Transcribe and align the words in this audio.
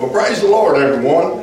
Well, 0.00 0.08
praise 0.08 0.40
the 0.40 0.48
Lord, 0.48 0.78
everyone. 0.78 1.40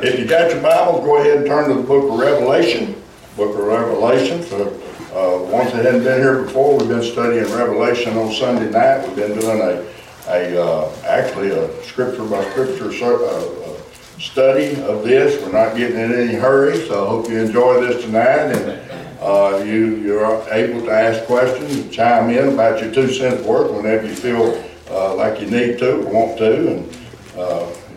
If 0.00 0.16
you 0.16 0.26
got 0.26 0.52
your 0.52 0.62
Bibles, 0.62 1.04
go 1.04 1.16
ahead 1.16 1.38
and 1.38 1.46
turn 1.48 1.68
to 1.68 1.74
the 1.74 1.82
book 1.82 2.08
of 2.08 2.16
Revelation. 2.16 2.94
Book 3.36 3.58
of 3.58 3.64
Revelation. 3.64 4.44
So, 4.44 4.68
uh, 5.12 5.42
ones 5.50 5.72
that 5.72 5.84
hadn't 5.84 6.04
been 6.04 6.20
here 6.20 6.44
before, 6.44 6.78
we've 6.78 6.88
been 6.88 7.02
studying 7.02 7.52
Revelation 7.52 8.16
on 8.16 8.32
Sunday 8.32 8.70
night. 8.70 9.04
We've 9.04 9.16
been 9.16 9.40
doing 9.40 9.60
a, 9.60 9.84
a 10.28 10.64
uh, 10.64 10.94
actually 11.04 11.50
a 11.50 11.82
scripture 11.82 12.24
by 12.26 12.48
scripture 12.50 12.92
uh, 13.02 13.26
uh, 13.26 13.76
study 14.20 14.80
of 14.82 15.02
this. 15.02 15.42
We're 15.42 15.50
not 15.50 15.76
getting 15.76 15.98
in 15.98 16.14
any 16.14 16.34
hurry, 16.34 16.86
so 16.86 17.04
I 17.04 17.08
hope 17.08 17.28
you 17.28 17.40
enjoy 17.40 17.84
this 17.84 18.04
tonight. 18.04 18.52
And 18.52 19.20
uh, 19.20 19.64
you, 19.64 19.96
you're 19.96 20.24
able 20.52 20.82
to 20.82 20.92
ask 20.92 21.26
questions 21.26 21.74
and 21.74 21.92
chime 21.92 22.30
in 22.30 22.50
about 22.50 22.80
your 22.80 22.94
two 22.94 23.12
cents 23.12 23.44
worth 23.44 23.72
whenever 23.72 24.06
you 24.06 24.14
feel 24.14 24.64
uh, 24.90 25.16
like 25.16 25.40
you 25.40 25.50
need 25.50 25.80
to 25.80 26.02
or 26.02 26.12
want 26.12 26.38
to. 26.38 26.76
And 26.76 26.97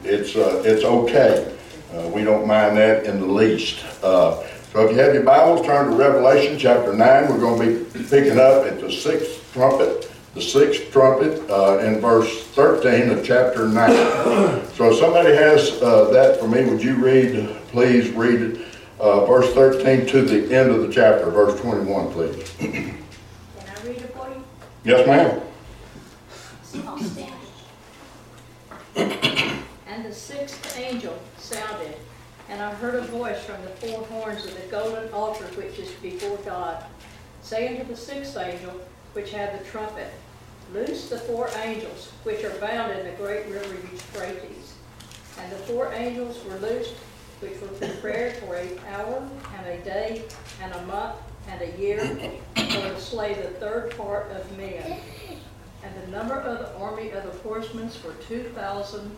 it's, 0.04 0.36
uh, 0.36 0.62
it's 0.66 0.84
okay. 0.84 1.56
Uh, 1.94 2.08
we 2.10 2.24
don't 2.24 2.48
mind 2.48 2.78
that 2.78 3.06
in 3.06 3.20
the 3.20 3.26
least. 3.26 3.84
Uh, 4.04 4.44
so 4.72 4.86
if 4.86 4.92
you 4.92 4.98
have 4.98 5.14
your 5.14 5.24
Bibles, 5.24 5.66
turn 5.66 5.90
to 5.90 5.96
Revelation 5.96 6.58
chapter 6.58 6.94
9. 6.94 7.30
We're 7.30 7.40
going 7.40 7.60
to 7.60 7.84
be 7.86 8.04
picking 8.06 8.38
up 8.40 8.66
at 8.66 8.80
the 8.80 8.92
sixth 8.92 9.52
trumpet, 9.54 10.12
the 10.34 10.42
sixth 10.42 10.92
trumpet 10.92 11.50
uh, 11.50 11.80
in 11.80 12.00
verse 12.00 12.44
13 12.48 13.10
of 13.10 13.26
chapter 13.26 13.68
9. 13.68 13.76
so 14.74 14.92
if 14.92 14.98
somebody 14.98 15.34
has 15.36 15.80
that 15.80 16.38
for 16.40 16.48
me, 16.48 16.64
would 16.66 16.82
you 16.82 16.96
read, 16.96 17.50
please 17.68 18.10
read 18.12 18.42
it, 18.42 18.58
verse 19.00 19.54
13 19.54 20.06
to 20.08 20.22
the 20.22 20.56
end 20.56 20.72
of 20.72 20.82
the 20.82 20.94
chapter, 20.94 21.30
verse 21.30 21.60
21, 21.60 22.12
please. 22.14 22.50
Can 22.60 22.96
I 23.60 23.82
read 23.86 23.98
it 23.98 24.14
for 24.16 24.30
you? 24.30 24.44
Yes, 24.86 25.06
ma'am. 25.06 25.42
sixth 30.48 30.80
angel 30.80 31.16
sounded, 31.38 31.96
and 32.50 32.64
I 32.64 32.74
heard 32.74 32.96
a 32.96 33.02
voice 33.02 33.40
from 33.44 33.62
the 33.62 33.70
four 33.70 34.04
horns 34.06 34.44
of 34.44 34.56
the 34.56 34.68
golden 34.72 35.14
altar 35.14 35.46
which 35.56 35.78
is 35.78 35.92
before 36.02 36.38
God, 36.38 36.84
saying 37.44 37.78
to 37.80 37.84
the 37.84 37.96
sixth 37.96 38.36
angel, 38.38 38.74
which 39.14 39.32
had 39.32 39.60
the 39.60 39.64
trumpet, 39.66 40.12
Loose 40.74 41.10
the 41.10 41.20
four 41.20 41.50
angels 41.64 42.12
which 42.24 42.44
are 42.44 42.58
bound 42.60 42.92
in 42.98 43.06
the 43.06 43.12
great 43.18 43.46
river 43.48 43.76
Euphrates. 43.92 44.74
And 45.38 45.52
the 45.52 45.58
four 45.58 45.94
angels 45.94 46.44
were 46.46 46.58
loosed, 46.60 46.96
which 47.42 47.60
were 47.60 47.68
prepared 47.68 48.38
for 48.38 48.56
an 48.56 48.80
hour, 48.90 49.28
and 49.58 49.68
a 49.68 49.78
day, 49.84 50.24
and 50.62 50.74
a 50.74 50.82
month, 50.86 51.18
and 51.50 51.62
a 51.62 51.78
year, 51.78 52.00
for 52.56 52.64
to 52.64 53.00
slay 53.00 53.34
the 53.34 53.50
third 53.60 53.96
part 53.98 54.32
of 54.32 54.58
men. 54.58 55.02
And 55.84 55.94
the 56.04 56.08
number 56.08 56.36
of 56.36 56.60
the 56.60 56.76
army 56.80 57.12
of 57.12 57.26
the 57.26 57.38
horsemen 57.40 57.92
were 58.04 58.14
2,000 58.28 59.12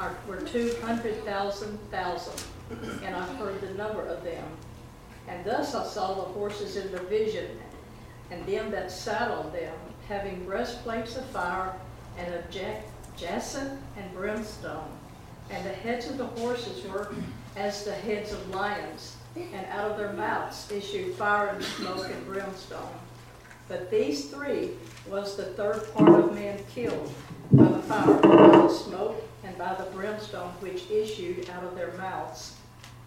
are, 0.00 0.16
were 0.26 0.40
200,000 0.40 1.78
thousand, 1.90 2.42
and 3.04 3.14
I 3.14 3.26
heard 3.34 3.60
the 3.60 3.74
number 3.74 4.02
of 4.06 4.24
them. 4.24 4.44
And 5.28 5.44
thus 5.44 5.74
I 5.74 5.84
saw 5.84 6.14
the 6.14 6.22
horses 6.22 6.76
in 6.76 6.90
the 6.90 7.02
vision, 7.02 7.46
and 8.30 8.44
them 8.46 8.70
that 8.70 8.90
sat 8.90 9.30
on 9.30 9.52
them, 9.52 9.74
having 10.08 10.46
breastplates 10.46 11.16
of 11.16 11.24
fire, 11.26 11.74
and 12.18 12.34
of 12.34 12.44
jacinth 13.16 13.80
and 13.96 14.12
brimstone. 14.14 14.88
And 15.50 15.64
the 15.64 15.72
heads 15.72 16.08
of 16.08 16.16
the 16.16 16.26
horses 16.26 16.84
were 16.86 17.14
as 17.56 17.84
the 17.84 17.92
heads 17.92 18.32
of 18.32 18.50
lions, 18.50 19.16
and 19.36 19.66
out 19.66 19.90
of 19.90 19.98
their 19.98 20.12
mouths 20.14 20.70
issued 20.72 21.14
fire 21.14 21.48
and 21.48 21.62
smoke 21.62 22.08
and 22.08 22.26
brimstone. 22.26 22.94
But 23.68 23.90
these 23.90 24.30
three 24.30 24.70
was 25.08 25.36
the 25.36 25.44
third 25.44 25.92
part 25.94 26.08
of 26.08 26.34
men 26.34 26.58
killed 26.74 27.12
by 27.52 27.64
the 27.68 27.78
fire, 27.82 28.14
by 28.20 28.36
the 28.36 28.68
smoke, 28.68 29.22
by 29.60 29.74
the 29.74 29.90
brimstone 29.90 30.48
which 30.60 30.90
issued 30.90 31.50
out 31.50 31.62
of 31.62 31.74
their 31.74 31.92
mouths. 31.98 32.56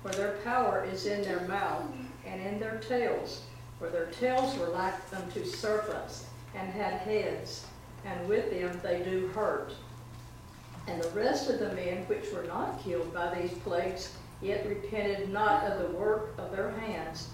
For 0.03 0.11
their 0.11 0.37
power 0.43 0.87
is 0.89 1.07
in 1.07 1.23
their 1.23 1.47
mouth 1.47 1.83
and 2.27 2.39
in 2.39 2.59
their 2.59 2.77
tails, 2.87 3.41
for 3.79 3.89
their 3.89 4.05
tails 4.05 4.55
were 4.59 4.67
like 4.67 4.93
unto 5.15 5.43
serpents, 5.43 6.27
and 6.53 6.71
had 6.71 6.93
heads, 6.99 7.65
and 8.05 8.29
with 8.29 8.51
them 8.51 8.79
they 8.83 9.01
do 9.01 9.27
hurt. 9.29 9.73
And 10.87 11.01
the 11.01 11.09
rest 11.09 11.49
of 11.49 11.57
the 11.57 11.73
men 11.73 12.03
which 12.05 12.31
were 12.31 12.43
not 12.43 12.83
killed 12.83 13.11
by 13.11 13.33
these 13.33 13.57
plagues 13.59 14.13
yet 14.39 14.67
repented 14.67 15.29
not 15.29 15.63
of 15.63 15.79
the 15.79 15.97
work 15.97 16.35
of 16.37 16.55
their 16.55 16.69
hands, 16.69 17.29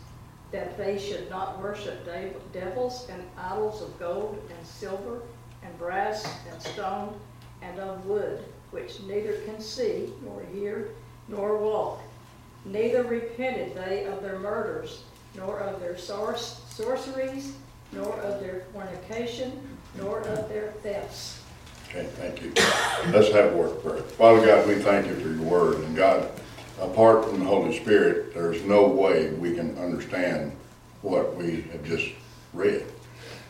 that 0.51 0.77
they 0.77 0.97
should 0.97 1.29
not 1.29 1.59
worship 1.59 2.07
devils 2.53 3.05
and 3.09 3.21
idols 3.37 3.81
of 3.81 3.99
gold 3.99 4.41
and 4.55 4.65
silver 4.65 5.23
and 5.61 5.77
brass 5.77 6.25
and 6.49 6.61
stone 6.61 7.19
and 7.61 7.79
of 7.79 8.05
wood, 8.05 8.45
which 8.71 9.01
neither 9.01 9.33
can 9.45 9.59
see 9.59 10.09
nor 10.23 10.43
hear 10.53 10.89
nor 11.27 11.57
walk. 11.57 12.01
Neither 12.65 13.03
repented 13.03 13.75
they 13.75 14.05
of 14.05 14.21
their 14.21 14.39
murders, 14.39 15.03
nor 15.35 15.59
of 15.59 15.79
their 15.79 15.97
sorceries, 15.97 17.53
nor 17.91 18.13
of 18.19 18.39
their 18.39 18.65
fornication, 18.73 19.51
nor 19.97 20.19
of 20.21 20.49
their 20.49 20.71
thefts. 20.83 21.41
Okay, 21.89 22.05
thank 22.17 22.41
you. 22.41 22.51
Let's 23.11 23.31
have 23.33 23.53
a 23.53 23.57
word 23.57 23.71
of 23.71 23.83
prayer. 23.83 23.97
Father 24.03 24.45
God, 24.45 24.67
we 24.67 24.75
thank 24.75 25.07
you 25.07 25.15
for 25.15 25.29
your 25.29 25.41
word. 25.41 25.83
And 25.83 25.95
God, 25.95 26.29
apart 26.79 27.25
from 27.25 27.39
the 27.39 27.45
Holy 27.45 27.77
Spirit, 27.79 28.33
there's 28.33 28.63
no 28.63 28.87
way 28.87 29.31
we 29.33 29.55
can 29.55 29.77
understand 29.79 30.51
what 31.01 31.35
we 31.35 31.61
have 31.71 31.83
just 31.83 32.09
read. 32.53 32.85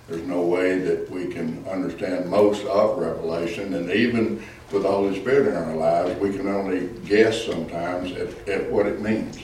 There's 0.09 0.23
no 0.23 0.41
way 0.41 0.79
that 0.79 1.09
we 1.09 1.27
can 1.27 1.65
understand 1.67 2.29
most 2.29 2.65
of 2.65 2.97
Revelation, 2.97 3.75
and 3.75 3.91
even 3.91 4.43
with 4.71 4.83
the 4.83 4.91
Holy 4.91 5.19
Spirit 5.19 5.47
in 5.47 5.55
our 5.55 5.75
lives, 5.75 6.19
we 6.19 6.35
can 6.35 6.47
only 6.47 6.87
guess 7.05 7.45
sometimes 7.45 8.11
at, 8.13 8.47
at 8.47 8.71
what 8.71 8.85
it 8.85 9.01
means. 9.01 9.39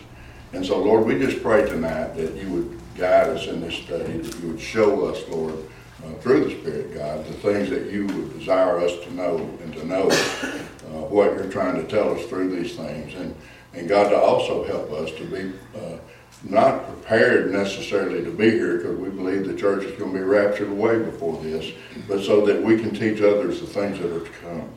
And 0.53 0.65
so, 0.65 0.81
Lord, 0.81 1.05
we 1.05 1.19
just 1.19 1.43
pray 1.43 1.67
tonight 1.67 2.15
that 2.15 2.33
you 2.35 2.49
would 2.49 2.79
guide 2.97 3.29
us 3.29 3.47
in 3.47 3.61
this 3.61 3.75
study, 3.75 4.17
that 4.17 4.41
you 4.41 4.49
would 4.49 4.59
show 4.59 5.05
us, 5.05 5.21
Lord, 5.29 5.55
uh, 6.03 6.13
through 6.21 6.45
the 6.45 6.59
Spirit, 6.59 6.93
God, 6.95 7.25
the 7.25 7.33
things 7.33 7.69
that 7.69 7.91
you 7.91 8.07
would 8.07 8.39
desire 8.39 8.79
us 8.79 8.93
to 9.05 9.13
know 9.13 9.37
and 9.37 9.73
to 9.73 9.85
know 9.85 10.09
uh, 10.09 11.05
what 11.07 11.33
you're 11.33 11.51
trying 11.51 11.75
to 11.75 11.87
tell 11.87 12.17
us 12.17 12.25
through 12.25 12.55
these 12.55 12.75
things. 12.75 13.13
And 13.15 13.35
and 13.75 13.89
God 13.89 14.09
to 14.09 14.17
also 14.17 14.63
help 14.63 14.91
us 14.91 15.11
to 15.11 15.25
be 15.25 15.53
uh, 15.77 15.97
not 16.43 16.85
prepared 16.87 17.51
necessarily 17.51 18.23
to 18.23 18.31
be 18.31 18.51
here 18.51 18.77
because 18.77 18.97
we 18.97 19.09
believe 19.09 19.47
the 19.47 19.55
church 19.55 19.83
is 19.83 19.97
going 19.97 20.11
to 20.11 20.17
be 20.17 20.23
raptured 20.23 20.69
away 20.69 20.99
before 20.99 21.41
this, 21.41 21.73
but 22.07 22.23
so 22.23 22.45
that 22.45 22.61
we 22.61 22.77
can 22.77 22.93
teach 22.93 23.21
others 23.21 23.61
the 23.61 23.67
things 23.67 23.99
that 23.99 24.11
are 24.11 24.19
to 24.19 24.31
come. 24.41 24.69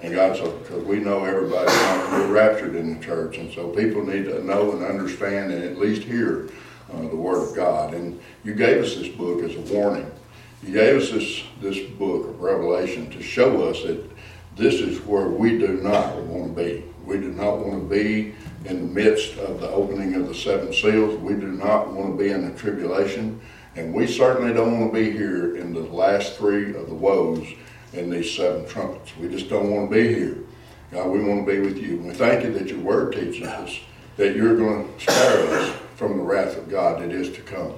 And 0.00 0.14
God, 0.14 0.36
so 0.36 0.50
because 0.50 0.84
we 0.84 0.98
know 0.98 1.24
everybody's 1.24 1.74
not 1.74 2.10
going 2.10 2.22
to 2.22 2.26
be 2.26 2.32
raptured 2.32 2.76
in 2.76 2.98
the 2.98 3.04
church, 3.04 3.38
and 3.38 3.52
so 3.52 3.68
people 3.68 4.04
need 4.04 4.24
to 4.26 4.44
know 4.44 4.72
and 4.72 4.84
understand 4.84 5.52
and 5.52 5.64
at 5.64 5.78
least 5.78 6.02
hear 6.02 6.50
uh, 6.92 7.00
the 7.00 7.16
Word 7.16 7.48
of 7.48 7.56
God. 7.56 7.94
And 7.94 8.20
you 8.42 8.54
gave 8.54 8.84
us 8.84 8.96
this 8.96 9.08
book 9.08 9.42
as 9.42 9.56
a 9.56 9.74
warning. 9.74 10.10
You 10.62 10.72
gave 10.72 11.00
us 11.00 11.10
this 11.10 11.42
this 11.60 11.78
book 11.92 12.28
of 12.28 12.40
Revelation 12.40 13.10
to 13.10 13.22
show 13.22 13.68
us 13.68 13.82
that 13.84 14.02
this 14.56 14.74
is 14.74 15.00
where 15.00 15.28
we 15.28 15.58
do 15.58 15.68
not 15.82 16.16
want 16.16 16.54
to 16.54 16.62
be. 16.62 16.84
We 17.04 17.18
do 17.18 17.32
not 17.32 17.58
want 17.58 17.88
to 17.88 17.94
be 17.94 18.34
in 18.64 18.76
the 18.76 19.00
midst 19.00 19.36
of 19.38 19.60
the 19.60 19.68
opening 19.68 20.14
of 20.14 20.28
the 20.28 20.34
seven 20.34 20.72
seals. 20.72 21.18
We 21.20 21.34
do 21.34 21.48
not 21.48 21.92
want 21.92 22.16
to 22.16 22.24
be 22.24 22.30
in 22.30 22.50
the 22.50 22.58
tribulation. 22.58 23.40
And 23.76 23.92
we 23.92 24.06
certainly 24.06 24.54
don't 24.54 24.80
want 24.80 24.94
to 24.94 25.00
be 25.00 25.10
here 25.10 25.56
in 25.56 25.74
the 25.74 25.80
last 25.80 26.36
three 26.36 26.74
of 26.74 26.88
the 26.88 26.94
woes 26.94 27.46
in 27.92 28.10
these 28.10 28.34
seven 28.34 28.66
trumpets. 28.66 29.16
We 29.16 29.28
just 29.28 29.48
don't 29.48 29.70
want 29.70 29.90
to 29.90 29.96
be 29.96 30.14
here. 30.14 30.38
God, 30.92 31.08
we 31.08 31.22
want 31.22 31.46
to 31.46 31.52
be 31.52 31.58
with 31.58 31.78
you. 31.78 31.96
And 31.96 32.06
we 32.06 32.14
thank 32.14 32.44
you 32.44 32.52
that 32.54 32.68
your 32.68 32.78
word 32.78 33.14
teaches 33.14 33.46
us 33.46 33.78
that 34.16 34.36
you're 34.36 34.56
going 34.56 34.92
to 34.92 35.00
spare 35.00 35.58
us 35.58 35.76
from 35.96 36.16
the 36.16 36.22
wrath 36.22 36.56
of 36.56 36.68
God 36.68 37.02
that 37.02 37.10
is 37.10 37.30
to 37.30 37.40
come. 37.42 37.74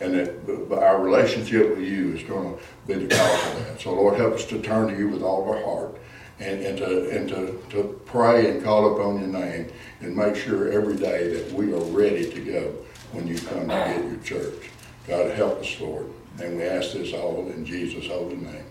And 0.00 0.14
that 0.14 0.78
our 0.78 1.00
relationship 1.00 1.70
with 1.70 1.84
you 1.84 2.12
is 2.12 2.22
going 2.24 2.56
to 2.56 2.62
be 2.86 3.06
the 3.06 3.14
cause 3.14 3.46
of 3.52 3.64
that. 3.64 3.80
So, 3.80 3.94
Lord, 3.94 4.18
help 4.18 4.34
us 4.34 4.44
to 4.46 4.60
turn 4.60 4.88
to 4.88 4.98
you 4.98 5.08
with 5.08 5.22
all 5.22 5.42
of 5.42 5.48
our 5.48 5.64
heart 5.64 5.96
and, 6.38 6.60
and, 6.60 6.78
to, 6.78 7.10
and 7.10 7.28
to, 7.28 7.62
to 7.70 8.00
pray 8.04 8.50
and 8.50 8.62
call 8.62 8.94
upon 8.94 9.18
your 9.18 9.28
name 9.28 9.70
and 10.00 10.14
make 10.14 10.36
sure 10.36 10.70
every 10.70 10.96
day 10.96 11.32
that 11.34 11.52
we 11.52 11.72
are 11.72 11.84
ready 11.84 12.30
to 12.30 12.40
go 12.44 12.74
when 13.12 13.26
you 13.26 13.38
come 13.38 13.60
to 13.60 13.66
get 13.66 14.04
your 14.04 14.20
church. 14.20 14.70
God 15.06 15.30
help 15.30 15.60
us, 15.60 15.80
Lord. 15.80 16.06
And 16.40 16.56
we 16.56 16.64
ask 16.64 16.92
this 16.92 17.14
all 17.14 17.48
in 17.48 17.64
Jesus' 17.64 18.06
holy 18.08 18.36
name. 18.36 18.64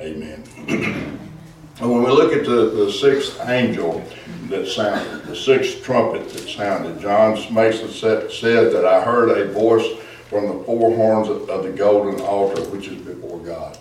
Amen. 0.00 0.42
and 0.66 1.90
when 1.90 2.02
we 2.02 2.10
look 2.10 2.32
at 2.32 2.46
the, 2.46 2.70
the 2.70 2.90
sixth 2.90 3.38
angel 3.46 4.02
that 4.48 4.66
sounded, 4.66 5.26
the 5.26 5.36
sixth 5.36 5.82
trumpet 5.84 6.28
that 6.30 6.48
sounded, 6.48 7.00
John 7.00 7.34
Mason 7.52 7.90
said, 7.90 8.30
said 8.32 8.72
that 8.72 8.86
I 8.86 9.02
heard 9.02 9.36
a 9.36 9.52
voice 9.52 9.86
from 10.28 10.48
the 10.48 10.64
four 10.64 10.96
horns 10.96 11.28
of, 11.28 11.48
of 11.50 11.64
the 11.64 11.70
golden 11.70 12.20
altar, 12.22 12.62
which 12.70 12.88
is 12.88 13.00
before 13.02 13.38
God. 13.40 13.78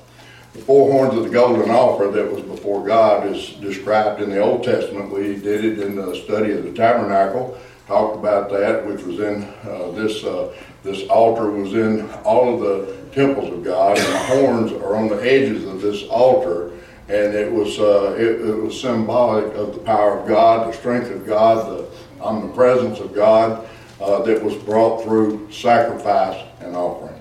The 0.53 0.59
four 0.59 0.91
horns 0.91 1.15
of 1.15 1.23
the 1.23 1.31
golden 1.31 1.71
altar 1.71 2.11
that 2.11 2.31
was 2.31 2.43
before 2.43 2.85
God 2.85 3.25
is 3.25 3.53
described 3.53 4.21
in 4.21 4.29
the 4.29 4.39
Old 4.39 4.63
Testament. 4.63 5.11
We 5.11 5.35
did 5.35 5.65
it 5.65 5.79
in 5.79 5.95
the 5.95 6.15
study 6.15 6.51
of 6.51 6.63
the 6.63 6.71
tabernacle, 6.71 7.57
talked 7.87 8.17
about 8.17 8.51
that, 8.51 8.85
which 8.85 9.01
was 9.01 9.19
in 9.19 9.45
uh, 9.63 9.89
this 9.95 10.23
uh, 10.23 10.53
this 10.83 11.09
altar 11.09 11.49
was 11.49 11.73
in 11.73 12.07
all 12.23 12.53
of 12.53 12.59
the 12.59 12.95
temples 13.15 13.51
of 13.51 13.63
God, 13.63 13.97
and 13.97 14.05
the 14.05 14.17
horns 14.19 14.71
are 14.73 14.95
on 14.95 15.07
the 15.07 15.19
edges 15.23 15.65
of 15.65 15.81
this 15.81 16.03
altar, 16.03 16.71
and 17.09 17.33
it 17.33 17.51
was 17.51 17.79
uh, 17.79 18.13
it, 18.13 18.41
it 18.41 18.55
was 18.55 18.79
symbolic 18.79 19.51
of 19.55 19.73
the 19.73 19.79
power 19.79 20.19
of 20.19 20.27
God, 20.27 20.71
the 20.71 20.77
strength 20.77 21.09
of 21.09 21.25
God, 21.25 21.67
the 21.67 21.87
omnipresence 22.21 22.99
of 22.99 23.11
God 23.15 23.67
uh, 23.99 24.21
that 24.21 24.43
was 24.43 24.53
brought 24.57 25.03
through 25.03 25.51
sacrifice 25.51 26.45
and 26.59 26.75
offering. 26.75 27.19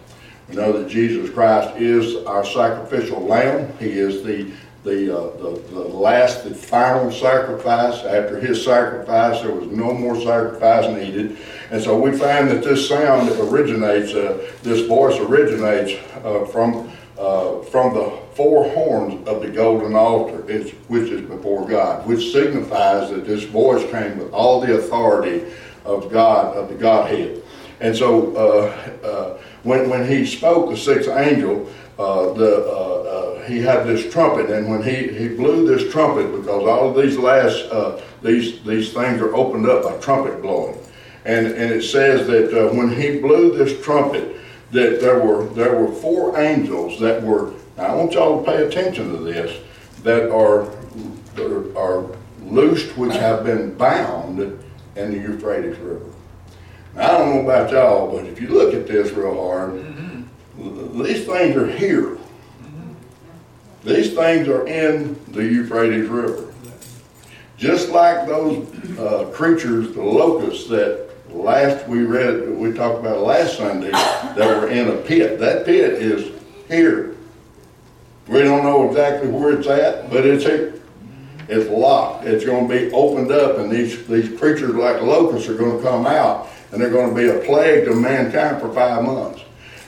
Know 0.53 0.73
that 0.73 0.89
Jesus 0.89 1.31
Christ 1.31 1.77
is 1.79 2.25
our 2.27 2.45
sacrificial 2.45 3.21
lamb. 3.21 3.73
He 3.79 3.99
is 3.99 4.23
the 4.23 4.53
the, 4.85 5.17
uh, 5.17 5.37
the, 5.37 5.61
the 5.71 5.81
last, 5.81 6.45
the 6.45 6.55
final 6.55 7.11
sacrifice. 7.13 8.05
After 8.05 8.41
his 8.41 8.65
sacrifice, 8.65 9.41
there 9.43 9.55
was 9.55 9.69
no 9.69 9.93
more 9.93 10.17
sacrifice 10.21 10.89
needed. 10.89 11.39
And 11.71 11.83
so 11.83 11.99
we 11.99 12.11
find 12.11 12.51
that 12.51 12.65
this 12.65 12.89
sound 12.89 13.31
originates, 13.31 14.13
uh, 14.13 14.51
this 14.63 14.87
voice 14.87 15.19
originates 15.19 15.93
uh, 16.25 16.45
from, 16.47 16.91
uh, 17.17 17.61
from 17.63 17.95
the 17.95 18.19
four 18.35 18.69
horns 18.71 19.27
of 19.29 19.43
the 19.43 19.49
golden 19.49 19.95
altar, 19.95 20.43
which 20.89 21.11
is 21.11 21.21
before 21.29 21.69
God, 21.69 22.07
which 22.07 22.33
signifies 22.33 23.11
that 23.11 23.25
this 23.25 23.45
voice 23.45 23.89
came 23.91 24.19
with 24.19 24.33
all 24.33 24.61
the 24.61 24.79
authority 24.79 25.45
of 25.85 26.11
God, 26.11 26.57
of 26.57 26.69
the 26.69 26.75
Godhead. 26.75 27.43
And 27.81 27.97
so 27.97 28.37
uh, 28.37 29.07
uh, 29.07 29.39
when, 29.63 29.89
when 29.89 30.07
he 30.09 30.27
spoke, 30.27 30.71
the 30.71 30.77
sixth 30.77 31.09
angel, 31.09 31.71
uh, 31.99 32.33
the, 32.33 32.67
uh, 32.67 33.41
uh, 33.41 33.47
he 33.47 33.61
had 33.61 33.87
this 33.87 34.11
trumpet, 34.13 34.51
and 34.51 34.69
when 34.69 34.83
he, 34.83 35.09
he 35.09 35.29
blew 35.29 35.67
this 35.67 35.93
trumpet, 35.93 36.35
because 36.37 36.67
all 36.67 36.91
of 36.91 36.97
these 37.01 37.19
last, 37.19 37.65
uh, 37.71 38.01
these, 38.23 38.63
these 38.65 38.93
things 38.93 39.21
are 39.21 39.35
opened 39.35 39.69
up 39.69 39.85
by 39.85 39.97
trumpet 39.99 40.43
blowing. 40.43 40.79
And, 41.25 41.47
and 41.47 41.73
it 41.73 41.83
says 41.83 42.27
that 42.27 42.53
uh, 42.53 42.73
when 42.75 42.91
he 42.91 43.21
blew 43.21 43.57
this 43.57 43.85
trumpet, 43.85 44.37
that 44.73 45.01
there 45.01 45.21
were, 45.21 45.47
there 45.51 45.77
were 45.77 45.93
four 45.93 46.41
angels 46.41 46.99
that 47.01 47.23
were, 47.23 47.53
now 47.77 47.85
I 47.85 47.95
want 47.95 48.13
y'all 48.13 48.43
to 48.43 48.51
pay 48.51 48.65
attention 48.65 49.11
to 49.11 49.19
this, 49.19 49.61
that 50.03 50.33
are, 50.33 50.65
that 51.35 51.75
are 51.77 52.07
loosed, 52.43 52.97
which 52.97 53.15
have 53.15 53.45
been 53.45 53.75
bound 53.77 54.41
in 54.97 55.13
the 55.13 55.19
Euphrates 55.19 55.79
River. 55.79 56.07
I 56.97 57.07
don't 57.07 57.35
know 57.35 57.41
about 57.43 57.71
y'all, 57.71 58.11
but 58.11 58.27
if 58.27 58.41
you 58.41 58.49
look 58.49 58.75
at 58.75 58.87
this 58.87 59.11
real 59.13 59.35
hard, 59.35 59.73
mm-hmm 59.73 60.03
these 60.57 61.25
things 61.27 61.57
are 61.57 61.71
here. 61.71 62.19
These 63.85 64.15
things 64.15 64.49
are 64.49 64.67
in 64.67 65.19
the 65.33 65.43
Euphrates 65.43 66.09
River. 66.09 66.53
Just 67.57 67.89
like 67.91 68.27
those 68.27 68.69
uh, 68.99 69.31
creatures, 69.33 69.93
the 69.93 70.03
locusts 70.03 70.69
that 70.69 71.11
last 71.31 71.89
we 71.89 72.03
read, 72.03 72.49
we 72.51 72.73
talked 72.73 73.01
about 73.01 73.21
last 73.21 73.57
Sunday, 73.57 73.91
that 73.91 74.61
were 74.61 74.69
in 74.69 74.89
a 74.89 74.97
pit. 74.97 75.39
That 75.39 75.65
pit 75.65 75.95
is 75.95 76.33
here. 76.69 77.17
We 78.29 78.43
don't 78.43 78.63
know 78.63 78.89
exactly 78.89 79.29
where 79.29 79.59
it's 79.59 79.67
at, 79.67 80.11
but 80.11 80.25
it's 80.25 80.45
here. 80.45 80.81
It's 81.49 81.69
locked. 81.69 82.25
It's 82.25 82.45
going 82.45 82.69
to 82.69 82.75
be 82.75 82.93
opened 82.93 83.33
up, 83.33 83.59
and 83.59 83.71
these, 83.71 84.07
these 84.07 84.39
creatures 84.39 84.75
like 84.75 85.03
locusts 85.03 85.49
are 85.49 85.57
going 85.57 85.79
to 85.79 85.83
come 85.83 86.07
out, 86.07 86.49
and 86.73 86.81
they're 86.81 86.91
going 86.91 87.15
to 87.15 87.15
be 87.15 87.29
a 87.29 87.39
plague 87.45 87.85
to 87.85 87.95
mankind 87.95 88.61
for 88.61 88.73
five 88.73 89.05
months. 89.05 89.43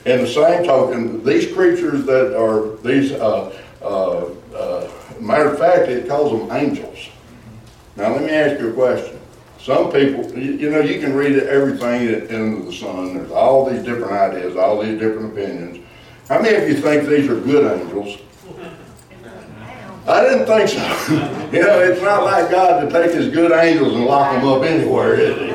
In 0.05 0.21
the 0.21 0.27
same 0.27 0.63
token, 0.63 1.23
these 1.23 1.51
creatures 1.51 2.05
that 2.05 2.39
are 2.39 2.77
these, 2.83 3.11
uh, 3.11 3.59
uh, 3.81 4.29
uh, 4.55 4.91
matter 5.19 5.49
of 5.49 5.57
fact, 5.57 5.89
it 5.89 6.07
calls 6.07 6.31
them 6.31 6.55
angels. 6.55 7.09
Now, 7.95 8.13
let 8.13 8.21
me 8.21 8.29
ask 8.29 8.59
you 8.59 8.69
a 8.69 8.73
question. 8.73 9.19
Some 9.59 9.91
people, 9.91 10.31
you, 10.37 10.69
know, 10.69 10.79
you 10.81 10.99
can 10.99 11.15
read 11.15 11.37
everything 11.39 12.07
in 12.29 12.65
the 12.65 12.71
sun. 12.71 13.15
There's 13.15 13.31
all 13.31 13.67
these 13.67 13.83
different 13.83 14.11
ideas, 14.11 14.55
all 14.55 14.83
these 14.83 14.99
different 14.99 15.33
opinions. 15.33 15.83
How 16.29 16.39
many 16.39 16.55
of 16.55 16.69
you 16.69 16.75
think 16.75 17.07
these 17.09 17.27
are 17.27 17.39
good 17.39 17.81
angels? 17.81 18.19
I 20.07 20.21
didn't 20.21 20.45
think 20.45 20.69
so. 20.69 20.77
you 21.51 21.63
know, 21.63 21.79
it's 21.79 22.01
not 22.01 22.23
like 22.23 22.51
God 22.51 22.81
to 22.81 22.91
take 22.91 23.15
his 23.15 23.33
good 23.33 23.51
angels 23.51 23.95
and 23.95 24.05
lock 24.05 24.33
them 24.33 24.47
up 24.47 24.61
anywhere, 24.61 25.15
is 25.15 25.54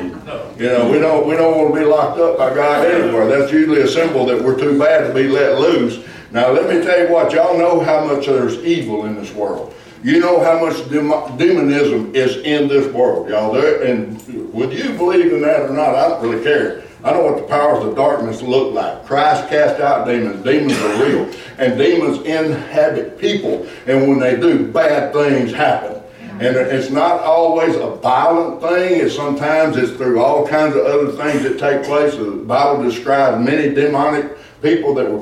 You 0.61 0.67
know, 0.67 0.91
we 0.91 0.99
don't 0.99 1.25
we 1.25 1.35
don't 1.35 1.57
want 1.57 1.73
to 1.73 1.79
be 1.79 1.85
locked 1.87 2.19
up 2.19 2.37
by 2.37 2.53
God 2.53 2.85
anywhere. 2.85 3.25
That's 3.25 3.51
usually 3.51 3.81
a 3.81 3.87
symbol 3.87 4.27
that 4.27 4.39
we're 4.39 4.59
too 4.59 4.77
bad 4.77 5.07
to 5.07 5.11
be 5.11 5.27
let 5.27 5.59
loose. 5.59 6.05
Now, 6.29 6.51
let 6.51 6.69
me 6.69 6.85
tell 6.85 6.99
you 6.99 7.11
what, 7.11 7.33
y'all 7.33 7.57
know 7.57 7.79
how 7.79 8.05
much 8.05 8.27
there's 8.27 8.59
evil 8.59 9.05
in 9.05 9.15
this 9.15 9.33
world. 9.33 9.73
You 10.03 10.19
know 10.19 10.39
how 10.39 10.63
much 10.63 10.87
demonism 10.87 12.15
is 12.15 12.37
in 12.37 12.67
this 12.67 12.93
world, 12.93 13.27
y'all. 13.27 13.51
There, 13.51 13.81
and 13.81 14.21
would 14.53 14.71
you 14.71 14.95
believe 14.95 15.33
in 15.33 15.41
that 15.41 15.61
or 15.61 15.73
not, 15.73 15.95
I 15.95 16.09
don't 16.09 16.21
really 16.29 16.43
care. 16.43 16.83
I 17.03 17.11
know 17.11 17.23
what 17.23 17.37
the 17.37 17.47
powers 17.47 17.83
of 17.83 17.95
darkness 17.95 18.43
look 18.43 18.71
like. 18.71 19.03
Christ 19.05 19.49
cast 19.49 19.81
out 19.81 20.05
demons. 20.05 20.43
Demons 20.43 20.77
are 20.77 21.03
real. 21.03 21.33
And 21.57 21.75
demons 21.75 22.19
inhabit 22.19 23.17
people. 23.17 23.67
And 23.87 24.07
when 24.07 24.19
they 24.19 24.39
do, 24.39 24.71
bad 24.71 25.11
things 25.11 25.51
happen. 25.51 26.00
And 26.41 26.55
it's 26.55 26.89
not 26.89 27.19
always 27.19 27.75
a 27.75 27.91
violent 27.97 28.61
thing. 28.61 28.99
It's 28.99 29.15
sometimes 29.15 29.77
it's 29.77 29.91
through 29.91 30.19
all 30.19 30.47
kinds 30.47 30.75
of 30.75 30.83
other 30.87 31.11
things 31.11 31.43
that 31.43 31.59
take 31.59 31.85
place. 31.85 32.15
The 32.15 32.31
Bible 32.31 32.83
describes 32.83 33.45
many 33.45 33.75
demonic 33.75 34.35
people 34.59 34.95
that 34.95 35.07
were 35.07 35.21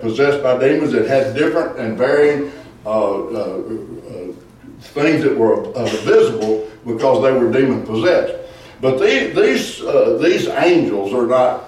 possessed 0.00 0.42
by 0.42 0.58
demons 0.58 0.92
that 0.92 1.06
had 1.06 1.34
different 1.34 1.78
and 1.78 1.96
varying 1.96 2.52
uh, 2.84 2.90
uh, 2.90 3.34
uh, 3.34 4.32
things 4.80 5.22
that 5.24 5.34
were 5.38 5.72
visible 6.04 6.70
because 6.86 7.22
they 7.22 7.32
were 7.32 7.50
demon 7.50 7.86
possessed. 7.86 8.34
But 8.82 8.98
these 8.98 9.34
these 9.34 9.80
uh, 9.80 10.18
these 10.20 10.48
angels 10.48 11.14
are 11.14 11.26
not 11.26 11.64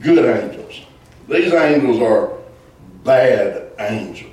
good 0.00 0.24
angels. 0.24 0.80
These 1.28 1.52
angels 1.52 2.02
are 2.02 2.32
bad 3.04 3.70
angels. 3.78 4.31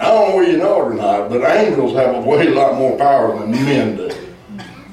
I 0.00 0.04
don't 0.04 0.30
know 0.30 0.36
whether 0.36 0.50
you 0.50 0.56
know 0.56 0.80
it 0.80 0.92
or 0.92 0.94
not, 0.94 1.28
but 1.28 1.44
angels 1.44 1.94
have 1.94 2.14
a 2.14 2.20
way 2.20 2.48
lot 2.48 2.76
more 2.76 2.96
power 2.96 3.38
than 3.38 3.50
men 3.50 3.96
do. 3.96 4.10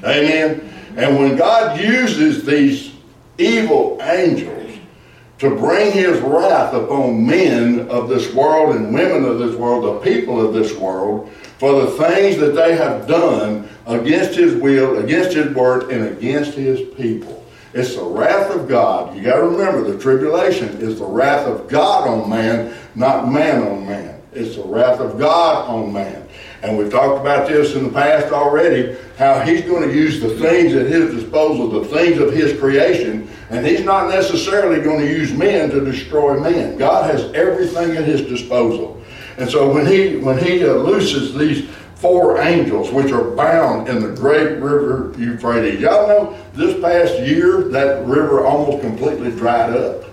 Amen. 0.04 0.69
And 0.98 1.18
when 1.18 1.38
God 1.38 1.80
uses 1.80 2.45
these 2.45 2.92
evil 3.38 4.00
angels 4.01 4.77
to 5.39 5.56
bring 5.56 5.94
his 5.94 6.19
wrath 6.19 6.74
upon 6.74 7.25
men 7.25 7.88
of 7.89 8.09
this 8.09 8.33
world 8.33 8.75
and 8.75 8.94
women 8.94 9.24
of 9.24 9.39
this 9.39 9.56
world, 9.56 9.86
the 9.86 10.00
people 10.00 10.45
of 10.45 10.54
this 10.54 10.75
world, 10.75 11.31
for 11.57 11.83
the 11.83 11.92
things 11.92 12.38
that 12.38 12.53
they 12.53 12.75
have 12.75 13.07
done 13.07 13.69
against 13.86 14.38
his 14.38 14.56
will, 14.56 14.98
against 14.98 15.36
his 15.36 15.56
word, 15.56 15.89
and 15.89 16.18
against 16.18 16.53
his 16.53 16.81
people. 16.95 17.45
It's 17.74 17.95
the 17.95 18.03
wrath 18.03 18.51
of 18.51 18.68
God. 18.68 19.15
You 19.15 19.24
got 19.24 19.38
to 19.38 19.44
remember 19.44 19.89
the 19.89 20.00
tribulation 20.00 20.69
is 20.81 21.00
the 21.00 21.06
wrath 21.06 21.48
of 21.48 21.69
God 21.69 22.07
on 22.10 22.30
man, 22.30 22.75
not 22.95 23.31
man 23.31 23.63
on 23.63 23.86
man. 23.86 24.17
It's 24.33 24.56
the 24.56 24.63
wrath 24.63 25.00
of 25.00 25.18
God 25.18 25.69
on 25.69 25.91
man. 25.94 26.27
And 26.62 26.77
we've 26.77 26.91
talked 26.91 27.21
about 27.21 27.47
this 27.47 27.75
in 27.75 27.83
the 27.83 27.89
past 27.89 28.33
already, 28.33 28.97
how 29.18 29.39
he's 29.41 29.62
going 29.62 29.88
to 29.88 29.95
use 29.95 30.19
the 30.19 30.29
things 30.39 30.74
at 30.74 30.88
his 30.88 31.13
disposal, 31.13 31.69
the 31.69 31.86
things 31.86 32.19
of 32.19 32.34
his 32.34 32.60
creation, 32.60 33.29
and 33.50 33.65
he's 33.65 33.84
not 33.84 34.10
necessarily 34.10 34.81
going 34.81 35.00
to 35.00 35.07
use 35.07 35.31
men 35.34 35.69
to 35.69 35.84
destroy 35.84 36.39
men. 36.39 36.77
God 36.77 37.10
has 37.10 37.31
everything 37.34 37.96
at 37.96 38.03
his 38.03 38.22
disposal. 38.24 39.01
And 39.38 39.50
so 39.50 39.72
when 39.72 39.86
he 39.86 40.17
when 40.17 40.38
he 40.43 40.63
uh, 40.65 40.74
looses 40.74 41.36
these 41.36 41.69
four 41.98 42.39
angels 42.39 42.91
which 42.91 43.12
are 43.12 43.31
bound 43.31 43.88
in 43.88 44.01
the 44.01 44.10
great 44.10 44.60
river 44.60 45.13
Euphrates. 45.17 45.79
Y'all 45.79 46.07
know 46.07 46.38
this 46.53 46.79
past 46.79 47.19
year 47.27 47.63
that 47.69 48.05
river 48.05 48.46
almost 48.46 48.81
completely 48.81 49.31
dried 49.31 49.75
up. 49.75 50.03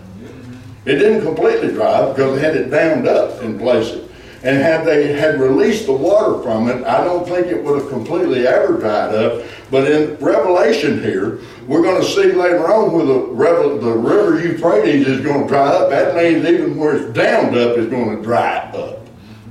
It 0.86 0.96
didn't 0.96 1.22
completely 1.22 1.72
dry 1.72 1.92
up 1.92 2.16
because 2.16 2.36
they 2.36 2.46
had 2.46 2.56
it 2.56 2.70
dammed 2.70 3.06
up 3.06 3.42
in 3.42 3.58
places. 3.58 4.03
And 4.44 4.58
had 4.58 4.84
they 4.84 5.14
had 5.14 5.40
released 5.40 5.86
the 5.86 5.92
water 5.92 6.42
from 6.42 6.68
it, 6.68 6.84
I 6.84 7.02
don't 7.02 7.26
think 7.26 7.46
it 7.46 7.64
would 7.64 7.80
have 7.80 7.88
completely 7.88 8.46
ever 8.46 8.76
dried 8.76 9.14
up. 9.14 9.42
But 9.70 9.90
in 9.90 10.16
Revelation 10.16 11.02
here, 11.02 11.40
we're 11.66 11.80
going 11.80 12.00
to 12.00 12.06
see 12.06 12.32
later 12.32 12.70
on 12.70 12.92
where 12.92 13.06
the, 13.06 13.78
the 13.78 13.92
river 13.92 14.46
Euphrates 14.46 15.08
is 15.08 15.22
going 15.22 15.42
to 15.42 15.48
dry 15.48 15.68
up. 15.68 15.88
That 15.88 16.14
means 16.14 16.44
even 16.46 16.76
where 16.76 16.94
it's 16.94 17.14
dammed 17.14 17.56
up 17.56 17.78
is 17.78 17.86
going 17.86 18.18
to 18.18 18.22
dry 18.22 18.58
up. 18.74 18.98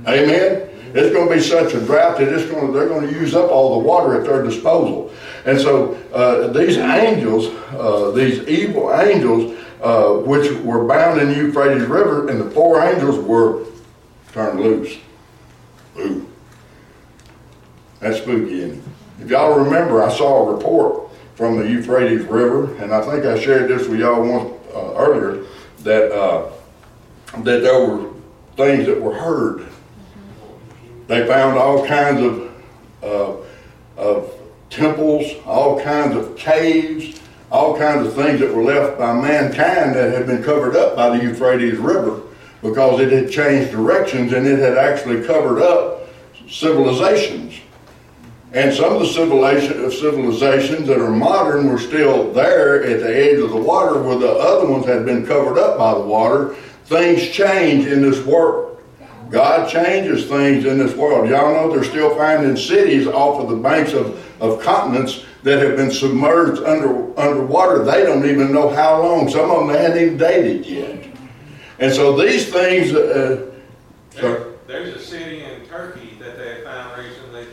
Amen? 0.06 0.70
It's 0.94 1.12
going 1.12 1.28
to 1.28 1.34
be 1.34 1.40
such 1.40 1.74
a 1.74 1.84
drought 1.84 2.18
that 2.18 2.32
it's 2.32 2.48
going 2.48 2.68
to, 2.68 2.72
they're 2.72 2.88
going 2.88 3.08
to 3.08 3.12
use 3.12 3.34
up 3.34 3.50
all 3.50 3.80
the 3.80 3.88
water 3.88 4.20
at 4.20 4.24
their 4.24 4.44
disposal. 4.44 5.12
And 5.44 5.60
so 5.60 5.94
uh, 6.14 6.52
these 6.52 6.78
angels, 6.78 7.46
uh, 7.72 8.12
these 8.12 8.46
evil 8.46 8.94
angels, 8.94 9.58
uh, 9.82 10.12
which 10.18 10.52
were 10.60 10.86
bound 10.86 11.20
in 11.20 11.30
the 11.30 11.34
Euphrates 11.34 11.88
River, 11.88 12.28
and 12.28 12.40
the 12.40 12.48
four 12.52 12.80
angels 12.80 13.18
were 13.18 13.64
turned 14.34 14.58
loose. 14.58 14.98
Ooh. 15.96 16.28
That's 18.00 18.18
spooky, 18.18 18.62
If 19.20 19.30
y'all 19.30 19.60
remember, 19.60 20.02
I 20.02 20.12
saw 20.12 20.48
a 20.48 20.56
report 20.56 21.08
from 21.36 21.56
the 21.56 21.70
Euphrates 21.70 22.22
River, 22.22 22.74
and 22.82 22.92
I 22.92 23.00
think 23.00 23.24
I 23.24 23.38
shared 23.38 23.70
this 23.70 23.86
with 23.86 24.00
y'all 24.00 24.28
once 24.28 24.52
uh, 24.74 24.94
earlier, 24.96 25.44
that, 25.84 26.10
uh, 26.10 26.50
that 27.44 27.62
there 27.62 27.86
were 27.86 28.10
things 28.56 28.86
that 28.86 29.00
were 29.00 29.14
heard. 29.14 29.68
They 31.06 31.26
found 31.28 31.56
all 31.56 31.86
kinds 31.86 32.20
of, 32.20 32.52
uh, 33.04 33.36
of 33.96 34.34
temples, 34.68 35.30
all 35.46 35.80
kinds 35.80 36.16
of 36.16 36.36
caves, 36.36 37.20
all 37.52 37.78
kinds 37.78 38.08
of 38.08 38.14
things 38.14 38.40
that 38.40 38.52
were 38.52 38.64
left 38.64 38.98
by 38.98 39.12
mankind 39.12 39.94
that 39.94 40.12
had 40.12 40.26
been 40.26 40.42
covered 40.42 40.74
up 40.74 40.96
by 40.96 41.16
the 41.16 41.22
Euphrates 41.22 41.78
River 41.78 42.20
because 42.64 42.98
it 42.98 43.12
had 43.12 43.30
changed 43.30 43.72
directions 43.72 44.32
and 44.32 44.46
it 44.46 44.58
had 44.58 44.78
actually 44.78 45.22
covered 45.26 45.60
up 45.60 46.08
civilizations. 46.48 47.60
And 48.54 48.72
some 48.72 48.94
of 48.94 49.00
the 49.00 49.06
civilization, 49.06 49.90
civilizations 49.90 50.88
that 50.88 50.98
are 50.98 51.10
modern 51.10 51.68
were 51.68 51.78
still 51.78 52.32
there 52.32 52.82
at 52.82 53.00
the 53.00 53.14
edge 53.14 53.38
of 53.38 53.50
the 53.50 53.56
water 53.56 54.02
where 54.02 54.16
the 54.16 54.30
other 54.30 54.66
ones 54.66 54.86
had 54.86 55.04
been 55.04 55.26
covered 55.26 55.58
up 55.58 55.76
by 55.76 55.92
the 55.92 56.00
water. 56.00 56.54
Things 56.86 57.28
change 57.28 57.86
in 57.86 58.00
this 58.00 58.24
world. 58.24 58.82
God 59.28 59.68
changes 59.68 60.26
things 60.26 60.64
in 60.64 60.78
this 60.78 60.94
world. 60.94 61.28
Y'all 61.28 61.52
know 61.52 61.70
they're 61.70 61.84
still 61.84 62.16
finding 62.16 62.56
cities 62.56 63.06
off 63.06 63.42
of 63.42 63.50
the 63.50 63.56
banks 63.56 63.92
of, 63.92 64.18
of 64.40 64.62
continents 64.62 65.24
that 65.42 65.58
have 65.58 65.76
been 65.76 65.90
submerged 65.90 66.62
under 66.62 67.18
underwater. 67.20 67.84
They 67.84 68.04
don't 68.04 68.24
even 68.24 68.52
know 68.52 68.70
how 68.70 69.02
long. 69.02 69.28
Some 69.28 69.50
of 69.50 69.66
them 69.66 69.76
hadn't 69.76 69.98
even 70.02 70.16
dated 70.16 70.64
yet. 70.64 71.13
And 71.78 71.92
so 71.92 72.16
these 72.16 72.50
things. 72.50 72.92
Uh, 72.92 73.52
there, 74.10 74.46
there's 74.66 74.94
a 74.94 75.00
city 75.00 75.42
in 75.42 75.66
Turkey 75.66 76.16
that 76.20 76.38
they 76.38 76.62
found 76.62 76.96
recently 77.02 77.46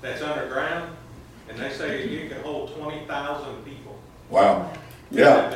that's 0.00 0.22
underground, 0.22 0.94
and 1.48 1.58
they 1.58 1.70
say 1.72 2.08
you 2.08 2.28
can 2.28 2.40
hold 2.42 2.74
20,000 2.76 3.64
people. 3.64 3.98
Wow. 4.30 4.70
Yeah. 5.10 5.52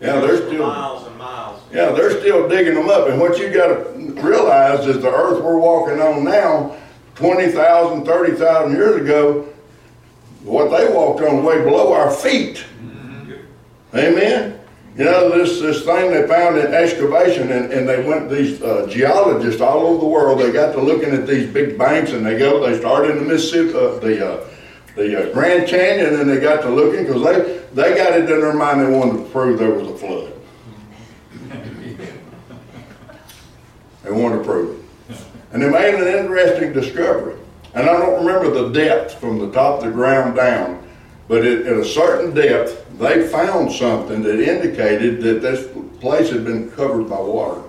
Yeah, 0.00 0.20
they're 0.20 0.36
still 0.36 0.66
miles 0.66 1.06
and 1.08 1.18
miles. 1.18 1.60
Yeah, 1.72 1.90
they're 1.90 2.20
still 2.20 2.48
digging 2.48 2.74
them 2.74 2.88
up. 2.88 3.08
And 3.08 3.20
what 3.20 3.36
you 3.38 3.52
got 3.52 3.66
to 3.66 3.90
realize 4.22 4.86
is 4.86 5.00
the 5.02 5.12
earth 5.12 5.42
we're 5.42 5.58
walking 5.58 6.00
on 6.00 6.22
now, 6.24 6.76
20,000, 7.16 8.04
30,000 8.04 8.76
years 8.76 9.02
ago, 9.02 9.48
what 10.44 10.70
they 10.70 10.92
walked 10.92 11.20
on 11.22 11.42
way 11.42 11.64
below 11.64 11.92
our 11.92 12.12
feet. 12.12 12.64
Mm-hmm. 12.80 13.96
Amen. 13.96 14.57
You 14.98 15.04
know, 15.04 15.30
this, 15.30 15.60
this 15.60 15.84
thing 15.84 16.10
they 16.10 16.26
found 16.26 16.58
in 16.58 16.74
excavation, 16.74 17.52
and, 17.52 17.72
and 17.72 17.88
they 17.88 18.04
went, 18.04 18.28
these 18.28 18.60
uh, 18.60 18.84
geologists 18.90 19.60
all 19.60 19.86
over 19.86 20.00
the 20.00 20.08
world, 20.08 20.40
they 20.40 20.50
got 20.50 20.72
to 20.72 20.80
looking 20.80 21.10
at 21.10 21.24
these 21.24 21.48
big 21.48 21.78
banks, 21.78 22.10
and 22.10 22.26
they 22.26 22.36
go, 22.36 22.58
they 22.68 22.76
started 22.76 23.12
in 23.12 23.18
the 23.18 23.32
Mississippi, 23.32 23.78
uh, 23.78 24.00
the, 24.00 24.28
uh, 24.28 24.44
the 24.96 25.30
uh, 25.30 25.32
Grand 25.32 25.68
Canyon, 25.68 26.18
and 26.18 26.28
they 26.28 26.40
got 26.40 26.62
to 26.62 26.70
looking, 26.70 27.06
because 27.06 27.22
they, 27.22 27.62
they 27.74 27.96
got 27.96 28.14
it 28.14 28.28
in 28.28 28.40
their 28.40 28.52
mind 28.52 28.80
they 28.80 28.90
wanted 28.90 29.22
to 29.22 29.30
prove 29.30 29.60
there 29.60 29.70
was 29.70 29.86
a 29.86 29.96
flood. 29.96 30.32
they 34.02 34.10
wanted 34.10 34.38
to 34.38 34.44
prove 34.44 34.80
it. 34.80 34.84
And 35.52 35.62
they 35.62 35.70
made 35.70 35.94
an 35.94 36.08
interesting 36.08 36.72
discovery. 36.72 37.38
And 37.72 37.88
I 37.88 37.92
don't 37.92 38.26
remember 38.26 38.50
the 38.50 38.70
depth 38.70 39.14
from 39.20 39.38
the 39.38 39.52
top 39.52 39.78
of 39.78 39.84
the 39.84 39.92
ground 39.92 40.34
down, 40.34 40.84
but 41.28 41.46
at, 41.46 41.66
at 41.66 41.76
a 41.76 41.84
certain 41.84 42.34
depth, 42.34 42.84
they 42.98 43.28
found 43.28 43.72
something 43.72 44.22
that 44.22 44.40
indicated 44.40 45.22
that 45.22 45.40
this 45.40 45.68
place 46.00 46.30
had 46.30 46.44
been 46.44 46.70
covered 46.72 47.08
by 47.08 47.20
water. 47.20 47.62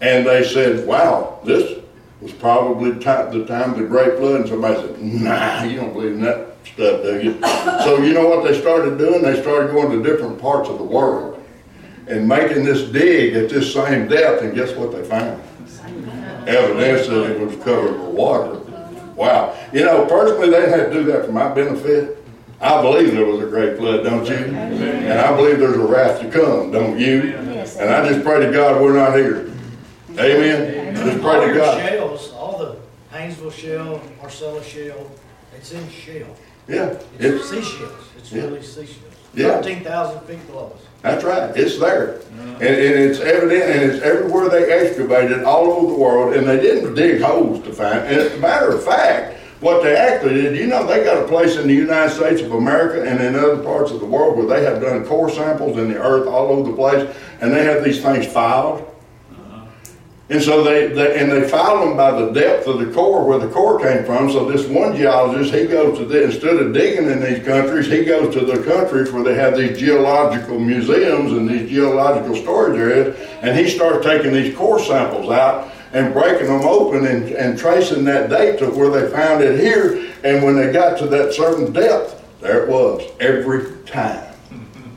And 0.00 0.26
they 0.26 0.44
said, 0.44 0.86
wow, 0.86 1.40
this 1.44 1.82
was 2.20 2.32
probably 2.32 2.92
the 2.92 3.00
time 3.00 3.72
of 3.72 3.78
the 3.78 3.84
Great 3.84 4.18
Flood. 4.18 4.40
And 4.40 4.48
somebody 4.48 4.76
said, 4.76 5.02
nah, 5.02 5.62
you 5.64 5.76
don't 5.76 5.92
believe 5.92 6.12
in 6.12 6.20
that 6.20 6.56
stuff, 6.64 7.02
do 7.02 7.20
you? 7.20 7.40
so 7.84 8.02
you 8.02 8.12
know 8.12 8.28
what 8.28 8.44
they 8.44 8.58
started 8.60 8.98
doing? 8.98 9.22
They 9.22 9.40
started 9.40 9.72
going 9.72 9.90
to 9.90 10.08
different 10.08 10.40
parts 10.40 10.68
of 10.68 10.78
the 10.78 10.84
world 10.84 11.44
and 12.08 12.28
making 12.28 12.64
this 12.64 12.82
dig 12.90 13.34
at 13.34 13.50
this 13.50 13.72
same 13.72 14.06
depth. 14.06 14.42
And 14.42 14.54
guess 14.54 14.74
what 14.76 14.92
they 14.92 15.02
found? 15.02 15.42
Evidence 16.46 17.08
that 17.08 17.30
it 17.32 17.40
was 17.40 17.56
covered 17.64 17.98
with 17.98 18.14
water. 18.14 18.60
Wow. 19.16 19.58
You 19.72 19.84
know, 19.84 20.06
personally, 20.06 20.50
they 20.50 20.68
had 20.68 20.90
to 20.90 20.92
do 20.92 21.04
that 21.04 21.26
for 21.26 21.32
my 21.32 21.52
benefit. 21.52 22.15
I 22.60 22.80
believe 22.80 23.12
there 23.12 23.26
was 23.26 23.42
a 23.42 23.46
great 23.46 23.76
flood, 23.76 24.04
don't 24.04 24.26
you? 24.26 24.34
And 24.36 25.12
I 25.20 25.36
believe 25.36 25.58
there's 25.58 25.76
a 25.76 25.86
wrath 25.86 26.20
to 26.22 26.30
come, 26.30 26.70
don't 26.72 26.98
you? 26.98 27.34
And 27.36 27.90
I 27.90 28.08
just 28.08 28.24
pray 28.24 28.44
to 28.44 28.50
God 28.52 28.80
we're 28.80 28.94
not 28.96 29.14
here. 29.16 29.52
Amen. 30.18 30.94
Just 30.96 31.20
pray 31.22 31.48
to 31.48 31.54
God. 31.54 31.78
Shells, 31.86 32.32
all 32.32 32.58
the 32.58 32.76
Haynesville 33.14 33.52
shale, 33.52 34.00
Marcellus 34.20 34.66
shale, 34.66 35.10
it's 35.54 35.72
in 35.72 35.86
shale. 35.90 36.34
Yeah. 36.68 36.98
It's 37.18 37.48
seashells. 37.50 37.92
It's 38.16 38.32
Yeah. 38.32 38.44
really 38.44 38.62
seashells. 38.62 39.02
Yeah. 39.34 39.60
Thirteen 39.60 39.84
thousand 39.84 40.20
feet 40.22 40.44
below 40.46 40.72
us. 40.74 40.82
That's 41.02 41.22
right. 41.22 41.54
It's 41.54 41.78
there. 41.78 42.14
Uh-huh. 42.16 42.42
And, 42.54 42.62
and 42.62 42.94
it's 43.10 43.20
evident, 43.20 43.62
and 43.62 43.92
it's 43.92 44.02
everywhere 44.02 44.48
they 44.48 44.72
excavated 44.72 45.44
all 45.44 45.70
over 45.72 45.92
the 45.92 45.98
world, 45.98 46.34
and 46.34 46.46
they 46.48 46.58
didn't 46.58 46.94
dig 46.94 47.20
holes 47.20 47.62
to 47.64 47.72
find. 47.72 47.98
And 48.00 48.16
as 48.18 48.32
a 48.32 48.38
matter 48.38 48.70
of 48.70 48.82
fact, 48.82 49.35
what 49.60 49.82
they 49.82 49.96
actually 49.96 50.34
did, 50.34 50.56
you 50.56 50.66
know, 50.66 50.86
they 50.86 51.02
got 51.02 51.22
a 51.22 51.26
place 51.26 51.56
in 51.56 51.66
the 51.66 51.74
United 51.74 52.14
States 52.14 52.42
of 52.42 52.52
America 52.52 53.08
and 53.08 53.22
in 53.22 53.34
other 53.34 53.62
parts 53.62 53.90
of 53.90 54.00
the 54.00 54.06
world 54.06 54.36
where 54.36 54.46
they 54.46 54.62
have 54.64 54.82
done 54.82 55.04
core 55.06 55.30
samples 55.30 55.78
in 55.78 55.88
the 55.90 55.98
earth 55.98 56.26
all 56.26 56.48
over 56.48 56.70
the 56.70 56.76
place, 56.76 57.16
and 57.40 57.52
they 57.52 57.64
have 57.64 57.82
these 57.82 58.02
things 58.02 58.26
filed. 58.26 58.80
Uh-huh. 59.30 59.64
And 60.28 60.42
so 60.42 60.62
they, 60.62 60.88
they, 60.88 61.18
and 61.18 61.32
they 61.32 61.48
filed 61.48 61.88
them 61.88 61.96
by 61.96 62.10
the 62.20 62.32
depth 62.32 62.66
of 62.66 62.80
the 62.80 62.92
core 62.92 63.24
where 63.24 63.38
the 63.38 63.48
core 63.48 63.80
came 63.80 64.04
from. 64.04 64.30
So 64.30 64.44
this 64.44 64.66
one 64.66 64.94
geologist, 64.94 65.54
he 65.54 65.66
goes 65.66 65.96
to 65.98 66.04
the, 66.04 66.24
instead 66.24 66.56
of 66.56 66.74
digging 66.74 67.08
in 67.10 67.22
these 67.22 67.42
countries, 67.42 67.86
he 67.86 68.04
goes 68.04 68.34
to 68.34 68.44
the 68.44 68.62
countries 68.62 69.10
where 69.10 69.24
they 69.24 69.36
have 69.36 69.56
these 69.56 69.78
geological 69.78 70.58
museums 70.58 71.32
and 71.32 71.48
these 71.48 71.70
geological 71.70 72.36
storage 72.36 72.78
areas, 72.78 73.18
and 73.40 73.56
he 73.56 73.70
starts 73.70 74.04
taking 74.04 74.34
these 74.34 74.54
core 74.54 74.80
samples 74.80 75.30
out 75.30 75.72
and 75.92 76.12
breaking 76.12 76.46
them 76.46 76.62
open 76.62 77.06
and, 77.06 77.30
and 77.30 77.58
tracing 77.58 78.04
that 78.04 78.30
date 78.30 78.58
to 78.58 78.70
where 78.70 78.90
they 78.90 79.10
found 79.10 79.42
it 79.42 79.58
here. 79.58 80.12
And 80.24 80.44
when 80.44 80.56
they 80.56 80.72
got 80.72 80.98
to 80.98 81.06
that 81.06 81.32
certain 81.32 81.72
depth, 81.72 82.22
there 82.40 82.64
it 82.64 82.68
was 82.68 83.02
every 83.20 83.76
time. 83.84 84.34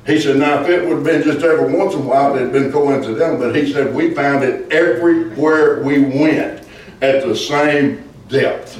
He 0.05 0.19
said, 0.19 0.37
now 0.37 0.63
if 0.63 0.69
it 0.69 0.87
would 0.87 0.97
have 0.97 1.03
been 1.03 1.21
just 1.21 1.45
every 1.45 1.71
once 1.71 1.93
in 1.93 2.01
a 2.01 2.03
while, 2.03 2.35
it'd 2.35 2.51
been 2.51 2.71
coincidental, 2.71 3.37
but 3.37 3.55
he 3.55 3.71
said, 3.71 3.93
we 3.93 4.13
found 4.15 4.43
it 4.43 4.71
everywhere 4.71 5.83
we 5.83 6.01
went 6.01 6.67
at 7.01 7.23
the 7.23 7.35
same 7.35 8.09
depth. 8.27 8.79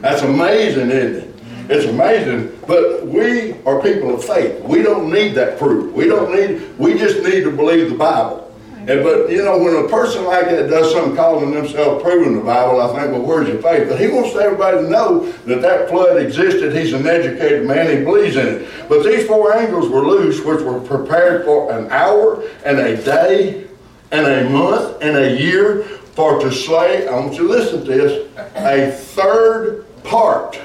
That's 0.00 0.22
amazing, 0.22 0.90
isn't 0.90 1.24
it? 1.24 1.30
It's 1.70 1.86
amazing, 1.86 2.58
but 2.66 3.06
we 3.06 3.52
are 3.64 3.80
people 3.82 4.14
of 4.14 4.24
faith. 4.24 4.60
We 4.62 4.82
don't 4.82 5.10
need 5.10 5.34
that 5.34 5.58
proof. 5.58 5.92
We 5.92 6.06
don't 6.06 6.34
need, 6.34 6.76
we 6.78 6.94
just 6.94 7.22
need 7.22 7.42
to 7.44 7.50
believe 7.50 7.90
the 7.90 7.96
Bible. 7.96 8.49
And, 8.88 9.04
but 9.04 9.30
you 9.30 9.44
know, 9.44 9.58
when 9.58 9.76
a 9.76 9.88
person 9.88 10.24
like 10.24 10.46
that 10.46 10.70
does 10.70 10.92
something 10.92 11.14
calling 11.14 11.50
themselves 11.50 12.02
proving 12.02 12.34
the 12.34 12.42
Bible, 12.42 12.80
I 12.80 12.98
think, 12.98 13.12
well, 13.12 13.22
where's 13.22 13.48
your 13.48 13.60
faith? 13.60 13.88
But 13.88 14.00
he 14.00 14.08
wants 14.08 14.34
everybody 14.34 14.78
to 14.78 14.88
know 14.88 15.30
that 15.46 15.60
that 15.60 15.88
flood 15.90 16.16
existed. 16.16 16.74
He's 16.74 16.94
an 16.94 17.06
educated 17.06 17.66
man. 17.66 17.94
He 17.94 18.02
believes 18.04 18.36
in 18.36 18.46
it. 18.46 18.68
But 18.88 19.04
these 19.04 19.26
four 19.26 19.54
angels 19.54 19.90
were 19.90 20.06
loose, 20.06 20.40
which 20.42 20.62
were 20.62 20.80
prepared 20.80 21.44
for 21.44 21.70
an 21.72 21.90
hour 21.90 22.42
and 22.64 22.78
a 22.78 22.96
day 23.02 23.66
and 24.10 24.26
a 24.26 24.48
month 24.48 24.96
and 25.02 25.16
a 25.16 25.38
year 25.38 25.82
for 25.82 26.40
to 26.40 26.50
slay. 26.50 27.06
I 27.06 27.14
want 27.20 27.34
you 27.34 27.46
to 27.46 27.52
listen 27.52 27.84
to 27.84 27.86
this: 27.86 28.28
a 28.56 28.90
third 28.90 29.84
part 30.04 30.58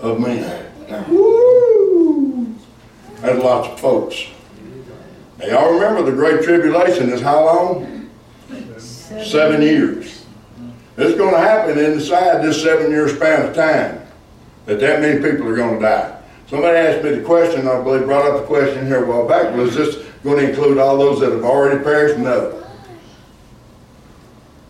of 0.00 0.18
men. 0.18 0.70
Woo! 1.08 2.54
That's 3.20 3.42
lots 3.42 3.68
of 3.68 3.80
folks. 3.80 4.26
Now, 5.46 5.60
y'all 5.60 5.74
remember 5.74 6.10
the 6.10 6.16
Great 6.16 6.42
Tribulation 6.42 7.10
is 7.10 7.20
how 7.20 7.44
long? 7.44 8.10
Seven, 8.78 9.24
seven 9.24 9.62
years. 9.62 10.24
It's 10.96 11.18
going 11.18 11.34
to 11.34 11.40
happen 11.40 11.78
inside 11.78 12.42
this 12.42 12.62
seven 12.62 12.90
year 12.90 13.08
span 13.08 13.46
of 13.46 13.54
time 13.54 14.00
that 14.66 14.80
that 14.80 15.00
many 15.00 15.20
people 15.20 15.46
are 15.48 15.56
going 15.56 15.74
to 15.74 15.80
die. 15.80 16.20
Somebody 16.48 16.78
asked 16.78 17.04
me 17.04 17.10
the 17.10 17.24
question, 17.24 17.66
I 17.68 17.82
believe 17.82 18.04
brought 18.04 18.26
up 18.26 18.40
the 18.40 18.46
question 18.46 18.86
here 18.86 19.04
a 19.04 19.06
while 19.06 19.26
back, 19.26 19.54
was 19.54 19.74
this 19.74 19.96
going 20.22 20.38
to 20.38 20.48
include 20.48 20.78
all 20.78 20.96
those 20.96 21.20
that 21.20 21.32
have 21.32 21.44
already 21.44 21.82
perished? 21.82 22.18
No. 22.18 22.64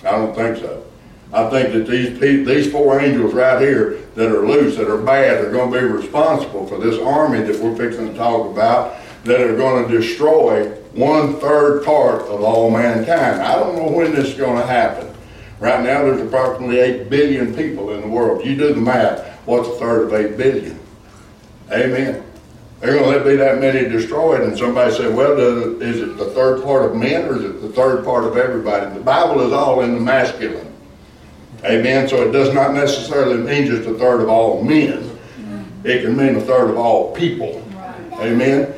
I 0.00 0.10
don't 0.12 0.34
think 0.34 0.56
so. 0.56 0.84
I 1.32 1.50
think 1.50 1.72
that 1.72 1.90
these 1.90 2.18
these 2.46 2.70
four 2.70 3.00
angels 3.00 3.34
right 3.34 3.60
here 3.60 4.00
that 4.14 4.30
are 4.30 4.46
loose, 4.46 4.76
that 4.76 4.88
are 4.88 4.98
bad, 4.98 5.44
are 5.44 5.50
going 5.50 5.72
to 5.72 5.80
be 5.80 5.84
responsible 5.84 6.66
for 6.66 6.78
this 6.78 6.98
army 7.00 7.40
that 7.42 7.60
we're 7.60 7.76
fixing 7.76 8.08
to 8.08 8.14
talk 8.14 8.50
about 8.50 8.96
that 9.24 9.40
are 9.40 9.56
going 9.56 9.88
to 9.88 9.98
destroy 9.98 10.68
one 10.92 11.40
third 11.40 11.84
part 11.84 12.22
of 12.22 12.42
all 12.42 12.70
mankind. 12.70 13.42
I 13.42 13.58
don't 13.58 13.76
know 13.76 13.90
when 13.90 14.14
this 14.14 14.28
is 14.28 14.34
going 14.34 14.60
to 14.60 14.66
happen. 14.66 15.12
Right 15.58 15.82
now, 15.82 16.04
there's 16.04 16.20
approximately 16.20 16.78
8 16.78 17.08
billion 17.08 17.54
people 17.54 17.90
in 17.90 18.02
the 18.02 18.08
world. 18.08 18.44
You 18.44 18.54
do 18.54 18.74
the 18.74 18.80
math. 18.80 19.26
What's 19.46 19.68
a 19.68 19.72
third 19.72 20.06
of 20.06 20.12
8 20.12 20.36
billion? 20.36 20.78
Amen. 21.72 22.22
They're 22.80 22.92
going 22.92 23.04
to 23.04 23.10
let 23.10 23.24
be 23.24 23.36
that 23.36 23.60
many 23.60 23.88
destroyed. 23.88 24.42
And 24.42 24.58
somebody 24.58 24.94
said, 24.94 25.14
well, 25.14 25.38
is 25.80 26.00
it 26.00 26.18
the 26.18 26.26
third 26.26 26.62
part 26.62 26.84
of 26.84 26.96
men 26.96 27.24
or 27.24 27.36
is 27.36 27.44
it 27.44 27.62
the 27.62 27.70
third 27.70 28.04
part 28.04 28.24
of 28.24 28.36
everybody? 28.36 28.92
The 28.92 29.02
Bible 29.02 29.40
is 29.40 29.52
all 29.52 29.80
in 29.80 29.94
the 29.94 30.00
masculine. 30.00 30.70
Amen. 31.64 32.08
So 32.08 32.28
it 32.28 32.32
does 32.32 32.52
not 32.52 32.74
necessarily 32.74 33.38
mean 33.38 33.68
just 33.68 33.88
a 33.88 33.94
third 33.94 34.20
of 34.20 34.28
all 34.28 34.62
men. 34.62 35.18
It 35.82 36.02
can 36.02 36.14
mean 36.14 36.36
a 36.36 36.40
third 36.42 36.68
of 36.68 36.76
all 36.76 37.14
people. 37.14 37.62
Amen 38.20 38.73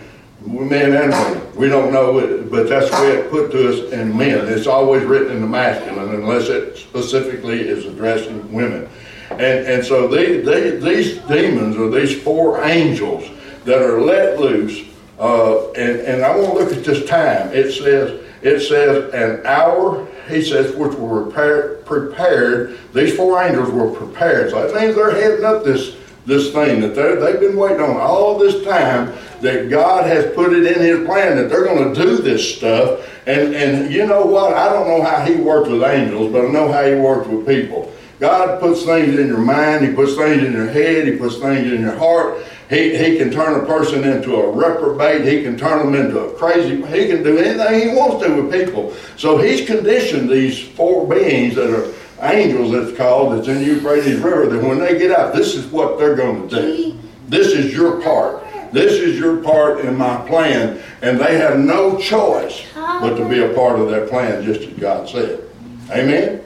men 0.47 0.95
and 0.95 1.13
women. 1.13 1.57
We 1.57 1.69
don't 1.69 1.93
know 1.93 2.19
it, 2.19 2.51
but 2.51 2.69
that's 2.69 2.91
the 2.91 2.97
way 3.03 3.13
it's 3.13 3.31
put 3.31 3.51
to 3.53 3.69
us 3.69 3.93
in 3.93 4.17
men. 4.17 4.47
It's 4.49 4.67
always 4.67 5.05
written 5.05 5.37
in 5.37 5.41
the 5.41 5.47
masculine 5.47 6.15
unless 6.15 6.49
it 6.49 6.77
specifically 6.77 7.61
is 7.61 7.87
addressing 7.87 8.53
women. 8.53 8.89
And, 9.31 9.41
and 9.41 9.85
so 9.85 10.07
they, 10.07 10.41
they, 10.41 10.77
these 10.77 11.19
demons 11.23 11.77
or 11.77 11.91
these 11.91 12.23
four 12.23 12.65
angels 12.65 13.29
that 13.65 13.83
are 13.83 14.01
let 14.01 14.39
loose, 14.39 14.89
uh, 15.19 15.71
and, 15.73 16.01
and 16.01 16.25
I 16.25 16.37
want 16.37 16.53
to 16.53 16.65
look 16.65 16.73
at 16.73 16.85
this 16.85 17.09
time. 17.09 17.51
It 17.53 17.73
says, 17.73 18.23
it 18.43 18.61
says 18.61 19.13
an 19.13 19.45
hour 19.45 20.07
he 20.29 20.43
says, 20.43 20.75
which 20.75 20.95
were 20.95 21.25
prepared, 21.25 21.87
prepared, 21.87 22.79
these 22.93 23.17
four 23.17 23.43
angels 23.43 23.71
were 23.71 23.91
prepared. 23.91 24.51
So 24.51 24.67
that 24.67 24.81
means 24.81 24.97
they're 24.97 25.13
heading 25.13 25.45
up 25.45 25.65
this, 25.65 25.97
this 26.25 26.53
thing 26.53 26.81
that 26.81 26.95
they've 26.95 27.41
been 27.41 27.57
waiting 27.57 27.81
on 27.81 27.97
all 27.97 28.39
this 28.39 28.65
time 28.65 29.17
that 29.41 29.69
God 29.71 30.07
has 30.07 30.33
put 30.35 30.53
it 30.53 30.67
in 30.67 30.81
his 30.83 31.07
plan 31.07 31.37
that 31.37 31.49
they're 31.49 31.65
going 31.65 31.93
to 31.93 32.01
do 32.01 32.19
this 32.19 32.57
stuff. 32.57 33.09
And, 33.27 33.55
and 33.55 33.93
you 33.93 34.07
know 34.07 34.25
what? 34.25 34.55
I 34.55 34.73
don't 34.73 34.87
know 34.87 35.03
how 35.03 35.25
he 35.25 35.35
works 35.37 35.69
with 35.69 35.83
angels, 35.83 36.33
but 36.33 36.47
I 36.47 36.49
know 36.49 36.71
how 36.71 36.85
he 36.85 36.95
works 36.95 37.29
with 37.29 37.47
people. 37.47 37.93
God 38.19 38.61
puts 38.61 38.85
things 38.85 39.19
in 39.19 39.27
your 39.27 39.39
mind, 39.39 39.87
he 39.87 39.93
puts 39.93 40.17
things 40.17 40.43
in 40.43 40.53
your 40.53 40.69
head, 40.69 41.07
he 41.07 41.17
puts 41.17 41.37
things 41.37 41.71
in 41.71 41.83
your 41.83 41.97
heart. 41.97 42.43
He, 42.71 42.97
he 42.97 43.17
can 43.17 43.31
turn 43.31 43.63
a 43.63 43.67
person 43.67 44.03
into 44.03 44.35
a 44.35 44.51
reprobate. 44.51 45.25
He 45.25 45.43
can 45.43 45.57
turn 45.57 45.79
them 45.79 45.95
into 45.95 46.19
a 46.19 46.35
crazy. 46.35 46.77
He 46.87 47.07
can 47.07 47.23
do 47.23 47.39
anything 47.39 47.91
he 47.91 47.95
wants 47.95 48.25
to 48.27 48.43
with 48.43 48.53
people. 48.53 48.93
So 49.17 49.39
he's 49.39 49.67
conditioned 49.67 50.29
these 50.29 50.67
four 50.71 51.07
beings 51.07 51.55
that 51.55 51.71
are 51.71 51.95
angels, 52.23 52.75
it's 52.75 52.97
called, 52.97 53.37
that's 53.37 53.47
in 53.47 53.59
the 53.59 53.65
Euphrates 53.65 54.19
River, 54.19 54.47
that 54.47 54.65
when 54.65 54.79
they 54.79 54.99
get 54.99 55.13
out, 55.13 55.35
this 55.35 55.55
is 55.55 55.67
what 55.67 55.99
they're 55.99 56.17
going 56.17 56.49
to 56.49 56.57
do. 56.57 56.99
This 57.29 57.49
is 57.49 57.73
your 57.73 58.01
part. 58.03 58.46
This 58.73 58.93
is 58.93 59.19
your 59.19 59.43
part 59.43 59.81
in 59.81 59.97
my 59.97 60.17
plan. 60.27 60.83
And 61.03 61.21
they 61.21 61.39
have 61.39 61.59
no 61.59 61.99
choice 61.99 62.65
but 62.75 63.17
to 63.17 63.29
be 63.29 63.43
a 63.43 63.53
part 63.55 63.79
of 63.79 63.91
that 63.91 64.09
plan, 64.09 64.43
just 64.45 64.61
as 64.63 64.79
God 64.79 65.09
said. 65.09 65.43
Amen? 65.91 66.43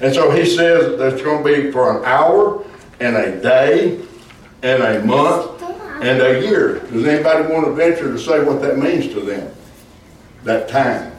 And 0.00 0.14
so 0.14 0.30
he 0.30 0.44
says 0.44 0.98
that's 0.98 1.22
going 1.22 1.42
to 1.42 1.62
be 1.62 1.72
for 1.72 1.98
an 1.98 2.04
hour 2.04 2.64
and 3.00 3.16
a 3.16 3.40
day 3.40 4.00
and 4.62 4.82
a 4.82 5.04
month 5.04 5.62
and 6.02 6.20
a 6.20 6.46
year. 6.46 6.80
Does 6.90 7.06
anybody 7.06 7.52
want 7.52 7.66
to 7.66 7.72
venture 7.72 8.12
to 8.12 8.18
say 8.18 8.44
what 8.44 8.60
that 8.62 8.78
means 8.78 9.12
to 9.14 9.20
them? 9.20 9.52
That 10.44 10.68
time. 10.68 11.12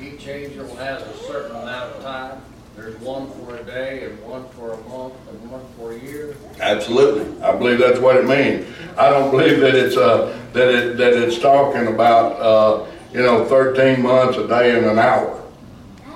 Each 0.00 0.26
angel 0.26 0.74
has 0.76 1.02
a 1.02 1.16
certain 1.18 1.56
amount 1.56 1.96
of 1.96 2.02
time. 2.02 2.42
There's 2.86 3.00
one 3.00 3.28
for 3.32 3.56
a 3.56 3.64
day 3.64 4.04
and 4.04 4.22
one 4.22 4.48
for 4.50 4.70
a 4.70 4.76
month 4.88 5.14
and 5.28 5.50
one 5.50 5.60
for 5.76 5.90
a 5.90 5.98
year. 5.98 6.36
Absolutely. 6.60 7.42
I 7.42 7.50
believe 7.56 7.80
that's 7.80 7.98
what 7.98 8.16
it 8.16 8.26
means. 8.26 8.64
I 8.96 9.10
don't 9.10 9.32
believe 9.32 9.58
that 9.58 9.74
it's 9.74 9.96
uh, 9.96 10.40
that 10.52 10.68
it 10.68 10.96
that 10.96 11.14
it's 11.14 11.40
talking 11.40 11.88
about 11.88 12.40
uh, 12.40 12.86
you 13.12 13.20
know 13.20 13.44
13 13.44 14.00
months 14.00 14.38
a 14.38 14.46
day 14.46 14.78
and 14.78 14.86
an 14.86 15.00
hour. 15.00 15.42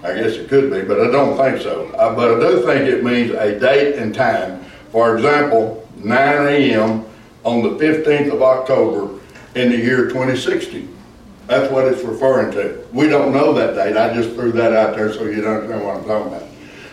I 0.05 0.15
guess 0.15 0.35
it 0.35 0.49
could 0.49 0.71
be, 0.71 0.83
but 0.83 1.01
I 1.01 1.11
don't 1.11 1.37
think 1.37 1.61
so. 1.61 1.89
Uh, 1.89 2.15
but 2.15 2.37
I 2.37 2.39
do 2.39 2.65
think 2.65 2.89
it 2.89 3.03
means 3.03 3.33
a 3.33 3.59
date 3.59 3.97
and 3.97 4.15
time. 4.15 4.65
For 4.93 5.17
example, 5.17 5.89
9 5.97 6.47
a.m. 6.47 7.05
on 7.43 7.63
the 7.65 7.71
15th 7.71 8.33
of 8.33 8.43
October 8.43 9.19
in 9.57 9.71
the 9.71 9.77
year 9.77 10.07
2060. 10.07 10.89
That's 11.49 11.69
what 11.73 11.89
it's 11.89 12.05
referring 12.05 12.53
to. 12.53 12.87
We 12.93 13.09
don't 13.09 13.33
know 13.33 13.53
that 13.55 13.75
date. 13.75 13.97
I 13.97 14.15
just 14.15 14.37
threw 14.37 14.53
that 14.53 14.73
out 14.73 14.95
there 14.95 15.13
so 15.13 15.25
you 15.25 15.41
don't 15.41 15.63
understand 15.63 15.85
what 15.85 15.97
I'm 15.97 16.05
talking 16.05 16.33
about. 16.33 16.50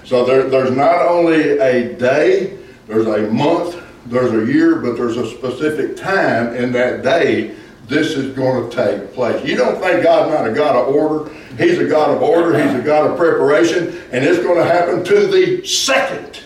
So 0.08 0.24
there, 0.24 0.50
there's 0.50 0.72
not 0.72 1.06
only 1.06 1.60
a 1.60 1.94
day, 1.96 2.58
there's 2.88 3.08
a 3.08 3.30
month, 3.30 3.84
there's 4.06 4.32
a 4.32 4.50
year, 4.50 4.78
but 4.78 4.96
there's 4.96 5.18
a 5.18 5.30
specific 5.30 5.98
time 5.98 6.56
in 6.56 6.72
that 6.72 7.04
day 7.04 7.54
this 7.88 8.12
is 8.12 8.34
going 8.34 8.70
to 8.70 8.76
take 8.76 9.14
place. 9.14 9.46
You 9.46 9.58
don't 9.58 9.82
think 9.82 10.04
God's 10.04 10.32
not 10.32 10.48
a 10.48 10.54
God 10.54 10.78
of 10.78 10.96
order? 10.96 11.34
He's 11.58 11.78
a 11.78 11.88
God 11.88 12.12
of 12.16 12.22
order, 12.22 12.58
He's 12.58 12.74
a 12.74 12.82
God 12.82 13.12
of 13.12 13.18
preparation, 13.18 14.02
and 14.14 14.24
it's 14.24 14.42
going 14.42 14.58
to 14.58 14.64
happen 14.64 15.04
to 15.04 15.28
the 15.28 15.66
second 15.66 16.40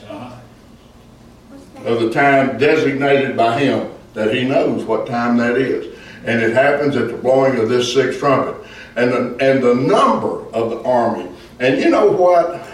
of 1.85 1.99
the 2.01 2.09
time 2.11 2.57
designated 2.57 3.37
by 3.37 3.59
Him 3.59 3.91
that 4.15 4.33
He 4.33 4.43
knows 4.43 4.85
what 4.85 5.05
time 5.05 5.37
that 5.37 5.55
is. 5.55 5.95
And 6.25 6.41
it 6.41 6.53
happens 6.53 6.95
at 6.95 7.09
the 7.09 7.17
blowing 7.17 7.59
of 7.59 7.69
this 7.69 7.93
sixth 7.93 8.19
trumpet. 8.19 8.55
And 8.95 9.11
the, 9.11 9.37
and 9.39 9.63
the 9.63 9.73
number 9.73 10.45
of 10.49 10.69
the 10.69 10.81
army. 10.83 11.29
And 11.59 11.79
you 11.79 11.89
know 11.89 12.11
what? 12.11 12.70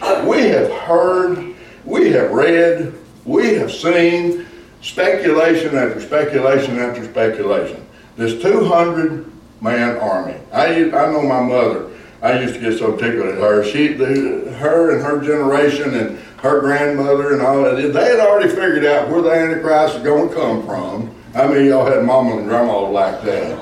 We 0.00 0.42
have 0.48 0.70
heard, 0.70 1.54
we 1.84 2.10
have 2.12 2.30
read, 2.30 2.94
we 3.24 3.54
have 3.54 3.72
seen 3.72 4.46
speculation 4.80 5.76
after 5.76 6.00
speculation 6.00 6.78
after 6.78 7.04
speculation. 7.04 7.84
This 8.16 8.40
200 8.42 9.30
man 9.60 9.96
army. 9.98 10.38
I, 10.52 10.84
I 10.84 11.12
know 11.12 11.22
my 11.22 11.40
mother. 11.40 11.90
I 12.20 12.40
used 12.40 12.54
to 12.54 12.60
get 12.60 12.78
so 12.78 12.96
tickled 12.96 13.28
at 13.28 13.38
her. 13.38 13.64
She, 13.64 13.88
the, 13.88 14.52
her 14.58 14.92
and 14.92 15.02
her 15.02 15.20
generation 15.20 15.94
and 15.94 16.18
her 16.38 16.60
grandmother 16.60 17.32
and 17.32 17.42
all 17.42 17.62
that, 17.62 17.76
they 17.76 18.04
had 18.04 18.20
already 18.20 18.48
figured 18.48 18.84
out 18.84 19.08
where 19.08 19.22
the 19.22 19.30
Antichrist 19.30 19.94
was 19.94 20.02
going 20.02 20.28
to 20.28 20.34
come 20.34 20.66
from. 20.66 21.14
I 21.34 21.46
mean, 21.46 21.66
y'all 21.66 21.86
had 21.86 22.04
mama 22.04 22.38
and 22.38 22.48
grandma 22.48 22.80
like 22.88 23.22
that. 23.22 23.56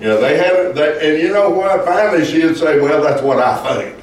Know, 0.00 0.20
they 0.20 0.36
had, 0.36 0.76
they, 0.76 1.10
and 1.10 1.22
you 1.22 1.32
know 1.32 1.50
what? 1.50 1.84
Finally, 1.84 2.24
she'd 2.24 2.56
say, 2.56 2.80
well, 2.80 3.02
that's 3.02 3.20
what 3.20 3.38
I 3.38 3.56
think. 3.74 3.97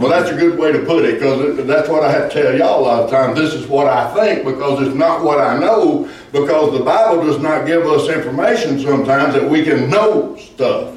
Well, 0.00 0.08
that's 0.08 0.30
a 0.30 0.34
good 0.34 0.58
way 0.58 0.72
to 0.72 0.78
put 0.78 1.04
it 1.04 1.20
because 1.20 1.66
that's 1.66 1.90
what 1.90 2.02
I 2.02 2.10
have 2.10 2.32
to 2.32 2.42
tell 2.42 2.56
y'all 2.56 2.80
a 2.80 2.84
lot 2.86 3.02
of 3.02 3.10
times. 3.10 3.38
This 3.38 3.52
is 3.52 3.66
what 3.66 3.86
I 3.86 4.14
think 4.14 4.46
because 4.46 4.80
it's 4.80 4.96
not 4.96 5.22
what 5.22 5.38
I 5.38 5.58
know 5.58 6.10
because 6.32 6.72
the 6.72 6.82
Bible 6.82 7.22
does 7.22 7.38
not 7.38 7.66
give 7.66 7.82
us 7.82 8.08
information 8.08 8.80
sometimes 8.80 9.34
that 9.34 9.46
we 9.46 9.62
can 9.62 9.90
know 9.90 10.36
stuff. 10.36 10.96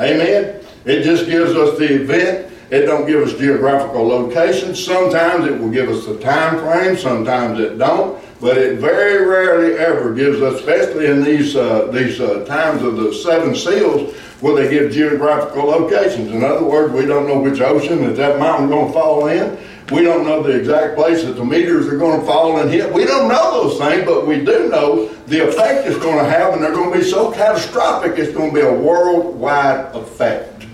Amen? 0.00 0.64
It 0.86 1.02
just 1.02 1.26
gives 1.26 1.52
us 1.52 1.78
the 1.78 2.02
event. 2.04 2.50
It 2.70 2.86
don't 2.86 3.06
give 3.06 3.20
us 3.20 3.38
geographical 3.38 4.02
locations. 4.02 4.82
Sometimes 4.82 5.44
it 5.44 5.60
will 5.60 5.70
give 5.70 5.90
us 5.90 6.06
the 6.06 6.18
time 6.18 6.58
frame. 6.60 6.96
Sometimes 6.96 7.60
it 7.60 7.76
don't. 7.76 8.18
But 8.42 8.58
it 8.58 8.80
very 8.80 9.24
rarely 9.24 9.78
ever 9.78 10.12
gives 10.12 10.42
us, 10.42 10.58
especially 10.58 11.06
in 11.06 11.22
these 11.22 11.54
uh, 11.54 11.86
these 11.92 12.20
uh, 12.20 12.44
times 12.44 12.82
of 12.82 12.96
the 12.96 13.14
seven 13.14 13.54
seals, 13.54 14.16
where 14.40 14.56
they 14.56 14.68
give 14.68 14.90
geographical 14.90 15.64
locations. 15.64 16.32
In 16.32 16.42
other 16.42 16.64
words, 16.64 16.92
we 16.92 17.06
don't 17.06 17.28
know 17.28 17.38
which 17.38 17.60
ocean 17.60 18.04
that 18.04 18.16
that 18.16 18.40
mountain 18.40 18.68
going 18.68 18.88
to 18.88 18.92
fall 18.92 19.28
in. 19.28 19.56
We 19.92 20.02
don't 20.02 20.24
know 20.24 20.42
the 20.42 20.58
exact 20.58 20.96
place 20.96 21.22
that 21.22 21.34
the 21.34 21.44
meteors 21.44 21.86
are 21.86 21.96
going 21.96 22.18
to 22.18 22.26
fall 22.26 22.58
and 22.58 22.68
hit. 22.68 22.92
We 22.92 23.04
don't 23.04 23.28
know 23.28 23.62
those 23.62 23.78
things, 23.78 24.04
but 24.04 24.26
we 24.26 24.44
do 24.44 24.68
know 24.68 25.06
the 25.28 25.48
effect 25.48 25.86
it's 25.86 25.98
going 25.98 26.18
to 26.18 26.28
have, 26.28 26.54
and 26.54 26.64
they're 26.64 26.72
going 26.72 26.92
to 26.92 26.98
be 26.98 27.04
so 27.04 27.30
catastrophic, 27.30 28.18
it's 28.18 28.32
going 28.36 28.52
to 28.52 28.54
be 28.56 28.66
a 28.66 28.72
worldwide 28.72 29.94
effect. 29.94 30.66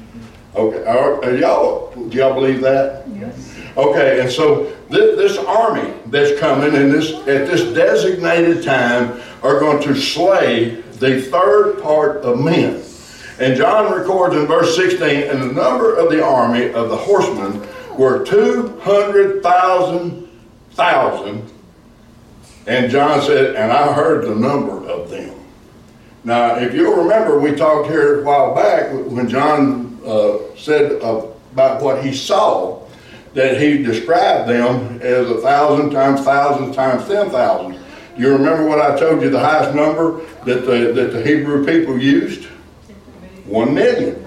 Okay, 0.57 0.85
are, 0.87 1.23
are 1.23 1.37
y'all, 1.37 1.93
do 2.09 2.17
y'all 2.17 2.33
believe 2.33 2.63
that? 2.63 3.05
Yes. 3.09 3.55
Okay, 3.77 4.21
and 4.21 4.31
so 4.31 4.73
this, 4.91 5.17
this 5.17 5.39
army 5.39 5.93
that's 6.07 6.39
coming 6.41 6.75
in 6.75 6.91
this 6.91 7.13
at 7.13 7.47
this 7.47 7.75
designated 7.75 8.65
time 8.65 9.21
are 9.43 9.61
going 9.61 9.83
to 9.83 9.95
slay 9.95 10.81
the 10.99 11.23
third 11.23 11.81
part 11.83 12.19
of 12.19 12.43
men. 12.43 12.83
And 13.41 13.57
John 13.57 13.93
records 13.93 14.35
in 14.35 14.47
verse 14.47 14.75
16, 14.75 15.03
and 15.03 15.43
the 15.43 15.53
number 15.53 15.95
of 15.95 16.11
the 16.11 16.25
army 16.25 16.73
of 16.73 16.89
the 16.89 16.97
horsemen 16.97 17.65
were 17.97 18.25
200,000 18.25 20.29
thousand. 20.79 21.51
And 22.69 22.91
John 22.91 23.21
said, 23.21 23.57
and 23.57 23.73
I 23.73 23.93
heard 23.93 24.27
the 24.27 24.35
number 24.35 24.89
of 24.89 25.11
them. 25.11 25.35
Now, 26.23 26.57
if 26.57 26.73
you'll 26.73 27.03
remember, 27.03 27.41
we 27.41 27.57
talked 27.57 27.89
here 27.89 28.21
a 28.21 28.25
while 28.25 28.55
back 28.55 28.93
when 28.93 29.29
John 29.29 29.99
uh, 30.07 30.39
said 30.57 30.93
about 31.03 31.83
what 31.83 32.05
he 32.05 32.15
saw, 32.15 32.87
that 33.35 33.61
he 33.61 33.83
described 33.83 34.49
them 34.49 35.01
as 35.03 35.31
a 35.31 35.41
thousand 35.41 35.91
times 35.91 36.23
thousand 36.23 36.73
times 36.73 37.07
ten 37.07 37.31
thousand. 37.31 37.79
You 38.17 38.33
remember 38.33 38.67
what 38.67 38.81
I 38.81 38.99
told 38.99 39.23
you 39.23 39.31
the 39.31 39.39
highest 39.39 39.75
number 39.77 40.25
that 40.45 40.67
the, 40.67 40.93
that 40.93 41.13
the 41.13 41.23
Hebrew 41.23 41.65
people 41.65 41.99
used? 41.99 42.45
One 43.47 43.75
million. 43.75 44.27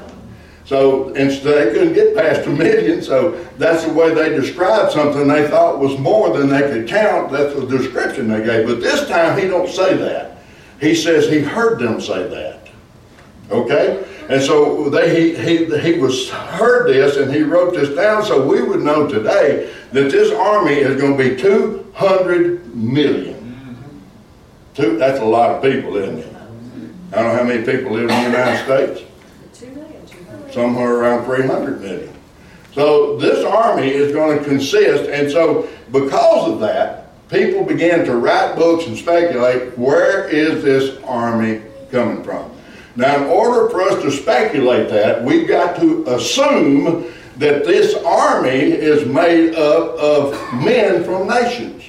So 0.65 1.09
instead, 1.15 1.67
they 1.67 1.73
couldn't 1.73 1.93
get 1.93 2.15
past 2.15 2.47
a 2.47 2.49
million, 2.49 3.01
so 3.01 3.31
that's 3.57 3.83
the 3.83 3.91
way 3.91 4.13
they 4.13 4.29
described 4.29 4.93
something 4.93 5.27
they 5.27 5.45
thought 5.49 5.79
was 5.79 5.99
more 5.99 6.37
than 6.37 6.47
they 6.47 6.61
could 6.61 6.87
count. 6.87 7.29
That's 7.29 7.53
the 7.53 7.65
description 7.65 8.29
they 8.29 8.45
gave. 8.45 8.65
But 8.65 8.79
this 8.79 9.05
time, 9.09 9.37
he 9.37 9.47
don't 9.47 9.67
say 9.67 9.97
that. 9.97 10.37
He 10.79 10.95
says 10.95 11.27
he 11.27 11.39
heard 11.39 11.79
them 11.79 11.99
say 11.99 12.25
that. 12.29 12.69
Okay? 13.51 14.05
And 14.31 14.41
so 14.41 14.89
they, 14.89 15.33
he, 15.33 15.35
he, 15.35 15.79
he 15.79 15.99
was 15.99 16.29
heard 16.29 16.87
this 16.87 17.17
and 17.17 17.33
he 17.33 17.41
wrote 17.41 17.73
this 17.73 17.93
down 17.93 18.23
so 18.23 18.47
we 18.47 18.61
would 18.61 18.79
know 18.79 19.05
today 19.05 19.73
that 19.91 20.09
this 20.09 20.31
army 20.31 20.75
is 20.75 21.01
going 21.01 21.17
to 21.17 21.29
be 21.29 21.35
200 21.35 22.73
million. 22.73 24.01
Two, 24.73 24.97
that's 24.97 25.19
a 25.19 25.25
lot 25.25 25.49
of 25.49 25.61
people, 25.61 25.97
isn't 25.97 26.19
it? 26.19 26.33
I 27.11 27.15
don't 27.15 27.25
know 27.25 27.35
how 27.39 27.43
many 27.43 27.65
people 27.65 27.91
live 27.91 28.03
in 28.03 28.07
the 28.07 28.37
United 28.37 28.63
States. 28.63 29.01
Somewhere 30.53 30.95
around 30.95 31.25
300 31.25 31.81
million. 31.81 32.13
So 32.71 33.17
this 33.17 33.43
army 33.43 33.89
is 33.89 34.13
going 34.13 34.39
to 34.39 34.45
consist, 34.45 35.09
and 35.09 35.29
so 35.29 35.67
because 35.91 36.53
of 36.53 36.61
that, 36.61 37.27
people 37.27 37.65
began 37.65 38.05
to 38.05 38.15
write 38.15 38.55
books 38.55 38.87
and 38.87 38.97
speculate 38.97 39.77
where 39.77 40.29
is 40.29 40.63
this 40.63 41.03
army 41.03 41.63
coming 41.91 42.23
from? 42.23 42.50
Now, 42.95 43.17
in 43.17 43.23
order 43.23 43.69
for 43.69 43.81
us 43.81 44.01
to 44.03 44.11
speculate 44.11 44.89
that, 44.89 45.23
we've 45.23 45.47
got 45.47 45.79
to 45.79 46.03
assume 46.07 47.11
that 47.37 47.65
this 47.65 47.95
army 48.03 48.49
is 48.49 49.05
made 49.05 49.55
up 49.55 49.97
of 49.97 50.33
men 50.61 51.03
from 51.03 51.27
nations. 51.27 51.85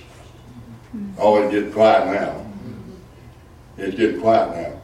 Oh, 1.18 1.42
it's 1.42 1.52
getting 1.52 1.72
quiet 1.72 2.06
now. 2.06 2.46
It's 3.76 3.96
getting 3.96 4.20
quiet 4.20 4.56
now. 4.56 4.80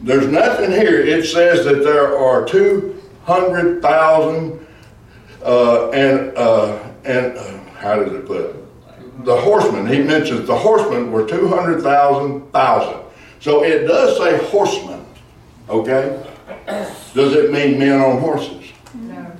There's 0.00 0.26
nothing 0.26 0.70
here. 0.70 1.00
It 1.00 1.24
says 1.26 1.64
that 1.64 1.82
there 1.82 2.16
are 2.16 2.44
two 2.44 3.02
hundred 3.24 3.82
thousand, 3.82 4.64
uh, 5.42 5.90
and, 5.90 6.36
uh, 6.36 6.78
and, 7.04 7.36
uh, 7.36 7.58
how 7.74 7.96
does 7.96 8.12
it 8.12 8.26
put? 8.26 8.50
it? 8.50 9.24
The 9.24 9.36
horsemen, 9.40 9.86
he 9.86 10.02
mentions 10.02 10.46
the 10.46 10.56
horsemen 10.56 11.10
were 11.10 11.26
two 11.26 11.48
hundred 11.48 11.82
thousand, 11.82 12.50
thousand. 12.52 13.02
So 13.40 13.64
it 13.64 13.86
does 13.86 14.16
say 14.18 14.36
horsemen, 14.46 14.97
okay? 15.68 16.24
Does 17.14 17.34
it 17.34 17.50
mean 17.50 17.78
men 17.78 18.00
on 18.00 18.20
horses? 18.20 18.72
No. 18.94 19.32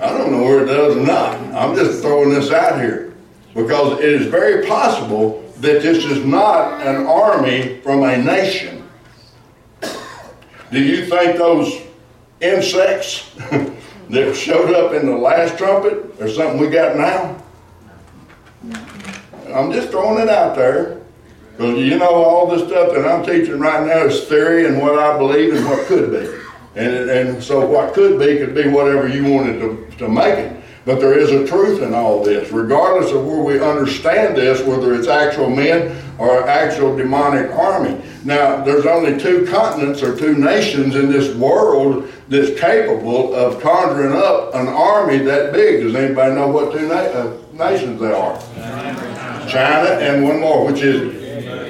I 0.00 0.08
don't 0.08 0.32
know 0.32 0.42
where 0.42 0.64
it 0.64 0.66
does 0.66 0.96
or 0.96 1.00
not. 1.00 1.36
I'm 1.54 1.74
just 1.74 2.02
throwing 2.02 2.30
this 2.30 2.50
out 2.50 2.80
here. 2.80 3.14
Because 3.54 3.98
it 4.00 4.04
is 4.04 4.26
very 4.26 4.66
possible 4.66 5.42
that 5.60 5.80
this 5.80 6.04
is 6.04 6.24
not 6.24 6.80
an 6.86 7.06
army 7.06 7.80
from 7.80 8.02
a 8.02 8.16
nation. 8.18 8.86
Do 10.70 10.82
you 10.82 11.06
think 11.06 11.38
those 11.38 11.80
insects 12.40 13.30
that 14.10 14.36
showed 14.36 14.74
up 14.74 14.92
in 14.92 15.06
the 15.06 15.16
last 15.16 15.56
trumpet 15.56 16.20
are 16.20 16.28
something 16.28 16.60
we 16.60 16.68
got 16.68 16.96
now? 16.96 17.42
I'm 19.54 19.72
just 19.72 19.90
throwing 19.90 20.22
it 20.22 20.28
out 20.28 20.56
there. 20.56 21.00
Because 21.56 21.78
you 21.78 21.98
know, 21.98 22.10
all 22.10 22.46
this 22.46 22.68
stuff 22.68 22.92
that 22.92 23.08
I'm 23.08 23.24
teaching 23.24 23.58
right 23.58 23.86
now 23.86 24.04
is 24.04 24.24
theory 24.24 24.66
and 24.66 24.78
what 24.78 24.98
I 24.98 25.16
believe 25.16 25.54
and 25.54 25.64
what 25.64 25.86
could 25.86 26.10
be. 26.10 26.42
And, 26.78 27.08
and 27.08 27.42
so 27.42 27.66
what 27.66 27.94
could 27.94 28.18
be 28.18 28.36
could 28.36 28.54
be 28.54 28.68
whatever 28.68 29.08
you 29.08 29.32
wanted 29.32 29.58
to, 29.60 29.90
to 29.98 30.08
make 30.08 30.38
it. 30.38 30.62
But 30.84 31.00
there 31.00 31.18
is 31.18 31.32
a 31.32 31.46
truth 31.46 31.82
in 31.82 31.94
all 31.94 32.22
this, 32.22 32.52
regardless 32.52 33.10
of 33.10 33.26
where 33.26 33.42
we 33.42 33.58
understand 33.58 34.36
this, 34.36 34.62
whether 34.62 34.94
it's 34.94 35.08
actual 35.08 35.48
men 35.48 35.96
or 36.18 36.46
actual 36.46 36.94
demonic 36.94 37.50
army. 37.52 38.00
Now, 38.24 38.62
there's 38.62 38.84
only 38.86 39.18
two 39.18 39.46
continents 39.46 40.02
or 40.02 40.16
two 40.16 40.34
nations 40.34 40.94
in 40.94 41.10
this 41.10 41.34
world 41.36 42.12
that's 42.28 42.60
capable 42.60 43.34
of 43.34 43.60
conjuring 43.62 44.12
up 44.14 44.54
an 44.54 44.68
army 44.68 45.18
that 45.18 45.52
big. 45.52 45.82
Does 45.82 45.94
anybody 45.94 46.34
know 46.34 46.48
what 46.48 46.72
two 46.72 46.86
na- 46.86 46.94
uh, 46.94 47.36
nations 47.52 48.00
they 48.00 48.12
are? 48.12 48.38
China 49.48 49.90
and 50.00 50.22
one 50.22 50.40
more, 50.40 50.66
which 50.66 50.82
is 50.82 51.25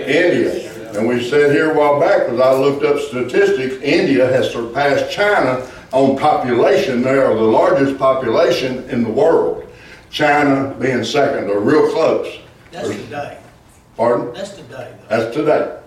India. 0.08 0.72
And 0.98 1.06
we 1.06 1.28
said 1.28 1.52
here 1.52 1.72
a 1.72 1.74
while 1.78 2.00
back, 2.00 2.26
because 2.26 2.40
I 2.40 2.54
looked 2.54 2.84
up 2.84 2.98
statistics, 2.98 3.74
India 3.82 4.26
has 4.28 4.50
surpassed 4.50 5.12
China 5.12 5.68
on 5.92 6.16
population. 6.16 7.02
They 7.02 7.18
are 7.18 7.34
the 7.34 7.40
largest 7.40 7.98
population 7.98 8.88
in 8.88 9.02
the 9.02 9.10
world. 9.10 9.70
China 10.10 10.74
being 10.80 11.04
second, 11.04 11.50
or 11.50 11.60
real 11.60 11.90
close. 11.92 12.38
That's 12.70 12.88
today. 12.88 13.38
Pardon? 13.96 14.32
That's 14.32 14.50
today, 14.52 14.94
though. 15.00 15.08
That's 15.08 15.36
today. 15.36 15.78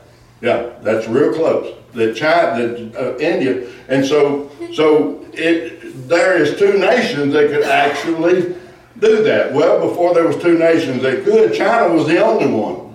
Yeah, 0.42 0.70
that's 0.82 1.08
real 1.08 1.34
close. 1.34 1.76
The 1.94 2.14
China, 2.14 2.68
the 2.68 3.16
uh, 3.16 3.18
India, 3.18 3.68
and 3.88 4.06
so 4.06 4.52
so 4.74 5.26
it 5.34 6.08
there 6.08 6.38
is 6.42 6.58
two 6.58 6.78
nations 6.78 7.34
that 7.34 7.50
could 7.50 7.64
actually 7.64 8.56
do 9.00 9.24
that. 9.24 9.54
Well, 9.54 9.88
before 9.88 10.14
there 10.14 10.28
was 10.28 10.38
two 10.38 10.58
nations 10.58 11.02
that 11.02 11.24
could, 11.24 11.54
China 11.54 11.94
was 11.94 12.08
the 12.08 12.24
only 12.24 12.48
one. 12.48 12.89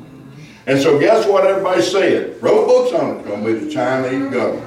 And 0.67 0.81
so 0.81 0.99
guess 0.99 1.27
what 1.27 1.47
everybody 1.47 1.83
said? 1.83 2.43
Wrote 2.43 2.67
books 2.67 2.93
on 2.95 3.19
it. 3.19 3.25
Going 3.27 3.45
to 3.45 3.53
be 3.53 3.67
the 3.67 3.71
Chinese 3.71 4.33
government. 4.33 4.65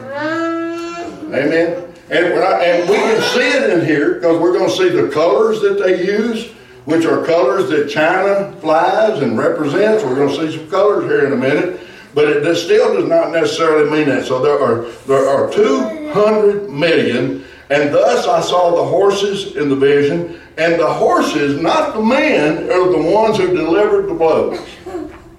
Amen. 1.34 1.94
And, 2.10 2.26
I, 2.40 2.64
and 2.64 2.90
we 2.90 2.96
can 2.96 3.22
see 3.34 3.50
it 3.50 3.70
in 3.72 3.86
here 3.86 4.16
because 4.16 4.40
we're 4.40 4.54
going 4.54 4.70
to 4.70 4.76
see 4.76 4.90
the 4.90 5.10
colors 5.10 5.60
that 5.62 5.84
they 5.84 6.06
use, 6.06 6.52
which 6.86 7.06
are 7.06 7.26
colors 7.26 7.70
that 7.70 7.90
China 7.90 8.56
flies 8.62 9.22
and 9.22 9.38
represents. 9.38 10.04
We're 10.04 10.16
going 10.16 10.30
to 10.30 10.52
see 10.52 10.58
some 10.58 10.70
colors 10.70 11.04
here 11.06 11.26
in 11.26 11.34
a 11.34 11.36
minute. 11.36 11.82
But 12.14 12.30
it 12.30 12.56
still 12.56 12.96
does 12.96 13.10
not 13.10 13.32
necessarily 13.32 13.92
mean 13.92 14.08
that. 14.08 14.26
So 14.26 14.42
there 14.42 14.60
are 14.60 14.90
there 15.06 15.28
are 15.28 15.52
200 15.52 16.70
million, 16.70 17.44
and 17.70 17.94
thus 17.94 18.26
I 18.26 18.42
saw 18.42 18.76
the 18.76 18.84
horses 18.84 19.56
in 19.56 19.70
the 19.70 19.76
vision, 19.76 20.40
and 20.58 20.80
the 20.80 20.92
horses, 20.92 21.62
not 21.62 21.94
the 21.94 22.02
men, 22.02 22.72
are 22.72 22.90
the 22.90 23.12
ones 23.12 23.38
who 23.38 23.54
delivered 23.56 24.08
the 24.08 24.16
blows. 24.16 24.60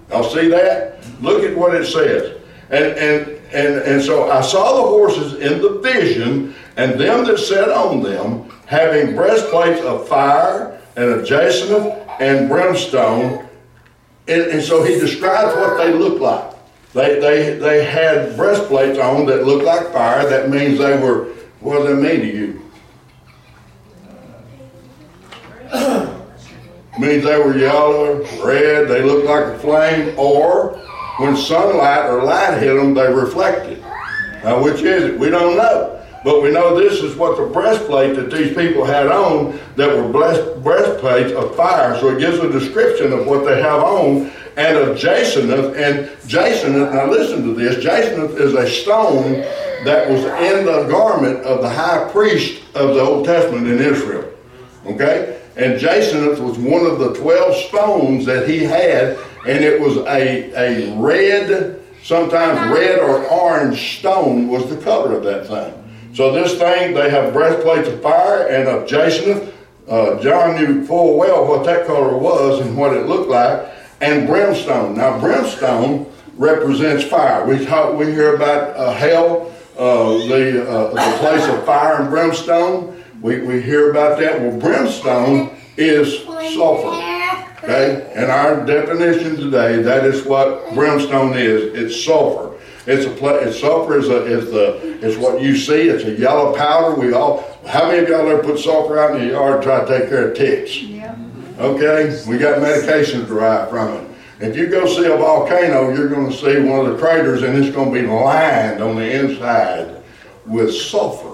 Y'all 0.09 0.23
see 0.23 0.47
that? 0.49 1.03
Look 1.21 1.43
at 1.43 1.55
what 1.55 1.75
it 1.75 1.85
says. 1.85 2.37
And, 2.69 2.85
and, 2.85 3.27
and, 3.53 3.75
and 3.83 4.01
so 4.01 4.29
I 4.31 4.41
saw 4.41 4.75
the 4.75 4.89
horses 4.89 5.33
in 5.35 5.61
the 5.61 5.79
vision, 5.79 6.55
and 6.77 6.99
them 6.99 7.25
that 7.25 7.37
sat 7.37 7.69
on 7.69 8.01
them, 8.01 8.49
having 8.65 9.15
breastplates 9.15 9.81
of 9.81 10.07
fire, 10.07 10.79
and 10.95 11.05
of 11.05 11.25
jacinth, 11.25 11.93
and 12.19 12.49
brimstone. 12.49 13.47
And, 14.27 14.41
and 14.43 14.63
so 14.63 14.83
he 14.83 14.99
describes 14.99 15.55
what 15.55 15.77
they 15.77 15.93
look 15.93 16.19
like. 16.19 16.55
They, 16.93 17.19
they, 17.19 17.57
they 17.59 17.83
had 17.83 18.35
breastplates 18.35 18.97
on 18.97 19.25
that 19.27 19.45
looked 19.45 19.63
like 19.63 19.91
fire. 19.91 20.27
That 20.27 20.49
means 20.49 20.79
they 20.79 20.99
were, 20.99 21.25
what 21.59 21.79
does 21.79 21.87
that 21.87 21.95
mean 21.95 22.21
to 22.21 22.27
you? 22.27 22.61
Means 26.99 27.23
they 27.23 27.37
were 27.37 27.57
yellow, 27.57 28.23
red, 28.43 28.87
they 28.87 29.01
looked 29.01 29.25
like 29.25 29.45
a 29.45 29.59
flame, 29.59 30.17
or 30.17 30.77
when 31.17 31.35
sunlight 31.35 32.09
or 32.09 32.23
light 32.23 32.59
hit 32.59 32.75
them, 32.75 32.93
they 32.93 33.11
reflected. 33.11 33.81
Now, 34.43 34.63
which 34.63 34.81
is 34.81 35.03
it? 35.03 35.19
We 35.19 35.29
don't 35.29 35.57
know. 35.57 35.95
But 36.23 36.41
we 36.41 36.51
know 36.51 36.77
this 36.77 37.01
is 37.01 37.15
what 37.15 37.37
the 37.37 37.45
breastplate 37.45 38.15
that 38.15 38.29
these 38.29 38.53
people 38.53 38.83
had 38.83 39.07
on 39.07 39.57
that 39.77 39.95
were 39.95 40.07
blessed 40.09 40.61
breastplates 40.61 41.31
of 41.31 41.55
fire. 41.55 41.97
So 41.99 42.09
it 42.09 42.19
gives 42.19 42.39
a 42.39 42.51
description 42.51 43.13
of 43.13 43.25
what 43.25 43.45
they 43.45 43.61
have 43.61 43.81
on 43.81 44.31
and 44.57 44.77
of 44.77 44.97
jacinth. 44.97 45.49
And 45.49 46.09
jacinth, 46.27 46.75
now 46.75 47.09
listen 47.09 47.43
to 47.43 47.53
this, 47.53 47.81
jacinth 47.81 48.37
is 48.37 48.53
a 48.53 48.69
stone 48.69 49.33
that 49.85 50.09
was 50.09 50.25
in 50.25 50.65
the 50.65 50.87
garment 50.89 51.39
of 51.45 51.61
the 51.61 51.69
high 51.69 52.09
priest 52.11 52.63
of 52.75 52.95
the 52.95 53.01
Old 53.01 53.25
Testament 53.25 53.67
in 53.67 53.79
Israel. 53.79 54.29
Okay? 54.85 55.38
And 55.59 55.77
jacinth 55.77 56.39
was 56.39 56.57
one 56.57 56.85
of 56.85 56.99
the 56.99 57.13
12 57.15 57.55
stones 57.67 58.25
that 58.25 58.47
he 58.47 58.63
had, 58.63 59.17
and 59.45 59.61
it 59.61 59.79
was 59.79 59.97
a, 59.97 60.53
a 60.55 60.97
red, 60.97 61.81
sometimes 62.01 62.71
red 62.73 62.99
or 62.99 63.25
orange 63.25 63.99
stone 63.99 64.47
was 64.47 64.69
the 64.69 64.77
color 64.77 65.17
of 65.17 65.23
that 65.25 65.47
thing. 65.47 65.73
So 66.13 66.31
this 66.31 66.57
thing, 66.57 66.93
they 66.93 67.09
have 67.09 67.33
breastplates 67.33 67.89
of 67.89 68.01
fire 68.01 68.47
and 68.47 68.69
of 68.69 68.87
jacinth. 68.87 69.53
Uh, 69.85 70.17
John 70.21 70.55
knew 70.55 70.85
full 70.85 71.17
well 71.17 71.45
what 71.45 71.65
that 71.65 71.85
color 71.85 72.17
was 72.17 72.61
and 72.61 72.77
what 72.77 72.95
it 72.95 73.07
looked 73.07 73.29
like, 73.29 73.69
and 73.99 74.27
brimstone. 74.27 74.95
Now, 74.95 75.19
brimstone 75.19 76.09
represents 76.37 77.03
fire. 77.03 77.45
We 77.45 77.65
talk, 77.65 77.97
we 77.97 78.05
hear 78.05 78.35
about 78.35 78.77
uh, 78.77 78.93
hell, 78.93 79.53
uh, 79.77 80.09
the 80.29 80.69
uh, 80.69 80.89
the 80.91 81.17
place 81.17 81.45
of 81.47 81.65
fire 81.65 82.01
and 82.01 82.09
brimstone. 82.09 82.98
We, 83.21 83.41
we 83.41 83.61
hear 83.61 83.91
about 83.91 84.19
that. 84.19 84.39
Well, 84.39 84.57
brimstone 84.57 85.57
is 85.75 86.23
sulfur. 86.23 86.95
Okay? 87.63 88.11
And 88.15 88.31
our 88.31 88.65
definition 88.65 89.35
today, 89.35 89.81
that 89.81 90.05
is 90.05 90.25
what 90.25 90.73
brimstone 90.73 91.37
is. 91.37 91.73
It's 91.73 92.03
sulfur. 92.05 92.57
It's 92.85 93.05
a 93.05 93.09
pla- 93.09 93.35
it's 93.35 93.59
sulfur 93.59 93.99
is 93.99 94.07
a, 94.07 94.25
is 94.25 94.51
the 94.51 94.77
is 95.05 95.17
what 95.17 95.41
you 95.41 95.55
see. 95.57 95.89
It's 95.89 96.05
a 96.05 96.11
yellow 96.11 96.55
powder. 96.55 96.95
We 96.95 97.13
all 97.13 97.43
how 97.67 97.87
many 97.87 97.99
of 97.99 98.09
y'all 98.09 98.27
ever 98.27 98.41
put 98.41 98.57
sulfur 98.57 98.97
out 98.97 99.15
in 99.15 99.27
the 99.27 99.33
yard 99.33 99.61
to 99.61 99.67
try 99.67 99.85
to 99.85 99.99
take 99.99 100.09
care 100.09 100.31
of 100.31 100.37
ticks? 100.37 100.81
Yeah. 100.81 101.15
Okay, 101.59 102.23
we 102.27 102.37
got 102.37 102.59
medications 102.59 103.27
derived 103.27 103.69
from 103.69 103.93
it. 103.95 104.09
If 104.39 104.55
you 104.55 104.67
go 104.67 104.87
see 104.87 105.05
a 105.05 105.17
volcano, 105.17 105.93
you're 105.93 106.07
going 106.07 106.31
to 106.31 106.35
see 106.35 106.57
one 106.61 106.85
of 106.85 106.93
the 106.93 106.97
craters, 106.97 107.43
and 107.43 107.57
it's 107.57 107.75
going 107.75 107.93
to 107.93 108.01
be 108.01 108.07
lined 108.07 108.81
on 108.81 108.95
the 108.95 109.11
inside 109.11 110.01
with 110.45 110.73
sulfur 110.73 111.28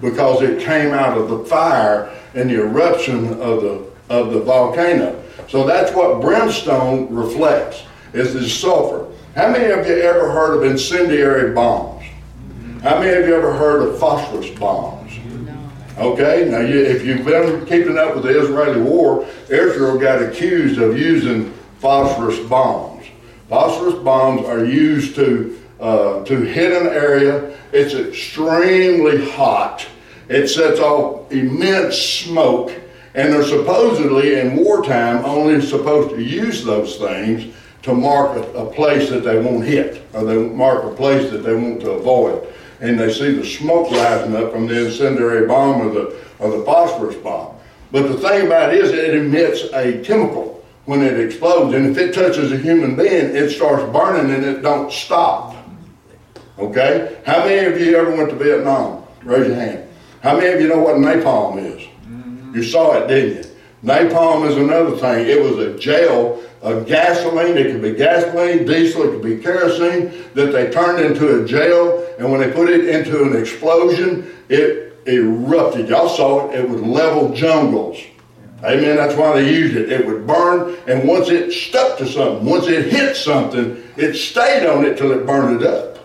because 0.00 0.42
it 0.42 0.60
came 0.60 0.92
out 0.92 1.16
of 1.16 1.28
the 1.28 1.44
fire 1.44 2.14
and 2.34 2.50
the 2.50 2.60
eruption 2.60 3.40
of 3.40 3.62
the 3.62 3.86
of 4.08 4.32
the 4.32 4.40
volcano. 4.40 5.22
So 5.48 5.66
that's 5.66 5.92
what 5.92 6.20
brimstone 6.20 7.12
reflects 7.12 7.84
is 8.12 8.34
the 8.34 8.48
sulfur. 8.48 9.12
How 9.34 9.50
many 9.50 9.66
of 9.66 9.86
you 9.86 9.94
ever 9.94 10.30
heard 10.30 10.56
of 10.56 10.70
incendiary 10.70 11.52
bombs? 11.52 12.04
How 12.82 13.00
many 13.00 13.20
of 13.20 13.26
you 13.26 13.34
ever 13.34 13.52
heard 13.52 13.82
of 13.82 13.98
phosphorus 13.98 14.50
bombs? 14.58 15.12
Okay, 15.98 16.48
now 16.50 16.60
you, 16.60 16.78
if 16.78 17.04
you've 17.04 17.24
been 17.24 17.64
keeping 17.66 17.96
up 17.96 18.14
with 18.14 18.24
the 18.24 18.40
Israeli 18.40 18.80
war, 18.80 19.26
Israel 19.48 19.98
got 19.98 20.22
accused 20.22 20.80
of 20.80 20.98
using 20.98 21.52
phosphorus 21.78 22.38
bombs. 22.48 23.06
Phosphorus 23.48 23.94
bombs 24.02 24.46
are 24.46 24.64
used 24.64 25.14
to 25.16 25.60
uh, 25.80 26.24
to 26.24 26.40
hit 26.40 26.72
an 26.72 26.88
area. 26.88 27.56
It's 27.72 27.94
extremely 27.94 29.30
hot. 29.30 29.86
It 30.28 30.48
sets 30.48 30.80
off 30.80 31.30
immense 31.30 31.96
smoke, 31.96 32.72
and 33.14 33.32
they're 33.32 33.44
supposedly 33.44 34.40
in 34.40 34.56
wartime 34.56 35.24
only 35.24 35.60
supposed 35.60 36.10
to 36.10 36.22
use 36.22 36.64
those 36.64 36.96
things 36.96 37.54
to 37.82 37.94
mark 37.94 38.36
a, 38.36 38.42
a 38.54 38.72
place 38.72 39.08
that 39.10 39.22
they 39.24 39.38
won't 39.40 39.64
hit, 39.64 40.02
or 40.12 40.24
they 40.24 40.36
mark 40.36 40.84
a 40.84 40.94
place 40.94 41.30
that 41.30 41.38
they 41.38 41.54
want 41.54 41.80
to 41.80 41.92
avoid 41.92 42.46
and 42.80 42.98
they 42.98 43.12
see 43.12 43.32
the 43.32 43.44
smoke 43.44 43.90
rising 43.90 44.36
up 44.36 44.52
from 44.52 44.66
the 44.66 44.86
incendiary 44.86 45.46
bomb 45.46 45.80
or 45.80 45.90
the, 45.90 46.24
or 46.38 46.58
the 46.58 46.64
phosphorus 46.64 47.16
bomb. 47.16 47.56
But 47.90 48.08
the 48.08 48.18
thing 48.18 48.46
about 48.46 48.74
it 48.74 48.84
is 48.84 48.92
it 48.92 49.14
emits 49.14 49.72
a 49.72 50.02
chemical 50.04 50.64
when 50.84 51.02
it 51.02 51.18
explodes, 51.18 51.74
and 51.74 51.86
if 51.86 51.98
it 51.98 52.14
touches 52.14 52.52
a 52.52 52.56
human 52.56 52.94
being, 52.94 53.34
it 53.34 53.50
starts 53.50 53.90
burning 53.92 54.32
and 54.32 54.44
it 54.44 54.62
don't 54.62 54.92
stop. 54.92 55.55
Okay? 56.58 57.20
How 57.26 57.44
many 57.44 57.66
of 57.66 57.80
you 57.80 57.96
ever 57.96 58.14
went 58.14 58.30
to 58.30 58.36
Vietnam? 58.36 59.04
Raise 59.22 59.48
your 59.48 59.56
hand. 59.56 59.88
How 60.22 60.36
many 60.36 60.52
of 60.52 60.60
you 60.60 60.68
know 60.68 60.78
what 60.78 60.96
napalm 60.96 61.58
is? 61.58 61.82
Mm-hmm. 61.82 62.54
You 62.54 62.62
saw 62.62 62.96
it, 62.96 63.08
didn't 63.08 63.44
you? 63.44 63.50
Napalm 63.84 64.48
is 64.48 64.56
another 64.56 64.96
thing. 64.96 65.28
It 65.28 65.40
was 65.40 65.58
a 65.58 65.78
gel 65.78 66.42
of 66.62 66.86
gasoline. 66.86 67.56
It 67.56 67.72
could 67.72 67.82
be 67.82 67.92
gasoline, 67.92 68.66
diesel, 68.66 69.02
it 69.04 69.10
could 69.10 69.22
be 69.22 69.38
kerosene 69.38 70.24
that 70.34 70.52
they 70.52 70.70
turned 70.70 71.04
into 71.04 71.42
a 71.42 71.46
gel. 71.46 72.04
And 72.18 72.30
when 72.30 72.40
they 72.40 72.50
put 72.50 72.68
it 72.68 72.88
into 72.88 73.22
an 73.22 73.36
explosion, 73.36 74.26
it 74.48 74.98
erupted. 75.06 75.88
Y'all 75.88 76.08
saw 76.08 76.48
it. 76.48 76.58
It 76.58 76.68
would 76.68 76.80
level 76.80 77.32
jungles. 77.34 77.98
Amen. 78.64 78.96
That's 78.96 79.14
why 79.14 79.34
they 79.34 79.52
used 79.52 79.76
it. 79.76 79.92
It 79.92 80.06
would 80.06 80.26
burn, 80.26 80.76
and 80.88 81.06
once 81.06 81.28
it 81.28 81.52
stuck 81.52 81.98
to 81.98 82.06
something, 82.06 82.44
once 82.44 82.66
it 82.66 82.90
hit 82.90 83.14
something, 83.14 83.82
it 83.96 84.14
stayed 84.14 84.66
on 84.66 84.84
it 84.84 84.96
till 84.96 85.12
it 85.12 85.26
burned 85.26 85.60
it 85.60 85.66
up. 85.66 85.95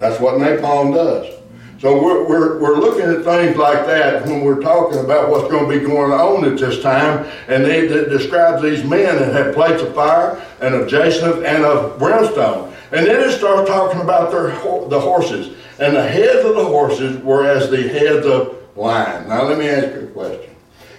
That's 0.00 0.18
what 0.18 0.34
napalm 0.36 0.94
does. 0.94 1.36
So 1.78 2.02
we're, 2.02 2.28
we're, 2.28 2.60
we're 2.60 2.78
looking 2.78 3.02
at 3.02 3.24
things 3.24 3.56
like 3.56 3.86
that 3.86 4.26
when 4.26 4.42
we're 4.42 4.60
talking 4.60 4.98
about 4.98 5.30
what's 5.30 5.50
going 5.50 5.70
to 5.70 5.78
be 5.78 5.86
going 5.86 6.12
on 6.12 6.44
at 6.44 6.58
this 6.58 6.82
time. 6.82 7.26
And 7.48 7.64
they, 7.64 7.86
it 7.86 8.08
describes 8.08 8.62
these 8.62 8.82
men 8.82 9.16
that 9.16 9.32
had 9.32 9.54
plates 9.54 9.82
of 9.82 9.94
fire 9.94 10.44
and 10.60 10.74
of 10.74 10.88
jacinth 10.88 11.44
and 11.44 11.64
of 11.64 11.98
brimstone. 11.98 12.74
And 12.92 13.06
then 13.06 13.28
it 13.28 13.32
starts 13.32 13.70
talking 13.70 14.00
about 14.00 14.30
their, 14.30 14.50
the 14.88 15.00
horses. 15.00 15.56
And 15.78 15.96
the 15.96 16.06
heads 16.06 16.44
of 16.44 16.56
the 16.56 16.64
horses 16.64 17.22
were 17.22 17.46
as 17.46 17.70
the 17.70 17.88
heads 17.88 18.26
of 18.26 18.58
lions. 18.76 19.28
Now 19.28 19.44
let 19.44 19.58
me 19.58 19.68
ask 19.68 19.94
you 19.94 20.02
a 20.02 20.06
question. 20.08 20.54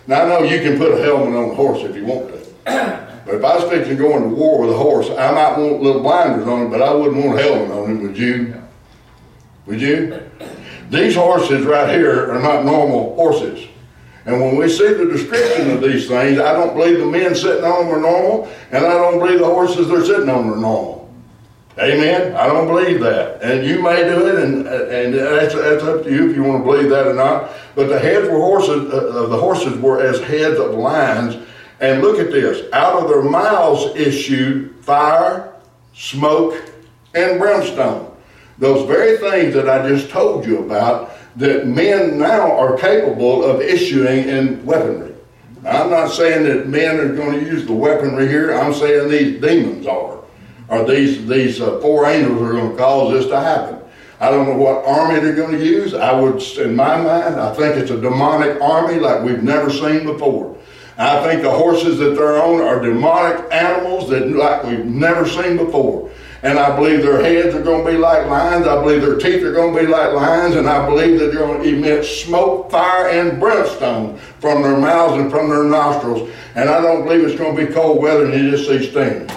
Now 0.07 0.23
I 0.23 0.27
know 0.27 0.43
you 0.43 0.61
can 0.61 0.77
put 0.77 0.91
a 0.91 1.03
helmet 1.03 1.35
on 1.35 1.51
a 1.51 1.55
horse 1.55 1.83
if 1.83 1.95
you 1.95 2.05
want 2.05 2.29
to. 2.29 3.01
But 3.23 3.35
if 3.35 3.43
I 3.43 3.55
was 3.55 3.69
fixing 3.69 3.97
going 3.97 4.13
to 4.13 4.19
go 4.19 4.25
into 4.25 4.35
war 4.35 4.61
with 4.61 4.71
a 4.71 4.77
horse, 4.77 5.07
I 5.11 5.31
might 5.31 5.55
want 5.55 5.83
little 5.83 6.01
blinders 6.01 6.47
on 6.47 6.65
it, 6.65 6.69
but 6.69 6.81
I 6.81 6.91
wouldn't 6.91 7.23
want 7.23 7.39
a 7.39 7.43
helmet 7.43 7.71
on 7.71 7.95
it, 7.95 8.01
would 8.01 8.17
you? 8.17 8.60
Would 9.65 9.81
you? 9.81 10.29
These 10.89 11.15
horses 11.15 11.65
right 11.65 11.93
here 11.93 12.31
are 12.31 12.41
not 12.41 12.65
normal 12.65 13.15
horses. 13.15 13.67
And 14.25 14.39
when 14.39 14.55
we 14.55 14.69
see 14.69 14.93
the 14.93 15.05
description 15.05 15.71
of 15.71 15.81
these 15.81 16.07
things, 16.07 16.39
I 16.39 16.53
don't 16.53 16.75
believe 16.75 16.99
the 16.99 17.05
men 17.05 17.33
sitting 17.33 17.63
on 17.63 17.85
them 17.85 17.95
are 17.95 18.01
normal, 18.01 18.51
and 18.71 18.85
I 18.85 18.93
don't 18.93 19.17
believe 19.17 19.39
the 19.39 19.45
horses 19.45 19.87
they're 19.87 20.05
sitting 20.05 20.29
on 20.29 20.49
are 20.49 20.55
normal. 20.55 21.01
Amen? 21.79 22.35
I 22.35 22.47
don't 22.47 22.67
believe 22.67 22.99
that. 22.99 23.41
And 23.41 23.65
you 23.65 23.81
may 23.81 24.03
do 24.03 24.27
it, 24.27 24.43
and, 24.43 24.67
and 24.67 25.13
that's, 25.13 25.55
that's 25.55 25.83
up 25.83 26.03
to 26.03 26.11
you 26.11 26.29
if 26.29 26.35
you 26.35 26.43
want 26.43 26.63
to 26.63 26.71
believe 26.71 26.89
that 26.89 27.07
or 27.07 27.13
not. 27.13 27.49
But 27.75 27.87
the 27.87 27.97
heads 27.97 28.27
were 28.27 28.37
horses, 28.37 28.93
uh, 28.93 29.27
the 29.27 29.37
horses 29.37 29.77
were 29.79 30.03
as 30.03 30.19
heads 30.19 30.59
of 30.59 30.75
lions. 30.75 31.37
And 31.79 32.01
look 32.03 32.19
at 32.19 32.31
this. 32.31 32.71
Out 32.73 33.01
of 33.01 33.09
their 33.09 33.23
mouths 33.23 33.95
issued 33.95 34.75
fire, 34.83 35.55
smoke, 35.93 36.61
and 37.15 37.39
brimstone. 37.39 38.10
Those 38.61 38.87
very 38.87 39.17
things 39.17 39.55
that 39.55 39.67
I 39.67 39.89
just 39.89 40.11
told 40.11 40.45
you 40.45 40.59
about 40.59 41.13
that 41.37 41.65
men 41.65 42.19
now 42.19 42.55
are 42.55 42.77
capable 42.77 43.43
of 43.43 43.59
issuing 43.59 44.29
in 44.29 44.63
weaponry. 44.63 45.15
I'm 45.65 45.89
not 45.89 46.11
saying 46.11 46.43
that 46.43 46.67
men 46.67 46.99
are 46.99 47.15
going 47.15 47.39
to 47.39 47.43
use 47.43 47.65
the 47.65 47.73
weaponry 47.73 48.27
here. 48.27 48.53
I'm 48.53 48.75
saying 48.75 49.09
these 49.09 49.41
demons 49.41 49.87
are, 49.87 50.23
or 50.67 50.85
these 50.85 51.25
these 51.25 51.59
uh, 51.59 51.79
four 51.79 52.05
angels 52.05 52.39
are 52.39 52.51
going 52.51 52.69
to 52.69 52.77
cause 52.77 53.13
this 53.13 53.25
to 53.31 53.39
happen. 53.39 53.79
I 54.19 54.29
don't 54.29 54.45
know 54.45 54.57
what 54.57 54.85
army 54.85 55.19
they're 55.19 55.33
going 55.33 55.57
to 55.57 55.65
use. 55.65 55.95
I 55.95 56.13
would, 56.13 56.39
in 56.59 56.75
my 56.75 56.97
mind, 56.97 57.41
I 57.41 57.55
think 57.55 57.77
it's 57.77 57.89
a 57.89 57.99
demonic 57.99 58.61
army 58.61 58.99
like 58.99 59.23
we've 59.23 59.41
never 59.41 59.71
seen 59.71 60.05
before. 60.05 60.55
I 60.99 61.23
think 61.23 61.41
the 61.41 61.49
horses 61.49 61.97
that 61.97 62.13
they're 62.13 62.39
on 62.39 62.61
are 62.61 62.79
demonic 62.79 63.51
animals 63.51 64.07
that 64.11 64.29
like 64.29 64.63
we've 64.65 64.85
never 64.85 65.27
seen 65.27 65.57
before. 65.57 66.11
And 66.43 66.57
I 66.57 66.75
believe 66.75 67.03
their 67.03 67.21
heads 67.21 67.55
are 67.55 67.61
going 67.61 67.85
to 67.85 67.91
be 67.91 67.97
like 67.97 68.25
lions. 68.25 68.65
I 68.65 68.81
believe 68.81 69.01
their 69.01 69.17
teeth 69.17 69.43
are 69.43 69.53
going 69.53 69.75
to 69.75 69.81
be 69.81 69.87
like 69.87 70.13
lions. 70.13 70.55
And 70.55 70.67
I 70.67 70.83
believe 70.87 71.19
that 71.19 71.27
they're 71.27 71.45
going 71.45 71.61
to 71.61 71.69
emit 71.69 72.03
smoke, 72.03 72.71
fire, 72.71 73.09
and 73.09 73.39
brimstone 73.39 74.17
from 74.39 74.63
their 74.63 74.77
mouths 74.77 75.21
and 75.21 75.29
from 75.29 75.49
their 75.49 75.63
nostrils. 75.63 76.31
And 76.55 76.67
I 76.67 76.81
don't 76.81 77.03
believe 77.03 77.23
it's 77.25 77.37
going 77.37 77.55
to 77.55 77.67
be 77.67 77.71
cold 77.71 78.01
weather 78.01 78.25
and 78.25 78.33
you 78.33 78.51
just 78.51 78.67
see 78.67 78.89
steam. 78.89 79.27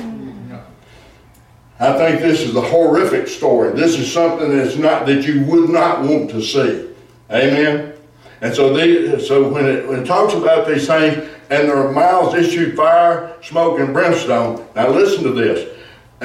I 1.78 1.92
think 1.98 2.20
this 2.20 2.40
is 2.40 2.56
a 2.56 2.62
horrific 2.62 3.28
story. 3.28 3.72
This 3.72 3.98
is 3.98 4.10
something 4.10 4.56
that's 4.56 4.76
not 4.76 5.04
that 5.06 5.26
you 5.26 5.42
would 5.44 5.68
not 5.68 6.02
want 6.02 6.30
to 6.30 6.40
see. 6.40 6.88
Amen. 7.30 7.92
And 8.40 8.54
so, 8.54 9.18
so 9.18 9.48
when, 9.48 9.66
it, 9.66 9.86
when 9.86 10.00
it 10.00 10.06
talks 10.06 10.34
about 10.34 10.66
these 10.66 10.86
things, 10.86 11.28
and 11.50 11.68
their 11.68 11.90
mouths 11.92 12.34
issued 12.34 12.76
fire, 12.76 13.36
smoke, 13.42 13.78
and 13.78 13.92
brimstone. 13.92 14.66
Now 14.74 14.88
listen 14.88 15.24
to 15.24 15.32
this 15.32 15.73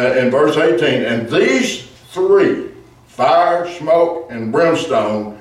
in 0.03 0.31
verse 0.31 0.57
18. 0.57 1.03
And 1.03 1.29
these 1.29 1.87
three, 2.11 2.69
fire, 3.07 3.67
smoke, 3.77 4.27
and 4.31 4.51
brimstone, 4.51 5.37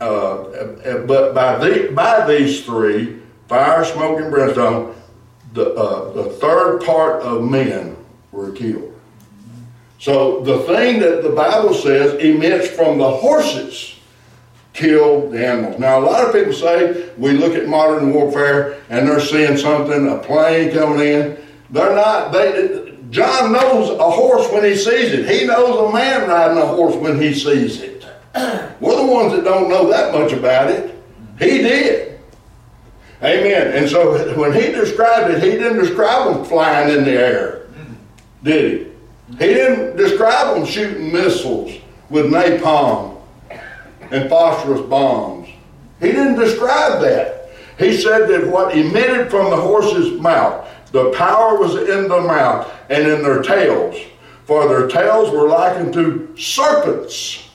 uh, 0.00 0.04
uh, 0.04 1.06
but 1.06 1.34
by, 1.34 1.56
the, 1.56 1.92
by 1.92 2.26
these 2.26 2.64
three, 2.64 3.20
fire, 3.48 3.84
smoke, 3.84 4.20
and 4.20 4.30
brimstone, 4.30 4.94
the, 5.54 5.72
uh, 5.74 6.12
the 6.12 6.24
third 6.34 6.82
part 6.82 7.22
of 7.22 7.42
men 7.42 7.96
were 8.30 8.52
killed. 8.52 8.92
So 9.98 10.40
the 10.40 10.58
thing 10.60 11.00
that 11.00 11.22
the 11.22 11.30
Bible 11.30 11.72
says 11.72 12.14
emits 12.22 12.68
from 12.68 12.98
the 12.98 13.10
horses 13.10 13.96
kill 14.74 15.30
the 15.30 15.44
animals. 15.44 15.80
Now, 15.80 15.98
a 15.98 16.04
lot 16.04 16.26
of 16.26 16.34
people 16.34 16.52
say 16.52 17.10
we 17.16 17.32
look 17.32 17.54
at 17.54 17.66
modern 17.66 18.12
warfare 18.12 18.82
and 18.90 19.08
they're 19.08 19.20
seeing 19.20 19.56
something, 19.56 20.08
a 20.08 20.18
plane 20.18 20.70
coming 20.72 21.00
in. 21.00 21.38
They're 21.70 21.94
not. 21.94 22.32
They, 22.32 22.85
John 23.16 23.50
knows 23.50 23.98
a 23.98 24.10
horse 24.10 24.46
when 24.52 24.62
he 24.62 24.76
sees 24.76 25.10
it. 25.14 25.26
He 25.26 25.46
knows 25.46 25.88
a 25.88 25.90
man 25.90 26.28
riding 26.28 26.58
a 26.58 26.66
horse 26.66 26.94
when 26.96 27.18
he 27.18 27.32
sees 27.32 27.80
it. 27.80 28.04
We're 28.78 28.94
the 28.94 29.10
ones 29.10 29.32
that 29.32 29.42
don't 29.42 29.70
know 29.70 29.88
that 29.88 30.12
much 30.12 30.32
about 30.32 30.70
it. 30.70 30.94
He 31.38 31.62
did. 31.62 32.20
Amen. 33.22 33.72
And 33.72 33.88
so 33.88 34.36
when 34.38 34.52
he 34.52 34.70
described 34.70 35.30
it, 35.32 35.42
he 35.42 35.52
didn't 35.52 35.78
describe 35.78 36.34
them 36.34 36.44
flying 36.44 36.94
in 36.94 37.04
the 37.04 37.12
air, 37.12 37.66
did 38.42 38.70
he? 38.70 38.86
He 39.38 39.54
didn't 39.54 39.96
describe 39.96 40.54
them 40.54 40.66
shooting 40.66 41.10
missiles 41.10 41.72
with 42.10 42.26
napalm 42.26 43.18
and 44.10 44.28
phosphorus 44.28 44.82
bombs. 44.90 45.48
He 46.00 46.08
didn't 46.08 46.38
describe 46.38 47.00
that. 47.00 47.48
He 47.78 47.96
said 47.96 48.28
that 48.28 48.46
what 48.46 48.76
emitted 48.76 49.30
from 49.30 49.48
the 49.48 49.56
horse's 49.56 50.20
mouth, 50.20 50.68
the 50.96 51.10
power 51.10 51.58
was 51.58 51.74
in 51.74 52.08
the 52.08 52.20
mouth 52.22 52.72
and 52.88 53.06
in 53.06 53.22
their 53.22 53.42
tails, 53.42 53.96
for 54.46 54.66
their 54.66 54.88
tails 54.88 55.30
were 55.30 55.46
likened 55.46 55.92
to 55.92 56.34
serpents. 56.38 57.50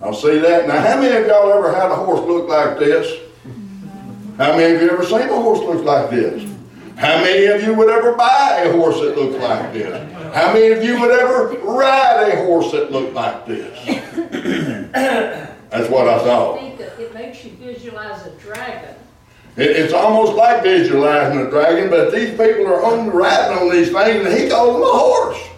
I'll 0.00 0.14
see 0.14 0.38
that. 0.38 0.66
Now, 0.66 0.80
how 0.80 0.98
many 1.00 1.14
of 1.14 1.26
y'all 1.26 1.52
ever 1.52 1.70
had 1.74 1.90
a 1.90 1.94
horse 1.94 2.20
look 2.26 2.48
like 2.48 2.78
this? 2.78 3.20
How 4.38 4.56
many 4.56 4.74
of 4.74 4.80
you 4.80 4.90
ever 4.90 5.04
seen 5.04 5.20
a 5.20 5.26
horse 5.34 5.58
look 5.60 5.84
like 5.84 6.08
this? 6.10 6.50
How 6.96 7.18
many 7.22 7.44
of 7.46 7.62
you 7.62 7.74
would 7.74 7.90
ever 7.90 8.12
buy 8.14 8.62
a 8.64 8.72
horse 8.72 9.00
that 9.00 9.16
looked 9.18 9.38
like 9.38 9.72
this? 9.74 10.12
How 10.34 10.52
many 10.54 10.72
of 10.72 10.82
you 10.82 10.98
would 10.98 11.10
ever 11.10 11.48
ride 11.62 12.30
a 12.32 12.36
horse 12.46 12.72
that 12.72 12.90
looked 12.90 13.12
like 13.12 13.44
this? 13.46 13.86
That's 14.92 15.88
what 15.90 16.08
I 16.08 16.14
I 16.16 16.18
thought. 16.20 16.58
think 16.60 16.78
that 16.78 16.98
it 16.98 17.12
makes 17.12 17.44
you 17.44 17.50
visualize 17.52 18.26
a 18.26 18.30
dragon. 18.36 18.94
It, 19.56 19.70
it's 19.70 19.92
almost 19.92 20.34
like 20.34 20.62
visualizing 20.62 21.46
a 21.46 21.50
dragon, 21.50 21.90
but 21.90 22.12
these 22.12 22.30
people 22.30 22.66
are 22.68 22.82
on 22.82 23.10
riding 23.10 23.58
on 23.58 23.70
these 23.70 23.92
things, 23.92 24.26
and 24.26 24.38
he 24.38 24.48
calls 24.48 24.72
them 24.72 24.82
a 24.82 24.86
horse. 24.86 25.48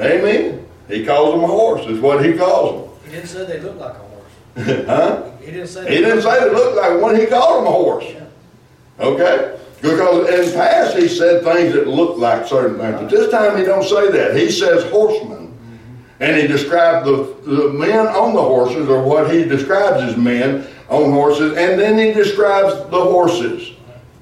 Amen. 0.00 0.66
He 0.88 1.04
calls 1.04 1.34
them 1.34 1.44
a 1.44 1.46
horse. 1.46 1.86
Is 1.86 2.00
what 2.00 2.24
he 2.24 2.34
calls 2.34 2.82
them. 2.82 3.00
He 3.04 3.16
didn't 3.16 3.28
say 3.28 3.44
they 3.46 3.60
looked 3.60 3.78
like 3.78 3.94
a 3.94 3.98
horse. 3.98 4.32
huh? 4.86 5.30
He 5.40 5.46
didn't 5.46 5.68
say. 5.68 5.88
He 5.88 6.02
didn't 6.02 6.22
say 6.22 6.38
they 6.38 6.54
looked 6.54 6.76
like 6.76 7.00
one. 7.00 7.16
He 7.18 7.26
called 7.26 7.60
them 7.60 7.66
a 7.66 7.76
horse. 7.76 8.04
Okay? 9.00 9.58
Because 9.80 10.28
in 10.28 10.50
the 10.50 10.56
past 10.56 10.96
he 10.96 11.08
said 11.08 11.44
things 11.44 11.72
that 11.74 11.86
looked 11.86 12.18
like 12.18 12.46
certain 12.46 12.78
things, 12.78 13.00
but 13.00 13.10
this 13.10 13.30
time 13.30 13.56
he 13.56 13.64
don't 13.64 13.84
say 13.84 14.10
that. 14.10 14.36
He 14.36 14.50
says 14.50 14.90
horsemen. 14.90 15.48
Mm-hmm. 15.48 16.22
And 16.22 16.36
he 16.36 16.46
described 16.48 17.06
the, 17.06 17.36
the 17.44 17.72
men 17.72 18.08
on 18.08 18.34
the 18.34 18.42
horses, 18.42 18.88
or 18.88 19.02
what 19.02 19.32
he 19.32 19.44
describes 19.44 20.02
as 20.02 20.16
men 20.16 20.66
on 20.88 21.12
horses, 21.12 21.56
and 21.56 21.78
then 21.78 21.98
he 21.98 22.12
describes 22.12 22.74
the 22.90 23.00
horses. 23.00 23.72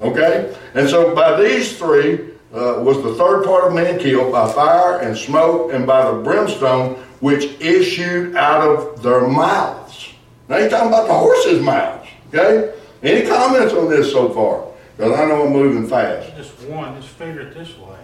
Okay? 0.01 0.57
And 0.75 0.89
so 0.89 1.15
by 1.15 1.41
these 1.41 1.79
three 1.79 2.31
uh, 2.53 2.83
was 2.83 3.03
the 3.03 3.15
third 3.15 3.45
part 3.45 3.65
of 3.65 3.75
men 3.75 3.99
killed 3.99 4.33
by 4.33 4.51
fire 4.53 5.01
and 5.01 5.17
smoke 5.17 5.73
and 5.73 5.87
by 5.87 6.11
the 6.11 6.19
brimstone 6.19 6.95
which 7.21 7.45
issued 7.61 8.37
out 8.37 8.61
of 8.67 9.03
their 9.03 9.27
mouths. 9.27 10.13
Now 10.49 10.59
he's 10.59 10.71
talking 10.71 10.89
about 10.89 11.07
the 11.07 11.15
horses' 11.15 11.63
mouths. 11.63 12.09
Okay? 12.29 12.75
Any 13.03 13.27
comments 13.27 13.73
on 13.75 13.89
this 13.89 14.13
so 14.13 14.31
far? 14.31 14.67
Because 14.97 15.19
I 15.19 15.27
know 15.27 15.47
I'm 15.47 15.53
moving 15.53 15.87
fast. 15.89 16.35
Just 16.37 16.59
one, 16.69 17.01
just 17.01 17.13
figure 17.15 17.43
it 17.43 17.55
this 17.55 17.77
way. 17.79 17.99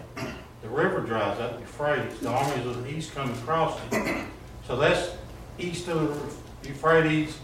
The 0.63 0.69
river 0.69 1.01
dries 1.01 1.39
up, 1.41 1.55
the 1.55 1.61
Euphrates, 1.61 2.19
the 2.21 2.29
armies 2.29 2.67
of 2.67 2.85
the 2.85 2.91
east 2.91 3.15
come 3.15 3.33
across 3.33 3.79
it. 3.91 4.27
So 4.67 4.77
that's 4.77 5.13
east 5.59 5.89
of 5.89 6.39
Euphrates, 6.65 7.39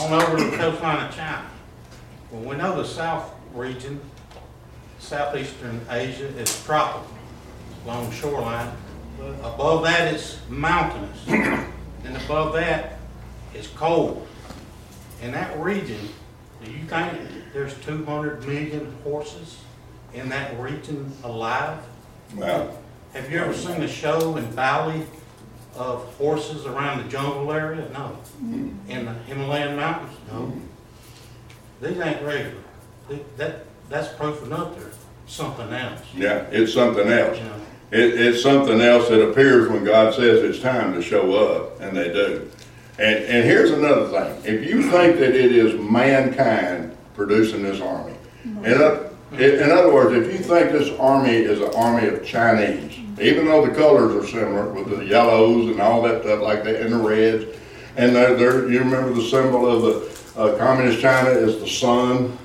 on 0.00 0.12
over 0.12 0.36
to 0.36 0.44
the 0.50 0.56
coastline 0.56 1.06
of 1.06 1.14
China. 1.14 1.46
Well, 2.30 2.42
we 2.42 2.56
know 2.56 2.76
the 2.76 2.86
south 2.86 3.32
region, 3.52 4.00
southeastern 4.98 5.80
Asia 5.88 6.26
is 6.26 6.64
tropical, 6.64 7.06
long 7.86 8.10
shoreline. 8.10 8.72
Above 9.42 9.84
that 9.84 10.12
is 10.12 10.38
mountainous, 10.48 11.26
and 11.28 12.16
above 12.24 12.52
that 12.54 12.98
is 13.54 13.68
cold. 13.68 14.26
In 15.22 15.32
that 15.32 15.58
region, 15.60 16.08
do 16.62 16.70
you 16.70 16.80
think 16.80 17.12
there's 17.52 17.74
two 17.78 18.04
hundred 18.04 18.44
million 18.46 18.92
horses 19.04 19.58
in 20.12 20.28
that 20.28 20.58
region 20.58 21.10
alive? 21.22 21.78
Well, 22.34 22.76
Have 23.12 23.30
you 23.30 23.38
ever 23.38 23.54
seen 23.54 23.80
a 23.82 23.88
show 23.88 24.36
in 24.36 24.54
Bali 24.54 25.06
of 25.76 26.04
horses 26.16 26.66
around 26.66 27.02
the 27.02 27.08
jungle 27.08 27.50
area? 27.52 27.88
No. 27.92 28.16
Mm-hmm. 28.42 28.90
In 28.90 29.04
the 29.06 29.12
Himalayan 29.12 29.76
mountains? 29.76 30.16
No. 30.30 30.38
Mm-hmm. 30.40 31.84
These 31.84 32.00
ain't 32.00 32.22
regular. 32.22 32.62
Th- 33.08 33.22
That, 33.36 33.64
that's 33.88 34.08
proof 34.14 34.42
enough 34.44 34.76
there's 34.78 34.94
something 35.26 35.70
else, 35.72 36.00
yeah, 36.14 36.46
it's 36.50 36.72
something 36.72 37.08
else. 37.08 37.38
you 37.38 37.44
know? 37.44 37.60
It, 37.90 38.20
it's 38.20 38.42
something 38.42 38.80
else 38.80 39.08
that 39.08 39.22
appears 39.22 39.68
when 39.68 39.84
God 39.84 40.14
says 40.14 40.42
it's 40.42 40.60
time 40.60 40.94
to 40.94 41.02
show 41.02 41.34
up, 41.34 41.80
and 41.80 41.96
they 41.96 42.08
do. 42.12 42.50
And, 42.98 43.24
and 43.24 43.44
here's 43.44 43.70
another 43.70 44.08
thing. 44.08 44.54
If 44.54 44.68
you 44.68 44.82
think 44.90 45.18
that 45.18 45.34
it 45.34 45.52
is 45.52 45.78
mankind 45.80 46.96
producing 47.14 47.62
this 47.62 47.80
army, 47.80 48.14
mm-hmm. 48.46 48.64
in, 48.64 48.74
oth- 48.80 49.10
in 49.40 49.70
other 49.70 49.92
words, 49.92 50.14
if 50.26 50.32
you 50.32 50.38
think 50.38 50.72
this 50.72 50.90
army 50.98 51.32
is 51.36 51.60
an 51.60 51.74
army 51.74 52.08
of 52.08 52.24
Chinese, 52.24 52.98
even 53.20 53.46
though 53.46 53.66
the 53.66 53.74
colors 53.74 54.14
are 54.14 54.26
similar 54.26 54.68
with 54.70 54.90
the 54.90 55.04
yellows 55.04 55.70
and 55.70 55.80
all 55.80 56.02
that 56.02 56.22
stuff 56.22 56.40
like 56.40 56.64
that, 56.64 56.80
and 56.82 56.92
the 56.92 56.98
reds, 56.98 57.44
and 57.96 58.14
they're, 58.14 58.34
they're, 58.34 58.70
you 58.70 58.80
remember 58.80 59.12
the 59.12 59.22
symbol 59.22 59.66
of 59.66 59.82
the 59.82 60.40
uh, 60.40 60.58
communist 60.58 61.00
China 61.00 61.30
is 61.30 61.60
the 61.60 61.68
sun 61.68 62.36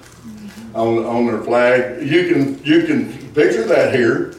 on, 0.75 1.05
on 1.05 1.25
their 1.25 1.41
flag. 1.41 2.05
You 2.05 2.31
can, 2.31 2.63
you 2.63 2.83
can 2.83 3.11
picture 3.33 3.65
that 3.65 3.93
here. 3.93 4.35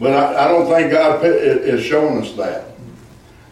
But 0.00 0.12
I, 0.12 0.44
I 0.44 0.48
don't 0.48 0.66
think 0.66 0.92
God 0.92 1.24
is 1.24 1.84
showing 1.84 2.22
us 2.22 2.32
that. 2.34 2.66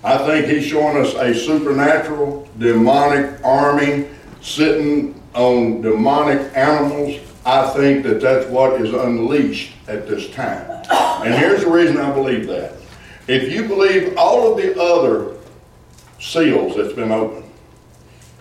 I 0.04 0.18
think 0.18 0.46
He's 0.46 0.64
showing 0.64 0.96
us 0.96 1.14
a 1.14 1.34
supernatural, 1.34 2.48
demonic 2.58 3.44
army 3.44 4.06
sitting 4.40 5.20
on 5.34 5.82
demonic 5.82 6.56
animals. 6.56 7.20
I 7.46 7.68
think 7.74 8.02
that 8.02 8.20
that's 8.20 8.44
what 8.50 8.80
is 8.80 8.92
unleashed 8.92 9.72
at 9.86 10.08
this 10.08 10.28
time. 10.30 10.68
And 11.24 11.32
here's 11.32 11.62
the 11.62 11.70
reason 11.70 11.96
I 11.96 12.12
believe 12.12 12.48
that. 12.48 12.72
If 13.28 13.52
you 13.52 13.68
believe 13.68 14.18
all 14.18 14.50
of 14.50 14.56
the 14.60 14.80
other 14.80 15.36
seals 16.18 16.74
that's 16.76 16.92
been 16.92 17.12
opened, 17.12 17.48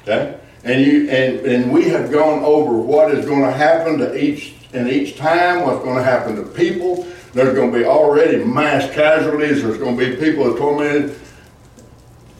okay? 0.02 0.40
And 0.64 0.82
you 0.82 1.08
and, 1.08 1.46
and 1.46 1.72
we 1.72 1.88
have 1.90 2.12
gone 2.12 2.44
over 2.44 2.74
what 2.74 3.12
is 3.12 3.26
going 3.26 3.44
to 3.44 3.52
happen 3.52 4.00
to 4.00 4.18
each 4.18 4.56
in 4.74 4.88
each 4.88 5.18
time, 5.18 5.62
what's 5.62 5.84
going 5.84 5.98
to 5.98 6.04
happen 6.04 6.36
to 6.38 6.44
people. 6.44 7.06
There's 7.34 7.54
going 7.54 7.72
to 7.72 7.78
be 7.78 7.86
already 7.86 8.44
mass 8.44 8.92
casualties. 8.92 9.62
There's 9.62 9.78
going 9.78 9.98
to 9.98 10.10
be 10.10 10.16
people 10.16 10.46
that 10.46 10.56
are 10.56 10.58
tormented. 10.58 11.20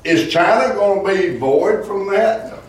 Is 0.04 0.32
China 0.32 0.74
going 0.74 1.06
to 1.06 1.22
be 1.22 1.38
void 1.38 1.86
from 1.86 2.10
that? 2.10 2.60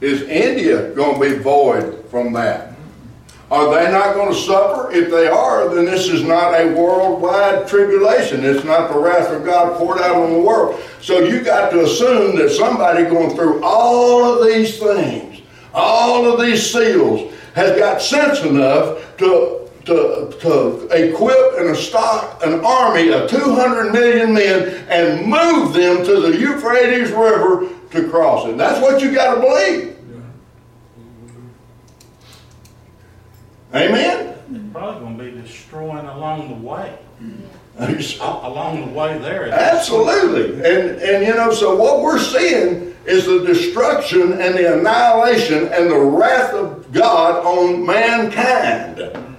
Is 0.00 0.22
India 0.22 0.92
going 0.94 1.20
to 1.20 1.20
be 1.20 1.40
void 1.40 2.03
from 2.14 2.32
that? 2.32 2.70
Are 3.50 3.74
they 3.74 3.90
not 3.90 4.14
going 4.14 4.32
to 4.32 4.38
suffer? 4.38 4.92
If 4.92 5.10
they 5.10 5.26
are, 5.26 5.74
then 5.74 5.84
this 5.84 6.06
is 6.06 6.22
not 6.22 6.54
a 6.54 6.72
worldwide 6.72 7.66
tribulation. 7.66 8.44
It's 8.44 8.64
not 8.64 8.92
the 8.92 8.98
wrath 9.00 9.32
of 9.32 9.44
God 9.44 9.76
poured 9.76 9.98
out 9.98 10.14
on 10.14 10.32
the 10.32 10.38
world. 10.38 10.80
So 11.00 11.18
you 11.18 11.42
got 11.42 11.70
to 11.70 11.82
assume 11.82 12.36
that 12.36 12.50
somebody 12.50 13.02
going 13.02 13.34
through 13.34 13.64
all 13.64 14.24
of 14.24 14.46
these 14.46 14.78
things, 14.78 15.42
all 15.74 16.32
of 16.32 16.40
these 16.40 16.72
seals, 16.72 17.34
has 17.56 17.76
got 17.76 18.00
sense 18.00 18.42
enough 18.42 19.16
to, 19.16 19.68
to, 19.86 20.32
to 20.40 20.88
equip 20.92 21.58
and 21.58 21.76
stock 21.76 22.40
an 22.46 22.64
army 22.64 23.10
of 23.10 23.28
200 23.28 23.92
million 23.92 24.32
men 24.32 24.86
and 24.88 25.28
move 25.28 25.74
them 25.74 26.04
to 26.04 26.20
the 26.20 26.38
Euphrates 26.38 27.10
River 27.10 27.70
to 27.90 28.08
cross 28.08 28.46
it. 28.46 28.56
That's 28.56 28.80
what 28.80 29.02
you 29.02 29.12
got 29.12 29.34
to 29.34 29.40
believe. 29.40 29.93
Amen? 33.74 34.34
It's 34.52 34.72
probably 34.72 35.00
gonna 35.00 35.36
be 35.36 35.42
destroying 35.42 36.06
along 36.06 36.48
the 36.48 36.66
way. 36.66 36.96
Along 38.20 38.86
the 38.86 38.92
way 38.92 39.18
there. 39.18 39.48
Absolutely. 39.48 40.54
And, 40.64 41.00
and 41.00 41.26
you 41.26 41.34
know, 41.34 41.52
so 41.52 41.74
what 41.74 42.02
we're 42.02 42.20
seeing 42.20 42.94
is 43.04 43.26
the 43.26 43.44
destruction 43.44 44.40
and 44.40 44.54
the 44.54 44.78
annihilation 44.78 45.68
and 45.68 45.90
the 45.90 45.98
wrath 45.98 46.54
of 46.54 46.92
God 46.92 47.44
on 47.44 47.84
mankind. 47.84 49.33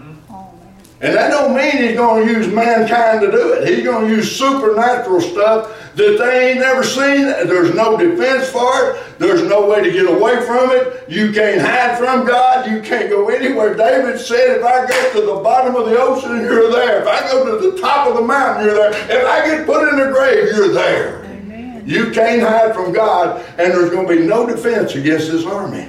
And 1.06 1.14
that 1.14 1.30
don't 1.30 1.56
mean 1.56 1.88
he's 1.88 1.96
going 1.96 2.26
to 2.26 2.34
use 2.34 2.48
mankind 2.52 3.22
to 3.22 3.30
do 3.30 3.54
it. 3.54 3.68
He's 3.68 3.84
going 3.84 4.08
to 4.08 4.16
use 4.16 4.36
supernatural 4.36 5.22
stuff 5.22 5.94
that 5.94 6.18
they 6.18 6.50
ain't 6.50 6.62
never 6.62 6.84
seen. 6.84 7.26
There's 7.26 7.76
no 7.76 7.96
defense 7.96 8.50
for 8.50 8.90
it. 8.90 9.20
There's 9.20 9.44
no 9.44 9.70
way 9.70 9.84
to 9.84 9.92
get 9.92 10.08
away 10.10 10.44
from 10.48 10.72
it. 10.72 11.08
You 11.08 11.32
can't 11.32 11.62
hide 11.62 12.00
from 12.00 12.26
God. 12.26 12.68
You 12.72 12.82
can't 12.82 13.08
go 13.08 13.30
anywhere. 13.30 13.76
David 13.76 14.20
said, 14.20 14.58
if 14.58 14.64
I 14.66 14.88
go 14.88 15.14
to 15.14 15.26
the 15.28 15.42
bottom 15.44 15.76
of 15.76 15.88
the 15.88 15.96
ocean, 15.96 16.42
you're 16.42 16.72
there. 16.72 17.04
If 17.04 17.08
I 17.08 17.22
go 17.30 17.62
to 17.62 17.70
the 17.70 17.80
top 17.80 18.08
of 18.08 18.16
the 18.16 18.24
mountain, 18.24 18.66
you're 18.66 18.74
there. 18.74 18.90
If 18.92 19.28
I 19.28 19.46
get 19.46 19.68
put 19.68 19.88
in 19.88 20.00
the 20.00 20.12
grave, 20.12 20.56
you're 20.56 20.74
there. 20.74 21.24
Amen. 21.24 21.84
You 21.86 22.10
can't 22.10 22.42
hide 22.42 22.74
from 22.74 22.94
God, 22.94 23.46
and 23.60 23.72
there's 23.72 23.92
going 23.92 24.08
to 24.08 24.16
be 24.16 24.26
no 24.26 24.48
defense 24.48 24.96
against 24.96 25.32
this 25.32 25.46
army 25.46 25.88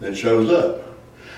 that 0.00 0.16
shows 0.16 0.50
up. 0.50 0.89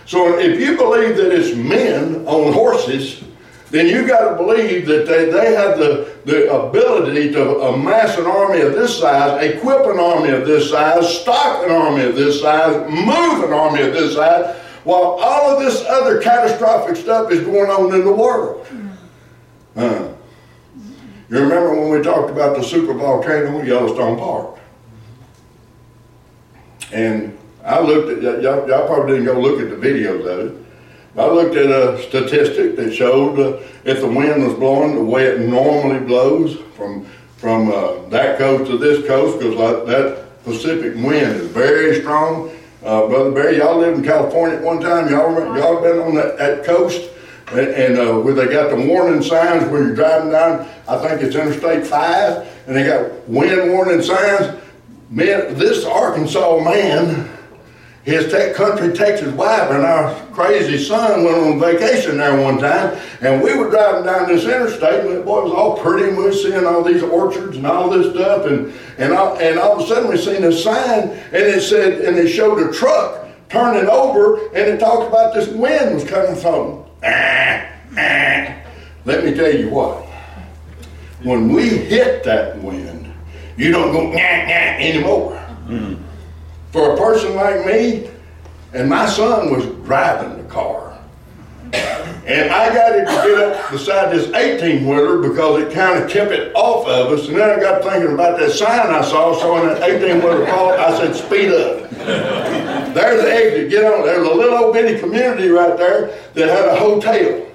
So 0.07 0.39
if 0.39 0.61
you 0.61 0.77
believe 0.77 1.17
that 1.17 1.33
it's 1.33 1.57
men 1.57 2.27
on 2.27 2.53
horses, 2.53 3.23
then 3.71 3.87
you 3.87 4.07
got 4.07 4.29
to 4.29 4.37
believe 4.37 4.87
that 4.87 5.07
they, 5.07 5.31
they 5.31 5.55
have 5.55 5.79
the, 5.79 6.15
the 6.27 6.53
ability 6.53 7.33
to 7.33 7.61
amass 7.61 8.19
an 8.19 8.27
army 8.27 8.61
of 8.61 8.75
this 8.75 8.99
size, 8.99 9.43
equip 9.43 9.87
an 9.87 9.99
army 9.99 10.29
of 10.31 10.47
this 10.47 10.71
size, 10.71 11.21
stock 11.21 11.65
an 11.65 11.71
army 11.71 12.03
of 12.03 12.15
this 12.15 12.41
size, 12.41 12.77
move 12.91 13.45
an 13.45 13.53
army 13.53 13.81
of 13.81 13.95
this 13.95 14.15
size, 14.15 14.57
while 14.85 15.19
all 15.23 15.51
of 15.51 15.61
this 15.61 15.83
other 15.87 16.21
catastrophic 16.21 16.97
stuff 16.97 17.31
is 17.33 17.41
going 17.41 17.71
on 17.71 17.95
in 17.95 18.05
the 18.05 18.13
world. 18.13 18.67
Uh, 19.75 20.13
you 21.31 21.39
remember 21.39 21.75
when 21.81 21.89
we 21.89 22.03
talked 22.03 22.31
about 22.31 22.57
the 22.57 22.63
super 22.63 22.93
volcano 22.93 23.59
in 23.59 23.65
Yellowstone 23.65 24.19
Park? 24.19 24.59
And 26.93 27.39
I 27.65 27.81
looked 27.81 28.11
at, 28.11 28.43
y'all, 28.43 28.69
y'all 28.69 28.87
probably 28.87 29.19
didn't 29.19 29.27
go 29.27 29.41
look 29.41 29.61
at 29.61 29.71
the 29.71 29.77
videos 29.77 30.27
of 30.27 30.47
it. 30.47 30.67
I 31.17 31.27
looked 31.27 31.55
at 31.57 31.71
a 31.71 32.03
statistic 32.03 32.77
that 32.77 32.93
showed 32.93 33.39
uh, 33.39 33.63
if 33.85 34.01
the 34.01 34.09
wind 34.09 34.45
was 34.45 34.55
blowing 34.55 34.95
the 34.95 35.05
way 35.05 35.27
it 35.27 35.41
normally 35.41 36.01
blows 36.01 36.57
from 36.75 37.07
from 37.37 37.73
uh, 37.73 38.09
that 38.09 38.39
coast 38.39 38.71
to 38.71 38.79
this 38.79 39.05
coast, 39.05 39.41
because 39.41 39.87
that 39.89 40.45
Pacific 40.45 40.95
wind 40.95 41.37
is 41.41 41.49
very 41.49 42.01
strong. 42.01 42.51
Uh, 42.85 43.09
Brother 43.09 43.33
Barry, 43.33 43.59
y'all 43.59 43.79
lived 43.79 43.99
in 43.99 44.05
California 44.05 44.59
at 44.59 44.63
one 44.63 44.81
time. 44.81 45.11
Y'all 45.11 45.29
remember, 45.29 45.59
y'all 45.59 45.83
been 45.83 45.99
on 45.99 46.15
that, 46.15 46.39
that 46.39 46.65
coast, 46.65 47.11
and, 47.49 47.69
and 47.69 47.99
uh, 47.99 48.15
where 48.21 48.33
they 48.33 48.47
got 48.47 48.71
the 48.71 48.87
warning 48.87 49.23
signs 49.23 49.69
when 49.71 49.87
you're 49.87 49.95
driving 49.95 50.31
down. 50.31 50.69
I 50.89 50.99
think 50.99 51.21
it's 51.21 51.35
Interstate 51.35 51.85
Five, 51.85 52.49
and 52.69 52.77
they 52.77 52.85
got 52.85 53.29
wind 53.29 53.73
warning 53.73 54.03
signs. 54.03 54.57
Man, 55.11 55.59
this 55.59 55.85
Arkansas 55.85 56.61
man 56.61 57.29
his 58.05 58.31
tech 58.33 58.55
country 58.55 58.93
Texas 58.93 59.33
wife 59.35 59.71
and 59.71 59.85
our 59.85 60.15
crazy 60.33 60.83
son 60.83 61.25
went 61.25 61.37
on 61.37 61.61
vacation 61.61 62.17
there 62.17 62.41
one 62.41 62.59
time, 62.59 62.99
and 63.21 63.41
we 63.41 63.57
were 63.57 63.71
driving 63.71 64.05
down 64.05 64.27
this 64.27 64.45
interstate, 64.45 65.05
and 65.05 65.19
the 65.19 65.21
boy 65.23 65.45
was 65.45 65.53
all 65.53 65.79
pretty, 65.79 66.09
and 66.09 66.17
we 66.17 66.25
were 66.25 66.33
seeing 66.33 66.67
all 66.67 66.83
these 66.83 67.03
orchards 67.03 67.57
and 67.57 67.67
all 67.67 67.89
this 67.89 68.13
stuff, 68.13 68.47
and 68.47 68.73
and 68.99 69.13
all, 69.13 69.37
and 69.39 69.59
all 69.59 69.79
of 69.79 69.85
a 69.85 69.87
sudden 69.87 70.11
we 70.11 70.17
seen 70.17 70.43
a 70.45 70.53
sign, 70.53 71.11
and 71.11 71.35
it 71.35 71.63
said, 71.63 72.01
and 72.01 72.17
it 72.17 72.29
showed 72.29 72.59
a 72.59 72.73
truck 72.73 73.29
turning 73.49 73.89
over, 73.89 74.47
and 74.49 74.69
it 74.69 74.81
talked 74.81 75.09
about 75.09 75.35
this 75.35 75.49
wind 75.49 75.95
was 75.95 76.05
coming 76.05 76.35
from. 76.35 76.85
Ah, 77.05 77.69
ah. 77.99 78.57
Let 79.05 79.25
me 79.25 79.35
tell 79.35 79.53
you 79.53 79.69
what. 79.69 80.07
When 81.23 81.53
we 81.53 81.69
hit 81.69 82.25
that 82.25 82.61
wind, 82.61 83.13
you 83.57 83.71
don't 83.71 83.93
go 83.93 84.07
nah, 84.07 84.13
nah, 84.13 84.19
anymore. 84.19 85.39
For 86.73 86.95
a 86.95 86.97
person 86.97 87.35
like 87.35 87.67
me, 87.67 88.11
and 88.73 88.89
my 88.89 89.07
son 89.07 89.53
was 89.53 89.67
driving 89.85 90.43
the 90.43 90.49
car. 90.49 90.99
And 92.25 92.51
I 92.51 92.73
got 92.73 92.99
him 92.99 93.05
to 93.05 93.13
get 93.13 93.39
up 93.41 93.71
beside 93.71 94.13
this 94.13 94.33
18 94.33 94.87
wheeler 94.87 95.19
because 95.29 95.63
it 95.63 95.75
kind 95.75 96.03
of 96.03 96.09
kept 96.09 96.31
it 96.31 96.55
off 96.55 96.87
of 96.87 97.13
us. 97.13 97.29
And 97.29 97.37
then 97.37 97.59
I 97.59 97.61
got 97.61 97.83
thinking 97.83 98.15
about 98.15 98.39
that 98.39 98.53
sign 98.53 98.91
I 98.91 99.03
saw 99.03 99.39
showing 99.39 99.67
that 99.69 99.83
18 99.83 100.23
wheeler 100.23 100.47
fall. 100.47 100.71
I 100.71 100.97
said, 100.97 101.15
speed 101.15 101.51
up. 101.51 101.91
There's 102.95 103.23
the 103.23 103.33
exit. 103.33 103.71
Get 103.71 103.85
on. 103.85 104.07
There's 104.07 104.27
a 104.27 104.33
little 104.33 104.57
old 104.57 104.73
bitty 104.73 104.99
community 104.99 105.49
right 105.49 105.77
there 105.77 106.17
that 106.35 106.49
had 106.49 106.69
a 106.69 106.77
hotel. 106.77 107.52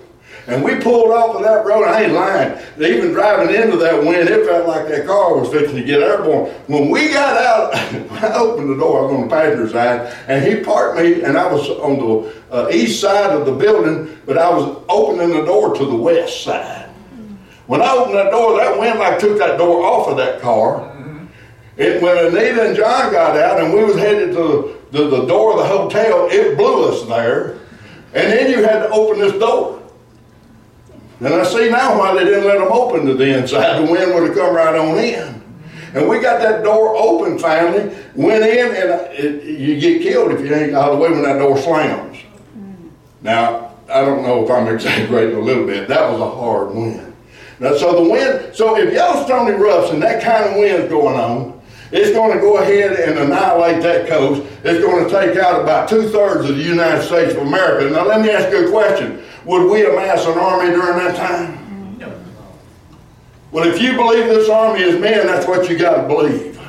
And 0.47 0.63
we 0.63 0.79
pulled 0.79 1.11
off 1.11 1.35
of 1.35 1.43
that 1.43 1.65
road. 1.65 1.83
I 1.83 2.03
ain't 2.03 2.13
lying. 2.13 2.57
Even 2.79 3.11
driving 3.11 3.53
into 3.53 3.75
that 3.77 3.99
wind, 4.01 4.29
it 4.29 4.45
felt 4.45 4.65
like 4.65 4.87
that 4.87 5.05
car 5.05 5.37
was 5.37 5.51
fixing 5.51 5.75
to 5.75 5.83
get 5.83 6.01
airborne. 6.01 6.49
When 6.67 6.89
we 6.89 7.09
got 7.09 7.37
out, 7.37 7.75
I 8.23 8.33
opened 8.33 8.69
the 8.69 8.77
door. 8.77 8.99
I 8.99 9.01
was 9.03 9.13
on 9.13 9.21
the 9.27 9.35
passenger 9.35 9.69
side, 9.69 10.17
and 10.29 10.45
he 10.45 10.63
parked 10.63 10.99
me, 10.99 11.21
and 11.21 11.37
I 11.37 11.51
was 11.51 11.69
on 11.69 11.99
the 11.99 12.33
uh, 12.49 12.69
east 12.71 13.01
side 13.01 13.31
of 13.31 13.45
the 13.45 13.51
building, 13.51 14.17
but 14.25 14.37
I 14.37 14.49
was 14.49 14.81
opening 14.87 15.37
the 15.37 15.43
door 15.43 15.75
to 15.75 15.85
the 15.85 15.95
west 15.95 16.43
side. 16.43 16.89
When 17.65 17.81
I 17.81 17.91
opened 17.91 18.15
that 18.15 18.31
door, 18.31 18.57
that 18.57 18.79
wind 18.79 18.99
like 18.99 19.19
took 19.19 19.37
that 19.39 19.57
door 19.57 19.85
off 19.85 20.07
of 20.07 20.15
that 20.15 20.41
car. 20.41 20.93
It, 21.75 22.01
when 22.01 22.17
Anita 22.17 22.69
and 22.69 22.75
John 22.75 23.11
got 23.11 23.37
out 23.37 23.61
and 23.61 23.73
we 23.73 23.83
was 23.83 23.97
headed 23.97 24.33
to 24.33 24.77
the, 24.91 24.97
the, 24.97 25.09
the 25.09 25.25
door 25.25 25.51
of 25.51 25.59
the 25.59 25.65
hotel, 25.65 26.29
it 26.31 26.57
blew 26.57 26.89
us 26.89 27.05
there. 27.07 27.59
And 28.13 28.31
then 28.31 28.49
you 28.49 28.63
had 28.63 28.79
to 28.79 28.89
open 28.89 29.19
this 29.19 29.33
door. 29.33 29.76
And 31.19 31.33
I 31.33 31.43
see 31.43 31.69
now 31.69 31.97
why 31.97 32.13
they 32.13 32.25
didn't 32.25 32.45
let 32.45 32.59
them 32.59 32.71
open 32.71 33.05
to 33.07 33.15
the 33.15 33.37
inside. 33.37 33.79
The 33.79 33.91
wind 33.91 34.13
would 34.13 34.27
have 34.27 34.37
come 34.37 34.55
right 34.55 34.75
on 34.75 34.97
in. 34.99 35.37
And 35.93 36.07
we 36.07 36.19
got 36.19 36.41
that 36.41 36.63
door 36.63 36.95
open 36.95 37.39
finally, 37.39 37.95
went 38.13 38.43
in, 38.43 38.75
and 38.75 38.91
uh, 38.91 39.07
it, 39.11 39.43
you 39.43 39.79
get 39.79 40.03
killed 40.03 40.31
if 40.31 40.41
you 40.41 40.53
ain't 40.53 40.75
out 40.75 40.91
of 40.91 40.97
the 40.97 41.03
way 41.03 41.09
when 41.09 41.23
that 41.23 41.39
door 41.39 41.57
slams. 41.57 42.17
Now, 43.21 43.73
I 43.91 44.01
don't 44.01 44.21
know 44.21 44.43
if 44.43 44.51
I'm 44.51 44.67
exaggerating 44.73 45.37
a 45.37 45.41
little 45.41 45.65
bit. 45.65 45.87
That 45.87 46.11
was 46.11 46.21
a 46.21 46.29
hard 46.29 46.75
wind. 46.75 47.15
Now, 47.59 47.75
so 47.75 48.03
the 48.03 48.09
wind, 48.09 48.55
so 48.55 48.77
if 48.77 48.93
Yellowstone 48.93 49.47
erupts 49.47 49.91
and 49.91 50.03
that 50.03 50.21
kind 50.21 50.45
of 50.45 50.57
wind's 50.57 50.89
going 50.89 51.17
on, 51.17 51.59
it's 51.91 52.11
going 52.11 52.33
to 52.35 52.39
go 52.39 52.57
ahead 52.57 52.99
and 52.99 53.17
annihilate 53.17 53.81
that 53.81 54.07
coast. 54.07 54.45
It's 54.63 54.83
going 54.83 55.05
to 55.05 55.09
take 55.09 55.37
out 55.37 55.61
about 55.61 55.87
two 55.89 56.09
thirds 56.09 56.49
of 56.49 56.57
the 56.57 56.63
United 56.63 57.01
States 57.03 57.33
of 57.33 57.47
America. 57.47 57.89
Now, 57.89 58.05
let 58.05 58.21
me 58.21 58.29
ask 58.29 58.51
you 58.51 58.67
a 58.67 58.71
question. 58.71 59.23
Would 59.47 59.71
we 59.71 59.85
amass 59.85 60.25
an 60.25 60.37
army 60.37 60.71
during 60.71 60.97
that 60.97 61.15
time? 61.15 61.97
No. 61.97 62.13
Well, 63.51 63.65
if 63.65 63.81
you 63.81 63.95
believe 63.95 64.25
this 64.25 64.49
army 64.49 64.81
is 64.81 64.99
men, 64.99 65.25
that's 65.25 65.47
what 65.47 65.69
you 65.69 65.77
got 65.77 66.01
to 66.01 66.07
believe. 66.07 66.59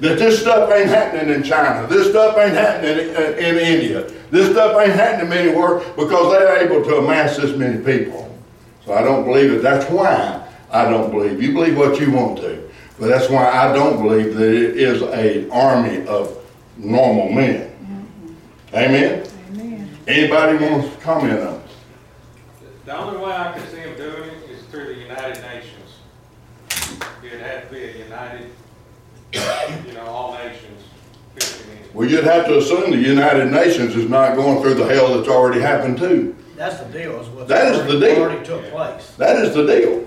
That 0.00 0.18
this 0.18 0.40
stuff 0.40 0.72
ain't 0.72 0.88
happening 0.88 1.32
in 1.32 1.44
China. 1.44 1.86
This 1.86 2.08
stuff 2.10 2.36
ain't 2.36 2.54
happening 2.54 2.98
in, 2.98 3.38
in 3.38 3.58
India. 3.58 4.10
This 4.32 4.50
stuff 4.50 4.80
ain't 4.80 4.94
happening 4.94 5.32
anywhere 5.32 5.78
because 5.94 6.32
they're 6.32 6.58
able 6.64 6.82
to 6.82 6.96
amass 6.96 7.36
this 7.36 7.56
many 7.56 7.78
people. 7.84 8.36
So 8.84 8.92
I 8.94 9.02
don't 9.02 9.24
believe 9.24 9.52
it. 9.52 9.62
That's 9.62 9.88
why 9.88 10.44
I 10.72 10.90
don't 10.90 11.12
believe. 11.12 11.40
You 11.40 11.52
believe 11.52 11.78
what 11.78 12.00
you 12.00 12.10
want 12.10 12.38
to. 12.38 12.68
But 12.98 13.06
that's 13.06 13.30
why 13.30 13.48
I 13.48 13.72
don't 13.72 14.02
believe 14.02 14.34
that 14.34 14.52
it 14.52 14.76
is 14.76 15.02
an 15.02 15.48
army 15.52 16.04
of 16.08 16.36
normal 16.76 17.30
men. 17.30 17.70
Amen? 18.74 19.26
Amen. 19.52 19.98
Anybody 20.08 20.64
wants 20.64 20.92
to 20.94 21.00
comment 21.02 21.38
on 21.38 21.54
it? 21.54 21.59
The 22.90 22.98
only 22.98 23.18
way 23.18 23.30
I 23.30 23.52
can 23.52 23.64
see 23.68 23.76
them 23.76 23.96
doing 23.96 24.30
it 24.30 24.50
is 24.50 24.64
through 24.64 24.86
the 24.86 25.00
United 25.00 25.40
Nations. 25.42 25.94
It'd 27.24 27.40
have 27.40 27.68
to 27.68 27.72
be 27.72 27.84
a 27.84 27.98
united, 27.98 28.50
you 29.86 29.92
know, 29.94 30.06
all 30.06 30.34
nations. 30.34 30.82
Well, 31.94 32.08
you'd 32.10 32.24
have 32.24 32.46
to 32.46 32.58
assume 32.58 32.90
the 32.90 32.96
United 32.96 33.52
Nations 33.52 33.94
is 33.94 34.10
not 34.10 34.34
going 34.34 34.60
through 34.60 34.74
the 34.74 34.92
hell 34.92 35.16
that's 35.16 35.28
already 35.28 35.60
happened 35.60 35.98
too. 35.98 36.34
That's 36.56 36.80
the 36.80 36.86
deal, 36.86 37.20
is 37.20 37.28
what. 37.28 37.46
That 37.46 37.72
is 37.76 37.86
the 37.86 38.00
deal. 38.00 38.22
Already 38.24 38.44
took 38.44 38.64
place. 38.72 39.14
That 39.18 39.36
is 39.36 39.54
the 39.54 39.66
deal. 39.66 40.04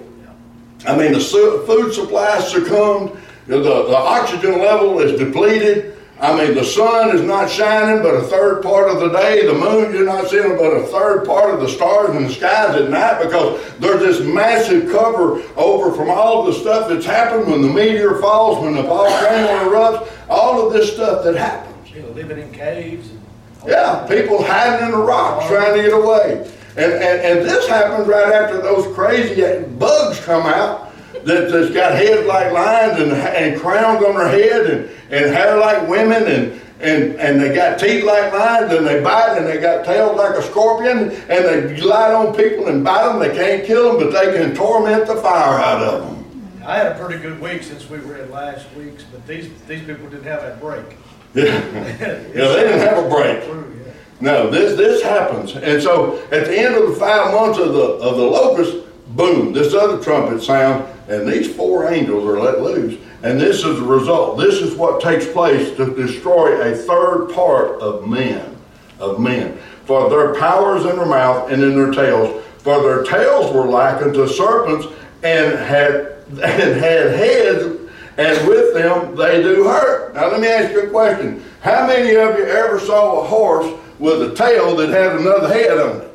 I 0.86 0.98
mean, 0.98 1.14
the 1.14 1.22
su- 1.22 1.64
food 1.66 1.94
supply 1.94 2.42
succumbed, 2.42 3.18
the, 3.48 3.60
the 3.62 3.96
oxygen 3.96 4.60
level 4.60 5.00
is 5.00 5.18
depleted. 5.18 5.98
I 6.24 6.38
mean, 6.38 6.56
the 6.56 6.64
sun 6.64 7.14
is 7.14 7.22
not 7.22 7.50
shining 7.50 8.02
but 8.02 8.16
a 8.16 8.22
third 8.22 8.64
part 8.64 8.90
of 8.90 9.02
the 9.02 9.10
day. 9.10 9.46
The 9.46 9.54
moon, 9.54 9.94
you're 9.94 10.06
not 10.06 10.30
seeing 10.30 10.56
but 10.56 10.72
a 10.72 10.84
third 10.84 11.26
part 11.26 11.54
of 11.54 11.60
the 11.60 11.68
stars 11.68 12.16
in 12.16 12.24
the 12.24 12.30
skies 12.30 12.78
at 12.78 12.90
night 12.90 13.22
because 13.22 13.62
there's 13.80 14.00
this 14.00 14.26
massive 14.26 14.90
cover 14.90 15.44
over 15.58 15.94
from 15.94 16.10
all 16.10 16.46
the 16.46 16.54
stuff 16.54 16.88
that's 16.88 17.06
happened 17.06 17.52
when 17.52 17.62
the 17.62 17.68
meteor 17.68 18.22
falls, 18.22 18.64
when 18.64 18.74
the 18.74 18.84
volcano 18.84 19.70
erupts, 19.70 20.10
all 20.30 20.66
of 20.66 20.72
this 20.72 20.94
stuff 20.94 21.26
that 21.26 21.36
happens. 21.36 21.90
People 21.92 22.12
living 22.12 22.40
in 22.40 22.54
caves 22.54 23.10
and. 23.10 23.22
Yeah, 23.68 24.08
people 24.08 24.42
hiding 24.42 24.86
in 24.86 24.92
the 24.92 24.98
rocks 24.98 25.48
trying 25.48 25.76
to 25.76 25.84
get 25.84 25.92
away. 25.92 26.50
And, 26.78 26.94
and, 26.94 27.22
and 27.22 27.46
this 27.46 27.68
happens 27.68 28.08
right 28.08 28.32
after 28.32 28.62
those 28.62 28.94
crazy 28.96 29.66
bugs 29.78 30.22
come 30.22 30.46
out 30.46 30.83
that, 31.26 31.52
that's 31.52 31.74
got 31.74 31.94
heads 31.94 32.28
like 32.28 32.52
lions 32.52 33.00
and, 33.00 33.12
and 33.14 33.60
crowns 33.60 34.04
on 34.04 34.16
their 34.16 34.28
head 34.28 34.66
and, 34.66 34.90
and 35.10 35.34
hair 35.34 35.58
like 35.58 35.88
women 35.88 36.24
and, 36.24 36.62
and, 36.80 37.16
and 37.20 37.42
they 37.42 37.56
got 37.56 37.80
teeth 37.80 38.04
like 38.04 38.34
lions 38.34 38.74
and 38.74 38.86
they 38.86 39.02
bite 39.02 39.38
and 39.38 39.48
they 39.48 39.60
got 39.60 39.86
tails 39.86 40.18
like 40.18 40.36
a 40.36 40.44
scorpion 40.44 41.12
and 41.12 41.46
they 41.46 41.82
light 41.82 42.14
on 42.14 42.36
people 42.36 42.68
and 42.68 42.84
bite 42.84 43.08
them. 43.08 43.20
They 43.20 43.36
can't 43.36 43.66
kill 43.66 43.98
them, 43.98 44.04
but 44.04 44.12
they 44.12 44.38
can 44.38 44.54
torment 44.54 45.08
the 45.08 45.16
fire 45.16 45.60
out 45.60 45.82
of 45.82 46.02
them. 46.06 46.62
I 46.66 46.78
had 46.78 46.94
a 46.94 46.96
pretty 46.96 47.22
good 47.22 47.42
week 47.42 47.64
since 47.64 47.90
we 47.90 47.98
read 47.98 48.30
last 48.30 48.66
week's, 48.76 49.04
but 49.04 49.26
these, 49.28 49.50
these 49.68 49.86
people 49.86 50.10
didn't 50.10 50.24
have 50.24 50.42
that 50.42 50.60
break. 50.60 50.86
Yeah, 51.36 51.46
yeah 51.46 52.28
they 52.32 52.64
didn't 52.64 52.82
have 52.82 53.04
a 53.04 53.10
break. 53.10 53.44
True, 53.46 53.82
yeah. 53.84 53.92
No, 54.22 54.52
this 54.52 54.78
this 54.78 55.02
happens, 55.02 55.56
and 55.56 55.82
so 55.82 56.20
at 56.32 56.46
the 56.46 56.56
end 56.56 56.76
of 56.76 56.90
the 56.90 56.96
five 56.96 57.34
months 57.34 57.58
of 57.58 57.74
the 57.74 57.82
of 57.82 58.18
the 58.18 58.24
locust, 58.24 58.86
boom, 59.08 59.52
this 59.52 59.74
other 59.74 60.02
trumpet 60.04 60.44
sound, 60.44 60.86
and 61.08 61.28
these 61.28 61.54
four 61.56 61.92
angels 61.92 62.26
are 62.26 62.40
let 62.40 62.62
loose, 62.62 63.00
and 63.24 63.40
this 63.40 63.58
is 63.64 63.80
the 63.80 63.86
result. 63.86 64.38
This 64.38 64.56
is 64.56 64.76
what 64.76 65.02
takes 65.02 65.28
place 65.28 65.76
to 65.78 65.94
destroy 65.96 66.62
a 66.62 66.76
third 66.76 67.34
part 67.34 67.80
of 67.82 68.08
men, 68.08 68.56
of 69.00 69.20
men, 69.20 69.58
for 69.86 70.10
their 70.10 70.36
powers 70.36 70.86
in 70.86 70.96
their 70.96 71.06
mouth 71.06 71.52
and 71.52 71.62
in 71.62 71.76
their 71.76 71.92
tails, 71.92 72.44
for 72.60 72.82
their 72.82 73.04
tails 73.04 73.54
were 73.54 73.66
likened 73.66 74.14
to 74.14 74.28
serpents, 74.28 74.88
and 75.24 75.58
had 75.60 76.10
and 76.30 76.80
had 76.80 77.12
heads 77.12 77.80
and 78.18 78.48
with 78.48 78.74
them 78.74 79.16
they 79.16 79.42
do 79.42 79.64
hurt. 79.64 80.14
Now 80.14 80.30
let 80.30 80.40
me 80.40 80.48
ask 80.48 80.72
you 80.72 80.84
a 80.84 80.90
question. 80.90 81.44
How 81.62 81.88
many 81.88 82.16
of 82.16 82.38
you 82.38 82.46
ever 82.46 82.80
saw 82.80 83.22
a 83.22 83.28
horse 83.28 83.80
with 84.00 84.22
a 84.22 84.36
tail 84.36 84.76
that 84.76 84.90
had 84.90 85.16
another 85.20 85.48
head 85.48 85.78
on 85.78 86.02
it? 86.02 86.10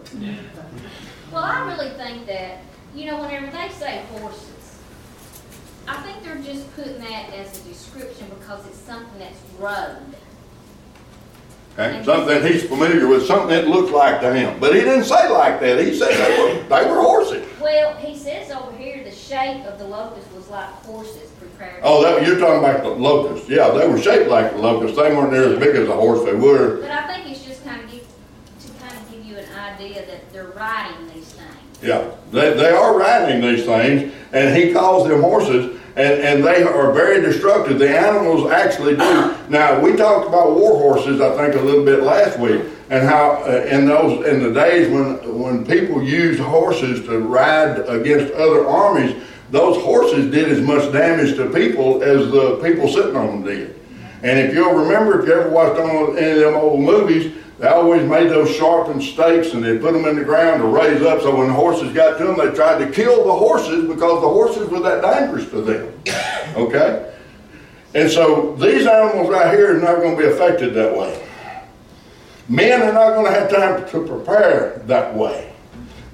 Well, 1.33 1.43
I 1.43 1.67
really 1.73 1.91
think 1.91 2.27
that, 2.27 2.59
you 2.95 3.07
know, 3.07 3.21
whenever 3.21 3.47
they 3.47 3.69
say 3.71 4.03
horses, 4.13 4.48
I 5.89 5.97
think 6.03 6.23
they're 6.23 6.37
just 6.37 6.71
putting 6.77 6.99
that 6.99 7.33
as 7.33 7.59
a 7.61 7.69
description 7.69 8.29
because 8.39 8.67
it's 8.67 8.79
something 8.79 9.19
that's 9.19 9.39
road. 9.59 9.97
Okay? 11.79 12.05
Something 12.05 12.43
he's 12.43 12.65
familiar 12.65 13.07
with, 13.07 13.27
something 13.27 13.49
that 13.49 13.69
looks 13.69 13.91
like 13.91 14.21
to 14.21 14.35
him. 14.35 14.59
But 14.61 14.75
he 14.75 14.81
didn't 14.81 15.05
say 15.05 15.29
like 15.31 15.61
that. 15.61 15.81
He 15.81 15.97
said 15.97 16.11
they 16.11 16.43
were, 16.43 16.63
they 16.69 16.91
were 16.91 17.01
horses. 17.01 17.47
Well, 17.61 17.95
he 17.97 18.17
says 18.17 18.51
over 18.51 18.77
here, 18.77 19.03
the 19.03 19.13
shape 19.13 19.65
of 19.65 19.79
the 19.79 19.87
locust 19.87 20.31
was 20.33 20.49
like 20.49 20.69
horses 20.85 21.31
prepared. 21.39 21.81
Oh, 21.83 22.03
that, 22.03 22.27
you're 22.27 22.39
talking 22.39 22.59
about 22.59 22.83
the 22.83 22.91
locusts. 22.91 23.49
Yeah, 23.49 23.71
they 23.71 23.89
were 23.89 23.99
shaped 23.99 24.29
like 24.29 24.53
the 24.53 24.59
locusts. 24.59 24.97
They 24.97 25.15
weren't 25.15 25.33
near 25.33 25.53
as 25.53 25.59
big 25.59 25.75
as 25.77 25.89
a 25.89 25.95
horse. 25.95 26.25
They 26.25 26.35
were. 26.35 26.81
But 26.81 26.91
I 26.91 27.07
think 27.07 27.31
it's 27.31 27.45
just 27.45 27.65
kind 27.65 27.83
of 27.83 27.91
give, 27.91 28.07
to 28.61 28.73
kind 28.85 28.95
of 28.95 29.11
give 29.11 29.25
you 29.25 29.37
an 29.37 29.55
idea 29.55 30.05
that 30.05 30.33
they're 30.33 30.49
riding 30.49 31.07
these 31.15 31.33
things. 31.33 31.49
Yeah, 31.81 32.11
they, 32.33 32.55
they 32.55 32.71
are 32.71 32.99
riding 32.99 33.41
these 33.41 33.65
things, 33.65 34.13
and 34.33 34.57
he 34.57 34.73
calls 34.73 35.07
them 35.07 35.21
horses, 35.21 35.78
and, 35.99 36.23
and 36.23 36.45
they 36.45 36.63
are 36.63 36.93
very 36.93 37.21
destructive. 37.21 37.81
The 37.81 37.91
animals 37.91 38.53
actually 38.53 38.95
do. 38.95 39.35
Now, 39.49 39.81
we 39.81 39.97
talked 39.97 40.29
about 40.29 40.55
war 40.55 40.79
horses, 40.79 41.21
I 41.21 41.37
think, 41.37 41.61
a 41.61 41.65
little 41.65 41.85
bit 41.85 42.05
last 42.05 42.39
week, 42.39 42.63
and 42.89 43.05
how 43.05 43.43
uh, 43.43 43.67
in 43.69 43.87
those 43.87 44.25
in 44.29 44.41
the 44.41 44.53
days 44.53 44.89
when 44.93 45.41
when 45.41 45.67
people 45.67 46.01
used 46.01 46.39
horses 46.39 47.05
to 47.07 47.19
ride 47.19 47.81
against 47.89 48.33
other 48.35 48.65
armies, 48.69 49.21
those 49.51 49.83
horses 49.83 50.31
did 50.31 50.49
as 50.49 50.61
much 50.61 50.93
damage 50.93 51.37
to 51.37 51.51
people 51.51 52.01
as 52.05 52.31
the 52.31 52.61
people 52.63 52.87
sitting 52.87 53.17
on 53.17 53.27
them 53.27 53.43
did. 53.43 53.75
And 54.23 54.39
if 54.39 54.55
you'll 54.55 54.75
remember, 54.75 55.21
if 55.21 55.27
you 55.27 55.35
ever 55.35 55.51
watched 55.51 55.81
any 55.81 56.31
of 56.31 56.39
them 56.39 56.55
old 56.55 56.81
movies, 56.81 57.35
they 57.59 57.67
always 57.67 58.09
made 58.09 58.31
those 58.31 58.55
sharpened 58.55 59.03
stakes 59.03 59.53
and 59.53 59.65
they 59.65 59.79
put 59.79 59.93
them 59.93 60.05
in 60.05 60.15
the 60.15 60.25
ground 60.25 60.63
to 60.63 60.69
raise 60.69 61.03
up. 61.03 61.23
So 61.23 61.37
when 61.37 61.49
the 61.49 61.55
horses 61.55 61.93
got 61.93 62.17
to 62.19 62.25
them, 62.25 62.39
they 62.39 62.55
tried 62.55 62.79
to 62.79 62.91
kill 62.91 63.25
the 63.25 63.33
horses 63.33 63.85
because 63.85 64.23
the 64.23 64.29
horses 64.29 64.69
were 64.69 64.81
that 64.81 65.03
dangerous 65.03 65.49
to 65.51 65.63
them. 65.63 65.93
Okay? 66.57 67.15
And 67.95 68.11
so 68.11 68.57
these 68.57 68.87
animals 68.87 69.29
right 69.29 69.55
here 69.55 69.77
are 69.77 69.81
not 69.81 69.97
going 69.97 70.17
to 70.17 70.23
be 70.23 70.29
affected 70.29 70.75
that 70.75 70.97
way. 70.97 71.25
Men 72.49 72.83
are 72.83 72.93
not 72.93 73.15
going 73.15 73.27
to 73.27 73.39
have 73.39 73.51
time 73.51 73.89
to 73.89 74.07
prepare 74.07 74.83
that 74.87 75.15
way. 75.15 75.53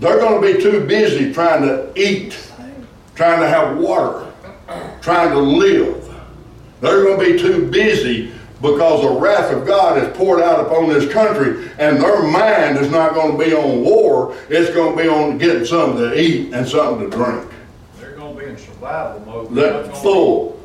They're 0.01 0.19
going 0.19 0.43
to 0.43 0.55
be 0.55 0.63
too 0.63 0.85
busy 0.87 1.33
trying 1.33 1.63
to 1.63 1.93
eat, 1.97 2.37
trying 3.15 3.41
to 3.41 3.49
have 3.49 3.79
water, 3.79 4.31
trying 5.01 5.31
to 5.31 5.39
live. 5.39 6.15
They're 6.81 7.05
going 7.05 7.19
to 7.19 7.33
be 7.33 7.39
too 7.39 7.71
busy 7.71 8.34
because 8.73 9.03
the 9.03 9.21
wrath 9.21 9.53
of 9.53 9.67
God 9.67 10.03
is 10.03 10.17
poured 10.17 10.41
out 10.41 10.65
upon 10.65 10.89
this 10.89 11.11
country, 11.13 11.71
and 11.79 12.01
their 12.01 12.23
mind 12.23 12.79
is 12.79 12.91
not 12.91 13.13
going 13.13 13.37
to 13.39 13.45
be 13.45 13.55
on 13.55 13.83
war. 13.83 14.35
It's 14.49 14.75
going 14.75 14.97
to 14.97 15.03
be 15.03 15.09
on 15.09 15.37
getting 15.37 15.67
something 15.67 15.99
to 15.99 16.19
eat 16.19 16.55
and 16.55 16.67
something 16.67 17.11
to 17.11 17.15
drink. 17.17 17.51
They're 18.01 18.13
gonna 18.13 18.39
be 18.39 18.47
in 18.47 18.57
survival 18.57 19.21
mode. 19.21 19.55
They're 19.55 19.85
full. 19.97 20.61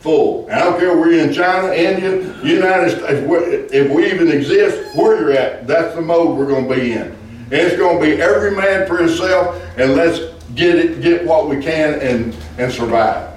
Full. 0.00 0.48
I 0.52 0.58
don't 0.60 0.78
care 0.78 0.96
where 0.96 1.10
you're 1.10 1.26
in 1.26 1.32
China, 1.32 1.72
India, 1.72 2.40
United 2.44 2.90
States, 2.90 3.26
where- 3.26 3.50
if 3.50 3.90
we 3.90 4.06
even 4.12 4.30
exist, 4.30 4.94
where 4.94 5.18
you're 5.18 5.32
at, 5.32 5.66
that's 5.66 5.94
the 5.94 6.02
mode 6.02 6.36
we're 6.36 6.46
going 6.46 6.68
to 6.68 6.74
be 6.74 6.92
in. 6.92 7.16
And 7.50 7.52
it's 7.54 7.76
going 7.76 8.00
to 8.00 8.04
be 8.06 8.20
every 8.22 8.52
man 8.52 8.86
for 8.86 8.98
himself, 8.98 9.60
and 9.78 9.96
let's 9.96 10.20
get 10.54 10.76
it, 10.76 11.00
get 11.00 11.24
what 11.24 11.48
we 11.48 11.60
can 11.60 11.94
and, 12.00 12.36
and 12.58 12.70
survive. 12.70 13.33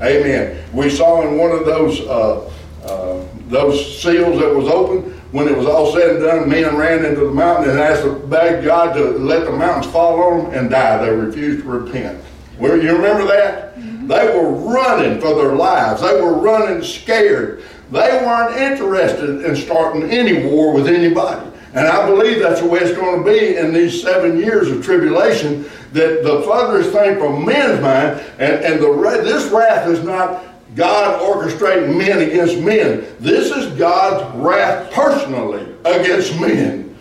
Amen. 0.00 0.64
We 0.72 0.90
saw 0.90 1.26
in 1.26 1.38
one 1.38 1.52
of 1.52 1.64
those, 1.64 2.00
uh, 2.00 2.50
uh, 2.84 3.24
those 3.48 4.02
seals 4.02 4.40
that 4.40 4.54
was 4.54 4.68
open, 4.68 5.12
when 5.32 5.48
it 5.48 5.56
was 5.56 5.66
all 5.66 5.92
said 5.92 6.10
and 6.10 6.20
done, 6.20 6.48
men 6.48 6.76
ran 6.76 7.04
into 7.04 7.22
the 7.22 7.30
mountain 7.32 7.70
and 7.70 7.80
asked, 7.80 8.04
begged 8.30 8.64
God 8.64 8.94
to 8.94 9.18
let 9.18 9.44
the 9.44 9.52
mountains 9.52 9.92
fall 9.92 10.22
on 10.22 10.44
them 10.44 10.54
and 10.54 10.70
die. 10.70 11.04
They 11.04 11.10
refused 11.10 11.64
to 11.64 11.68
repent. 11.68 12.22
Well, 12.58 12.80
you 12.80 12.94
remember 12.94 13.26
that? 13.26 13.74
They 14.06 14.38
were 14.38 14.50
running 14.52 15.20
for 15.20 15.34
their 15.34 15.56
lives. 15.56 16.02
They 16.02 16.20
were 16.20 16.34
running 16.34 16.84
scared. 16.84 17.64
They 17.90 18.22
weren't 18.24 18.56
interested 18.56 19.44
in 19.44 19.56
starting 19.56 20.04
any 20.04 20.46
war 20.46 20.72
with 20.72 20.86
anybody. 20.86 21.50
And 21.74 21.88
I 21.88 22.08
believe 22.08 22.38
that's 22.38 22.60
the 22.60 22.68
way 22.68 22.78
it's 22.78 22.96
going 22.96 23.24
to 23.24 23.30
be 23.30 23.56
in 23.56 23.72
these 23.72 24.00
seven 24.00 24.38
years 24.38 24.70
of 24.70 24.84
tribulation. 24.84 25.64
That 25.92 26.22
the 26.22 26.42
furthest 26.42 26.92
thing 26.92 27.18
from 27.18 27.44
men's 27.44 27.80
mind, 27.82 28.20
and, 28.38 28.64
and 28.64 28.80
the 28.80 28.92
this 29.24 29.50
wrath 29.50 29.88
is 29.88 30.04
not 30.04 30.44
God 30.76 31.20
orchestrating 31.20 31.96
men 31.96 32.20
against 32.20 32.58
men. 32.58 33.06
This 33.20 33.50
is 33.50 33.76
God's 33.76 34.36
wrath 34.36 34.92
personally 34.92 35.66
against 35.84 36.38
men, 36.40 36.96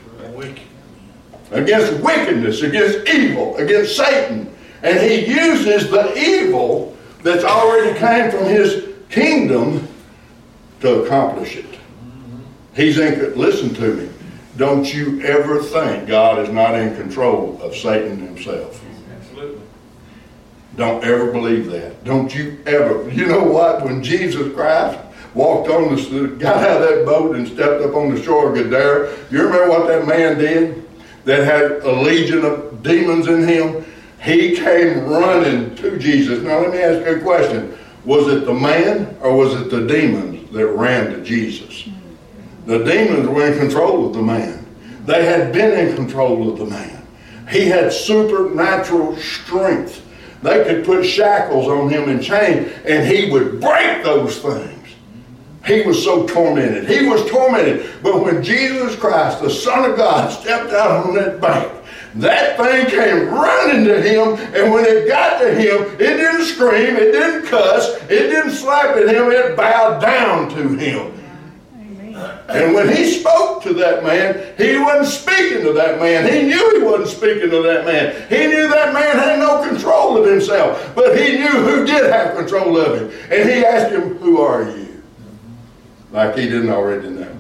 against 1.52 1.94
wickedness, 2.04 2.62
against 2.62 3.08
evil, 3.10 3.56
against 3.58 3.96
Satan. 3.96 4.54
And 4.82 5.00
he 5.00 5.26
uses 5.26 5.90
the 5.90 6.18
evil 6.18 6.96
that's 7.22 7.44
already 7.44 7.98
came 7.98 8.32
from 8.32 8.46
his 8.46 8.90
kingdom 9.10 9.88
to 10.82 11.04
accomplish 11.04 11.56
it. 11.56 11.80
He's 12.76 12.98
in, 12.98 13.38
listen 13.38 13.74
to 13.76 13.94
me. 13.94 14.10
Don't 14.56 14.94
you 14.94 15.22
ever 15.22 15.64
think 15.64 16.08
God 16.08 16.40
is 16.40 16.50
not 16.50 16.76
in 16.76 16.96
control 16.96 17.60
of 17.62 17.76
Satan 17.76 18.20
himself. 18.20 18.84
Absolutely. 19.18 19.62
Don't 20.76 21.04
ever 21.04 21.32
believe 21.32 21.72
that. 21.72 22.04
Don't 22.04 22.34
you 22.34 22.60
ever. 22.66 23.10
You 23.10 23.28
know 23.28 23.44
what? 23.44 23.84
When 23.84 24.04
Jesus 24.04 24.54
Christ 24.54 25.00
walked 25.34 25.70
on 25.70 25.96
the, 25.96 26.28
got 26.38 26.58
out 26.58 26.82
of 26.82 26.90
that 26.90 27.06
boat 27.06 27.36
and 27.36 27.48
stepped 27.48 27.82
up 27.82 27.96
on 27.96 28.14
the 28.14 28.22
shore 28.22 28.50
of 28.50 28.56
Gadara, 28.56 29.16
you 29.32 29.44
remember 29.44 29.70
what 29.70 29.88
that 29.88 30.08
man 30.08 30.38
did? 30.38 30.88
That 31.26 31.46
had 31.46 31.84
a 31.84 31.92
legion 31.92 32.46
of 32.46 32.84
demons 32.84 33.28
in 33.28 33.48
him. 33.48 33.86
He 34.22 34.56
came 34.56 35.06
running 35.06 35.76
to 35.78 35.98
Jesus. 35.98 36.44
Now 36.44 36.60
let 36.60 36.72
me 36.72 36.80
ask 36.80 37.06
you 37.06 37.16
a 37.16 37.20
question. 37.22 37.78
Was 38.06 38.28
it 38.28 38.46
the 38.46 38.54
man 38.54 39.18
or 39.22 39.36
was 39.36 39.54
it 39.60 39.70
the 39.70 39.88
demons 39.88 40.52
that 40.52 40.68
ran 40.68 41.12
to 41.12 41.24
Jesus? 41.24 41.88
The 42.66 42.84
demons 42.84 43.28
were 43.28 43.46
in 43.46 43.58
control 43.58 44.08
of 44.08 44.14
the 44.14 44.22
man. 44.22 44.66
They 45.06 45.26
had 45.26 45.52
been 45.52 45.88
in 45.88 45.96
control 45.96 46.50
of 46.52 46.58
the 46.58 46.66
man. 46.66 47.06
He 47.50 47.66
had 47.66 47.92
supernatural 47.92 49.18
strength. 49.18 50.02
They 50.42 50.64
could 50.64 50.86
put 50.86 51.06
shackles 51.06 51.68
on 51.68 51.90
him 51.90 52.10
and 52.10 52.24
chains, 52.24 52.72
and 52.86 53.08
he 53.08 53.30
would 53.32 53.60
break 53.60 54.04
those 54.04 54.40
things. 54.40 54.90
He 55.66 55.82
was 55.82 56.04
so 56.04 56.28
tormented. 56.28 56.90
He 56.90 57.08
was 57.08 57.30
tormented. 57.30 57.90
But 58.02 58.22
when 58.22 58.44
Jesus 58.44 58.96
Christ, 58.96 59.42
the 59.42 59.50
Son 59.50 59.90
of 59.90 59.98
God, 59.98 60.30
stepped 60.30 60.74
out 60.74 61.06
on 61.06 61.16
that 61.16 61.40
bank, 61.40 61.72
that 62.16 62.58
thing 62.58 62.88
came 62.88 63.30
running 63.30 63.86
to 63.86 64.02
him, 64.02 64.36
and 64.54 64.74
when 64.74 64.86
it 64.86 65.08
got 65.08 65.40
to 65.40 65.54
him, 65.54 65.84
it 66.00 66.18
didn't 66.18 66.46
scream, 66.46 66.96
it 66.96 67.12
didn't 67.12 67.48
cuss, 67.48 67.96
it 68.04 68.30
didn't 68.30 68.52
slap 68.52 68.96
at 68.96 69.08
him, 69.08 69.32
it 69.32 69.56
bowed 69.56 70.00
down 70.00 70.50
to 70.50 70.70
him. 70.76 71.23
And 72.50 72.74
when 72.74 72.96
he 72.96 73.20
spoke 73.20 73.64
to 73.64 73.74
that 73.76 74.04
man, 74.04 74.54
he 74.58 74.78
wasn't 74.78 75.08
speaking 75.08 75.64
to 75.64 75.74
that 75.74 76.00
man. 76.00 76.32
He 76.32 76.44
knew 76.44 76.80
he 76.80 76.84
wasn't 76.84 77.10
speaking 77.10 77.50
to 77.50 77.62
that 77.64 77.86
man. 77.86 78.28
He 78.30 78.48
knew 78.48 78.68
that 78.68 78.94
man 78.94 79.18
had 79.18 79.40
no 79.40 79.68
control 79.68 80.18
of 80.18 80.30
himself, 80.30 80.94
but 80.96 81.18
he 81.18 81.38
knew 81.38 81.48
who 81.48 81.86
did 81.86 82.12
have 82.12 82.36
control 82.36 82.78
of 82.78 83.00
him. 83.00 83.20
And 83.32 83.50
he 83.50 83.66
asked 83.66 83.92
him, 83.92 84.18
Who 84.18 84.42
are 84.42 84.64
you? 84.64 85.02
Like 86.12 86.38
he 86.38 86.44
didn't 86.44 86.70
already 86.70 87.10
know. 87.10 87.36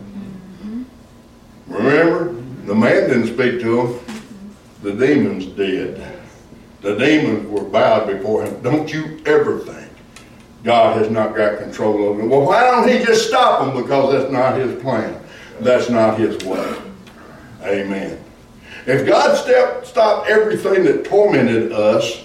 Remember? 1.67 2.33
The 2.65 2.75
man 2.75 3.09
didn't 3.09 3.27
speak 3.27 3.59
to 3.61 3.81
him, 3.81 3.99
the 4.83 4.93
demons 4.93 5.47
did. 5.47 6.01
The 6.81 6.97
demons 6.97 7.47
were 7.49 7.63
bowed 7.63 8.07
before 8.07 8.45
him. 8.45 8.61
Don't 8.61 8.91
you 8.91 9.21
ever 9.25 9.59
think 9.59 9.82
God 10.63 10.97
has 10.97 11.09
not 11.09 11.35
got 11.35 11.59
control 11.59 12.05
over 12.05 12.21
him. 12.21 12.29
Well, 12.29 12.45
why 12.45 12.61
don't 12.61 12.87
he 12.87 13.03
just 13.03 13.27
stop 13.27 13.65
them? 13.65 13.83
Because 13.83 14.13
that's 14.13 14.31
not 14.31 14.57
his 14.57 14.81
plan. 14.81 15.21
That's 15.59 15.89
not 15.89 16.17
his 16.17 16.41
way. 16.43 16.75
Amen. 17.63 18.23
If 18.85 19.05
God 19.05 19.35
step, 19.35 19.85
stopped 19.85 20.29
everything 20.29 20.83
that 20.85 21.05
tormented 21.05 21.71
us, 21.71 22.23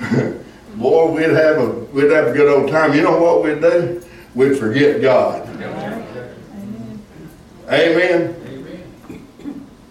boy, 0.76 1.12
we'd 1.12 1.30
have 1.30 1.58
a 1.58 1.70
we'd 1.92 2.10
have 2.10 2.28
a 2.28 2.32
good 2.32 2.48
old 2.48 2.70
time. 2.70 2.94
You 2.94 3.02
know 3.02 3.20
what 3.20 3.42
we'd 3.42 3.60
do? 3.60 4.02
We'd 4.34 4.58
forget 4.58 5.00
God. 5.00 5.48
Amen. 5.48 6.28
Amen. 7.68 8.42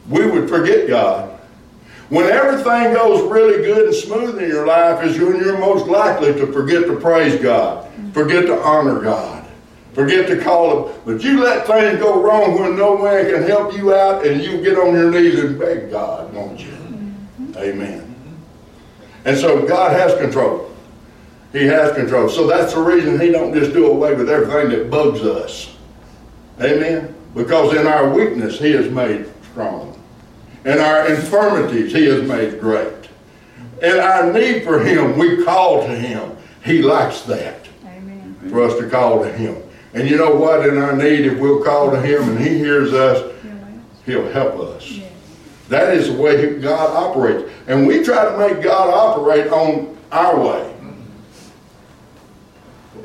We 0.09 0.29
would 0.29 0.49
forget 0.49 0.89
God. 0.89 1.30
When 2.11 2.25
everything 2.25 2.93
goes 2.93 3.21
really 3.31 3.63
good 3.63 3.85
and 3.85 3.95
smooth 3.95 4.37
in 4.43 4.49
your 4.49 4.67
life 4.67 5.01
is 5.01 5.17
when 5.17 5.37
you're 5.37 5.57
most 5.57 5.87
likely 5.87 6.33
to 6.33 6.51
forget 6.51 6.85
to 6.87 6.97
praise 6.97 7.41
God, 7.41 7.89
forget 8.11 8.47
to 8.47 8.61
honor 8.61 8.99
God, 8.99 9.47
forget 9.93 10.27
to 10.27 10.43
call 10.43 10.89
Him. 10.89 11.01
But 11.05 11.23
you 11.23 11.41
let 11.41 11.65
things 11.65 11.99
go 11.99 12.21
wrong 12.21 12.59
when 12.59 12.75
no 12.75 12.97
man 13.01 13.31
can 13.31 13.43
help 13.43 13.73
you 13.77 13.93
out 13.93 14.27
and 14.27 14.41
you 14.41 14.61
get 14.61 14.77
on 14.77 14.93
your 14.93 15.09
knees 15.09 15.39
and 15.39 15.57
beg 15.57 15.89
God, 15.89 16.33
won't 16.33 16.59
you? 16.59 16.77
Amen. 17.55 18.13
And 19.23 19.37
so 19.37 19.65
God 19.65 19.93
has 19.93 20.13
control. 20.19 20.69
He 21.53 21.65
has 21.67 21.95
control. 21.95 22.27
So 22.27 22.45
that's 22.45 22.73
the 22.73 22.81
reason 22.81 23.21
He 23.21 23.31
don't 23.31 23.53
just 23.53 23.71
do 23.71 23.85
away 23.85 24.15
with 24.15 24.29
everything 24.29 24.77
that 24.77 24.91
bugs 24.91 25.21
us. 25.21 25.77
Amen. 26.59 27.15
Because 27.35 27.73
in 27.73 27.87
our 27.87 28.09
weakness 28.09 28.59
He 28.59 28.73
is 28.73 28.91
made 28.91 29.31
strong. 29.53 29.90
In 30.65 30.77
our 30.79 31.07
infirmities, 31.07 31.93
He 31.93 32.05
has 32.05 32.27
made 32.27 32.59
great. 32.59 32.93
In 33.81 33.99
our 33.99 34.31
need 34.31 34.63
for 34.63 34.79
Him, 34.79 35.17
we 35.17 35.43
call 35.43 35.81
to 35.87 35.95
Him. 35.95 36.37
He 36.63 36.81
likes 36.81 37.21
that, 37.23 37.67
Amen. 37.83 38.35
for 38.49 38.61
us 38.61 38.77
to 38.79 38.87
call 38.89 39.23
to 39.23 39.31
Him. 39.31 39.57
And 39.93 40.07
you 40.07 40.17
know 40.17 40.35
what? 40.35 40.67
In 40.67 40.77
our 40.77 40.95
need, 40.95 41.25
if 41.25 41.39
we'll 41.39 41.63
call 41.63 41.91
to 41.91 41.99
Him 41.99 42.29
and 42.29 42.39
He 42.39 42.57
hears 42.57 42.93
us, 42.93 43.33
He'll 44.05 44.29
help 44.29 44.59
us. 44.59 44.99
That 45.69 45.95
is 45.95 46.07
the 46.13 46.21
way 46.21 46.59
God 46.59 46.95
operates. 46.95 47.49
And 47.67 47.87
we 47.87 48.03
try 48.03 48.25
to 48.25 48.37
make 48.37 48.61
God 48.61 48.89
operate 48.89 49.51
on 49.51 49.97
our 50.11 50.39
way, 50.39 50.75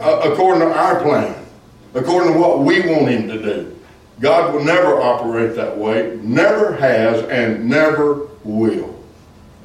uh, 0.00 0.30
according 0.30 0.68
to 0.68 0.74
our 0.74 1.00
plan, 1.00 1.46
according 1.94 2.32
to 2.32 2.38
what 2.38 2.60
we 2.60 2.80
want 2.80 3.08
Him 3.08 3.28
to 3.28 3.42
do. 3.42 3.75
God 4.20 4.54
will 4.54 4.64
never 4.64 5.00
operate 5.00 5.54
that 5.56 5.76
way, 5.76 6.18
never 6.22 6.74
has, 6.76 7.22
and 7.24 7.68
never 7.68 8.28
will. 8.44 8.98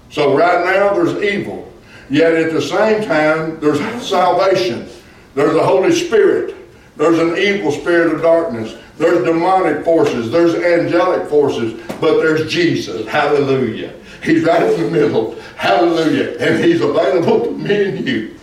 So 0.09 0.37
right 0.37 0.65
now 0.65 0.93
there's 0.93 1.21
evil. 1.23 1.71
Yet 2.09 2.33
at 2.33 2.51
the 2.51 2.61
same 2.61 3.03
time, 3.03 3.59
there's 3.61 3.79
salvation. 4.05 4.89
There's 5.33 5.53
the 5.53 5.63
Holy 5.63 5.93
Spirit. 5.93 6.55
There's 6.97 7.19
an 7.19 7.37
evil 7.37 7.71
spirit 7.71 8.13
of 8.13 8.21
darkness. 8.21 8.77
There's 8.97 9.23
demonic 9.23 9.85
forces. 9.85 10.29
There's 10.29 10.53
angelic 10.55 11.29
forces. 11.29 11.81
But 12.01 12.17
there's 12.17 12.51
Jesus. 12.51 13.07
Hallelujah. 13.07 13.93
He's 14.21 14.43
right 14.43 14.61
in 14.61 14.81
the 14.81 14.91
middle. 14.91 15.39
Hallelujah. 15.55 16.37
And 16.39 16.63
He's 16.63 16.81
available 16.81 17.45
to 17.45 17.51
me 17.51 17.85
and 17.85 18.07
you 18.07 18.35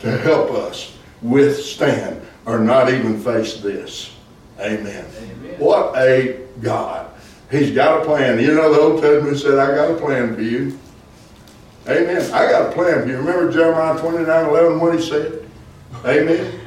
to 0.00 0.16
help 0.18 0.50
us 0.52 0.96
withstand 1.20 2.22
or 2.46 2.58
not 2.58 2.90
even 2.90 3.20
face 3.20 3.58
this. 3.58 4.16
Amen. 4.60 5.04
What 5.58 5.96
a 5.96 6.40
God. 6.60 7.10
He's 7.50 7.72
got 7.72 8.02
a 8.02 8.04
plan. 8.04 8.38
You 8.38 8.54
know, 8.54 8.72
the 8.72 8.80
Old 8.80 9.02
Testament 9.02 9.38
said, 9.38 9.58
I 9.58 9.74
got 9.74 9.90
a 9.90 9.96
plan 9.96 10.34
for 10.34 10.42
you. 10.42 10.78
Amen. 11.88 12.22
I 12.32 12.50
got 12.50 12.70
a 12.70 12.72
plan 12.72 13.02
for 13.02 13.08
you. 13.08 13.16
Remember 13.16 13.50
Jeremiah 13.50 13.98
29 13.98 14.48
11, 14.48 14.80
what 14.80 14.94
he 14.94 15.02
said? 15.02 15.44
Amen. 16.04 16.60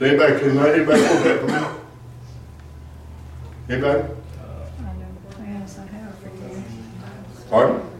Anybody 0.00 0.38
can 0.38 0.58
anybody 0.58 0.84
quote 0.84 1.24
that 1.24 1.40
for 1.40 1.46
me? 1.46 1.78
Anybody? 3.68 3.98
I 3.98 4.82
know 4.82 5.06
the 5.28 5.34
plans 5.34 5.78
I 5.78 5.86
have 5.86 6.18
for 6.18 6.28
you. 6.28 6.64
Pardon? 7.50 7.90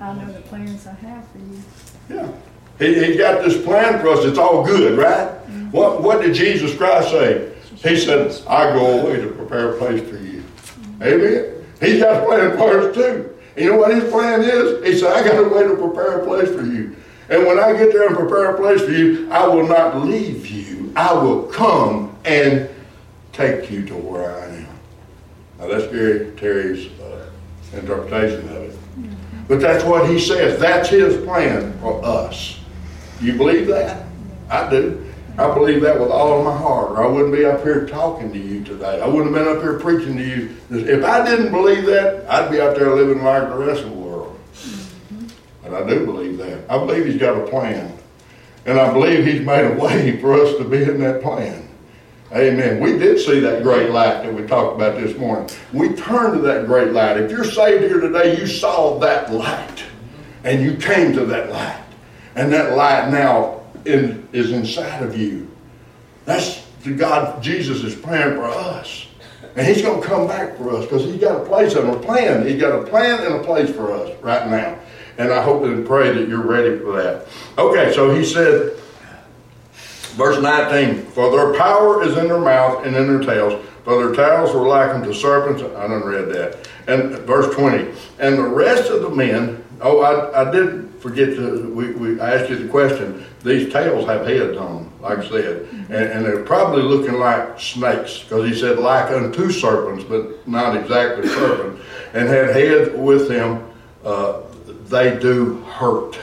I 0.00 0.14
know 0.14 0.32
the 0.32 0.40
plans 0.42 0.86
I 0.86 0.92
have 0.92 1.28
for 1.28 1.38
you. 1.38 1.62
Yeah. 2.08 2.32
He, 2.78 3.12
he 3.12 3.16
got 3.16 3.44
this 3.44 3.62
plan 3.62 4.00
for 4.00 4.10
us. 4.10 4.24
It's 4.24 4.38
all 4.38 4.64
good, 4.64 4.98
right? 4.98 5.28
Mm-hmm. 5.28 5.70
What, 5.70 6.02
what 6.02 6.22
did 6.22 6.34
Jesus 6.34 6.76
Christ 6.76 7.10
say? 7.10 7.52
He 7.76 7.96
said, 7.96 8.42
I 8.48 8.72
go 8.72 9.00
away 9.00 9.20
to 9.20 9.28
prepare 9.28 9.74
a 9.74 9.78
place 9.78 10.08
for 10.08 10.16
you. 10.16 10.42
Amen. 11.02 11.64
He's 11.80 12.00
got 12.00 12.22
a 12.22 12.26
plan 12.26 12.56
for 12.56 12.78
us 12.78 12.94
too. 12.94 13.36
You 13.56 13.70
know 13.70 13.78
what 13.78 13.94
his 13.94 14.10
plan 14.10 14.42
is? 14.42 14.84
He 14.84 14.98
said, 14.98 15.12
I 15.12 15.26
got 15.26 15.44
a 15.44 15.48
way 15.48 15.62
to 15.62 15.76
prepare 15.76 16.20
a 16.20 16.24
place 16.26 16.48
for 16.48 16.62
you. 16.62 16.96
And 17.28 17.44
when 17.46 17.58
I 17.58 17.72
get 17.72 17.92
there 17.92 18.06
and 18.06 18.16
prepare 18.16 18.54
a 18.54 18.56
place 18.56 18.82
for 18.82 18.92
you, 18.92 19.30
I 19.30 19.46
will 19.46 19.66
not 19.66 20.04
leave 20.04 20.46
you. 20.46 20.92
I 20.96 21.12
will 21.12 21.44
come 21.44 22.16
and 22.24 22.68
take 23.32 23.70
you 23.70 23.84
to 23.86 23.94
where 23.94 24.38
I 24.38 24.46
am. 24.46 24.68
Now 25.58 25.68
that's 25.68 25.86
Gary 25.92 26.32
Terry's 26.36 26.90
uh, 27.00 27.30
interpretation 27.72 28.48
of 28.48 28.62
it. 28.62 28.78
But 29.48 29.60
that's 29.60 29.84
what 29.84 30.08
he 30.08 30.18
says. 30.18 30.58
That's 30.60 30.88
his 30.88 31.22
plan 31.24 31.78
for 31.78 32.04
us. 32.04 32.58
You 33.20 33.34
believe 33.34 33.66
that? 33.68 34.04
I 34.50 34.68
do. 34.68 35.05
I 35.38 35.52
believe 35.52 35.82
that 35.82 36.00
with 36.00 36.10
all 36.10 36.38
of 36.38 36.44
my 36.46 36.56
heart, 36.56 36.92
or 36.92 37.04
I 37.04 37.06
wouldn't 37.06 37.34
be 37.34 37.44
up 37.44 37.62
here 37.62 37.86
talking 37.86 38.32
to 38.32 38.38
you 38.38 38.64
today. 38.64 39.02
I 39.02 39.06
wouldn't 39.06 39.34
have 39.34 39.44
been 39.44 39.56
up 39.56 39.62
here 39.62 39.78
preaching 39.78 40.16
to 40.16 40.24
you. 40.24 40.56
If 40.70 41.04
I 41.04 41.26
didn't 41.26 41.52
believe 41.52 41.84
that, 41.86 42.24
I'd 42.30 42.50
be 42.50 42.58
out 42.58 42.74
there 42.74 42.94
living 42.94 43.22
like 43.22 43.48
the 43.48 43.56
rest 43.56 43.82
of 43.82 43.90
the 43.90 43.96
world. 43.96 44.38
And 45.64 45.76
I 45.76 45.86
do 45.86 46.06
believe 46.06 46.38
that. 46.38 46.70
I 46.70 46.78
believe 46.78 47.04
he's 47.04 47.20
got 47.20 47.36
a 47.36 47.46
plan. 47.48 47.98
And 48.64 48.80
I 48.80 48.90
believe 48.90 49.26
he's 49.26 49.42
made 49.42 49.64
a 49.66 49.74
way 49.74 50.18
for 50.20 50.32
us 50.32 50.56
to 50.56 50.64
be 50.64 50.82
in 50.82 50.98
that 51.00 51.22
plan. 51.22 51.68
Amen. 52.32 52.80
We 52.80 52.98
did 52.98 53.20
see 53.20 53.38
that 53.40 53.62
great 53.62 53.90
light 53.90 54.22
that 54.22 54.32
we 54.32 54.46
talked 54.46 54.76
about 54.76 54.96
this 54.96 55.16
morning. 55.18 55.50
We 55.72 55.90
turned 55.90 56.34
to 56.34 56.40
that 56.46 56.66
great 56.66 56.92
light. 56.92 57.18
If 57.18 57.30
you're 57.30 57.44
saved 57.44 57.84
here 57.84 58.00
today, 58.00 58.38
you 58.40 58.46
saw 58.46 58.98
that 59.00 59.32
light. 59.32 59.84
And 60.44 60.62
you 60.62 60.76
came 60.76 61.12
to 61.12 61.26
that 61.26 61.50
light. 61.50 61.84
And 62.34 62.50
that 62.52 62.74
light 62.74 63.10
now 63.10 63.65
in, 63.86 64.28
is 64.32 64.52
inside 64.52 65.02
of 65.02 65.16
you. 65.16 65.48
That's 66.24 66.66
the 66.82 66.92
God, 66.92 67.42
Jesus 67.42 67.82
is 67.82 67.94
praying 67.94 68.36
for 68.36 68.44
us. 68.44 69.06
And 69.56 69.66
he's 69.66 69.82
going 69.82 70.02
to 70.02 70.06
come 70.06 70.26
back 70.26 70.56
for 70.56 70.76
us 70.76 70.84
because 70.84 71.04
he's 71.04 71.20
got 71.20 71.40
a 71.40 71.44
place 71.44 71.74
and 71.74 71.88
a 71.88 71.98
plan. 71.98 72.46
He's 72.46 72.60
got 72.60 72.78
a 72.78 72.84
plan 72.84 73.24
and 73.24 73.36
a 73.36 73.44
place 73.44 73.70
for 73.70 73.92
us 73.92 74.14
right 74.22 74.48
now. 74.48 74.78
And 75.18 75.32
I 75.32 75.42
hope 75.42 75.62
and 75.64 75.86
pray 75.86 76.12
that 76.12 76.28
you're 76.28 76.46
ready 76.46 76.78
for 76.78 76.92
that. 77.02 77.26
Okay, 77.56 77.92
so 77.94 78.14
he 78.14 78.22
said, 78.22 78.76
verse 80.14 80.42
19, 80.42 81.06
For 81.06 81.30
their 81.30 81.58
power 81.58 82.02
is 82.02 82.18
in 82.18 82.28
their 82.28 82.40
mouth 82.40 82.84
and 82.84 82.94
in 82.94 83.06
their 83.06 83.20
tails, 83.20 83.64
for 83.84 83.96
their 83.96 84.14
tails 84.14 84.54
were 84.54 84.66
like 84.66 84.90
unto 84.90 85.14
serpents. 85.14 85.62
I 85.62 85.88
done 85.88 86.04
read 86.04 86.28
that. 86.34 86.68
And 86.86 87.12
verse 87.20 87.54
20, 87.54 87.94
And 88.18 88.36
the 88.36 88.42
rest 88.42 88.90
of 88.90 89.00
the 89.00 89.10
men, 89.10 89.64
oh, 89.80 90.00
I, 90.00 90.48
I 90.48 90.50
did 90.50 90.85
forget 91.06 91.36
to, 91.36 91.72
we, 91.72 91.92
we, 91.92 92.20
I 92.20 92.34
asked 92.34 92.50
you 92.50 92.56
the 92.56 92.68
question. 92.68 93.24
These 93.44 93.72
tails 93.72 94.06
have 94.06 94.26
heads 94.26 94.58
on 94.58 94.76
them, 94.76 94.92
like 95.00 95.18
I 95.18 95.28
said. 95.28 95.68
And, 95.88 95.92
and 95.92 96.24
they're 96.24 96.42
probably 96.42 96.82
looking 96.82 97.14
like 97.14 97.60
snakes, 97.60 98.24
because 98.24 98.48
he 98.48 98.58
said 98.58 98.78
like 98.78 99.12
unto 99.12 99.52
serpents, 99.52 100.02
but 100.02 100.46
not 100.48 100.76
exactly 100.76 101.28
serpents. 101.40 101.80
And 102.12 102.28
had 102.28 102.56
heads 102.56 102.90
with 102.96 103.28
them, 103.28 103.70
uh, 104.04 104.42
they 104.88 105.16
do 105.20 105.60
hurt. 105.62 106.18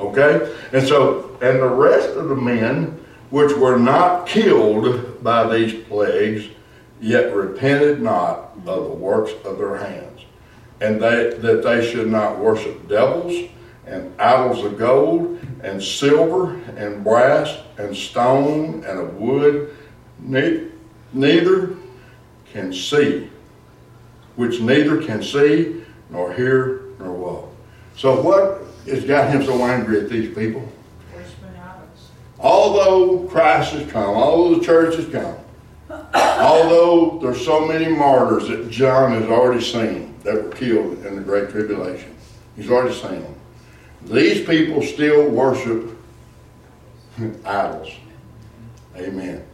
Okay? 0.00 0.52
And 0.72 0.86
so, 0.86 1.38
and 1.40 1.60
the 1.60 1.68
rest 1.68 2.08
of 2.16 2.28
the 2.28 2.36
men 2.36 2.98
which 3.30 3.52
were 3.56 3.78
not 3.78 4.26
killed 4.26 5.22
by 5.22 5.56
these 5.56 5.84
plagues, 5.84 6.48
yet 7.00 7.32
repented 7.32 8.02
not 8.02 8.50
of 8.66 8.84
the 8.84 8.94
works 8.94 9.32
of 9.44 9.58
their 9.58 9.76
hands, 9.76 10.22
and 10.80 11.00
they, 11.00 11.34
that 11.38 11.62
they 11.62 11.88
should 11.88 12.08
not 12.08 12.38
worship 12.38 12.88
devils 12.88 13.50
and 13.86 14.12
idols 14.20 14.64
of 14.64 14.78
gold 14.78 15.38
and 15.62 15.82
silver 15.82 16.54
and 16.76 17.02
brass 17.04 17.58
and 17.78 17.96
stone 17.96 18.84
and 18.84 18.98
of 18.98 19.14
wood, 19.14 19.74
ne- 20.18 20.68
neither 21.12 21.76
can 22.52 22.72
see, 22.72 23.30
which 24.34 24.60
neither 24.60 25.02
can 25.02 25.22
see 25.22 25.84
nor 26.10 26.32
hear 26.32 26.82
nor 26.98 27.12
walk. 27.12 27.54
So 27.96 28.20
what 28.20 28.62
has 28.86 29.04
got 29.04 29.30
him 29.30 29.44
so 29.44 29.62
angry 29.64 30.00
at 30.00 30.10
these 30.10 30.34
people? 30.34 30.68
Although 32.38 33.28
Christ 33.28 33.72
has 33.72 33.90
come, 33.90 34.14
although 34.14 34.58
the 34.58 34.64
church 34.64 34.96
has 34.96 35.06
come, 35.06 35.36
although 36.14 37.18
there's 37.20 37.42
so 37.44 37.66
many 37.66 37.88
martyrs 37.88 38.48
that 38.48 38.70
John 38.70 39.12
has 39.12 39.24
already 39.24 39.64
seen 39.64 40.14
that 40.22 40.34
were 40.34 40.50
killed 40.50 41.04
in 41.06 41.16
the 41.16 41.22
Great 41.22 41.50
Tribulation, 41.50 42.14
he's 42.56 42.70
already 42.70 42.94
seen 42.94 43.22
them. 43.22 43.35
These 44.02 44.46
people 44.46 44.82
still 44.82 45.28
worship 45.28 45.90
idols. 47.44 47.90
Amen. 48.96 49.44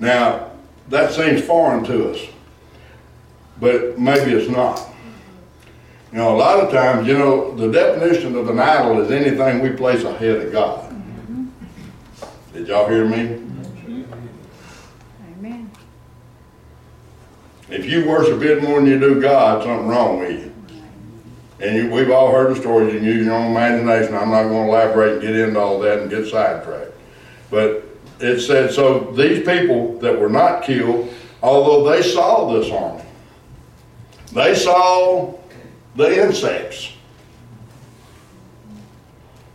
Now, 0.00 0.50
that 0.88 1.12
seems 1.12 1.42
foreign 1.42 1.84
to 1.84 2.10
us, 2.10 2.20
but 3.60 3.98
maybe 3.98 4.32
it's 4.32 4.48
not. 4.50 4.88
You 6.12 6.18
know, 6.18 6.34
a 6.34 6.38
lot 6.38 6.60
of 6.60 6.72
times, 6.72 7.06
you 7.06 7.18
know, 7.18 7.54
the 7.54 7.70
definition 7.70 8.34
of 8.34 8.48
an 8.48 8.58
idol 8.58 9.00
is 9.02 9.10
anything 9.10 9.60
we 9.60 9.70
place 9.70 10.04
ahead 10.04 10.36
of 10.36 10.52
God. 10.52 10.88
Did 12.54 12.68
y'all 12.68 12.88
hear 12.88 13.04
me? 13.04 13.44
Amen. 15.38 15.70
If 17.68 17.84
you 17.84 18.08
worship 18.08 18.40
it 18.42 18.62
more 18.62 18.80
than 18.80 18.88
you 18.88 18.98
do 18.98 19.20
God, 19.20 19.62
something 19.62 19.86
wrong 19.86 20.20
with 20.20 20.30
you. 20.30 20.47
And 21.60 21.76
you, 21.76 21.90
we've 21.90 22.10
all 22.10 22.30
heard 22.30 22.54
the 22.54 22.60
stories. 22.60 22.92
You 22.92 23.00
can 23.00 23.08
use 23.08 23.26
your 23.26 23.34
own 23.34 23.50
imagination. 23.50 24.14
I'm 24.14 24.30
not 24.30 24.44
going 24.44 24.66
to 24.66 24.72
elaborate 24.72 25.14
and 25.14 25.22
get 25.22 25.34
into 25.34 25.58
all 25.58 25.80
that 25.80 26.00
and 26.00 26.10
get 26.10 26.26
sidetracked. 26.26 26.92
But 27.50 27.84
it 28.20 28.40
said, 28.40 28.72
so 28.72 29.12
these 29.16 29.44
people 29.44 29.98
that 29.98 30.18
were 30.18 30.28
not 30.28 30.62
killed, 30.62 31.12
although 31.42 31.90
they 31.90 32.02
saw 32.02 32.52
this 32.52 32.70
army, 32.70 33.04
they 34.32 34.54
saw 34.54 35.34
the 35.96 36.24
insects. 36.24 36.92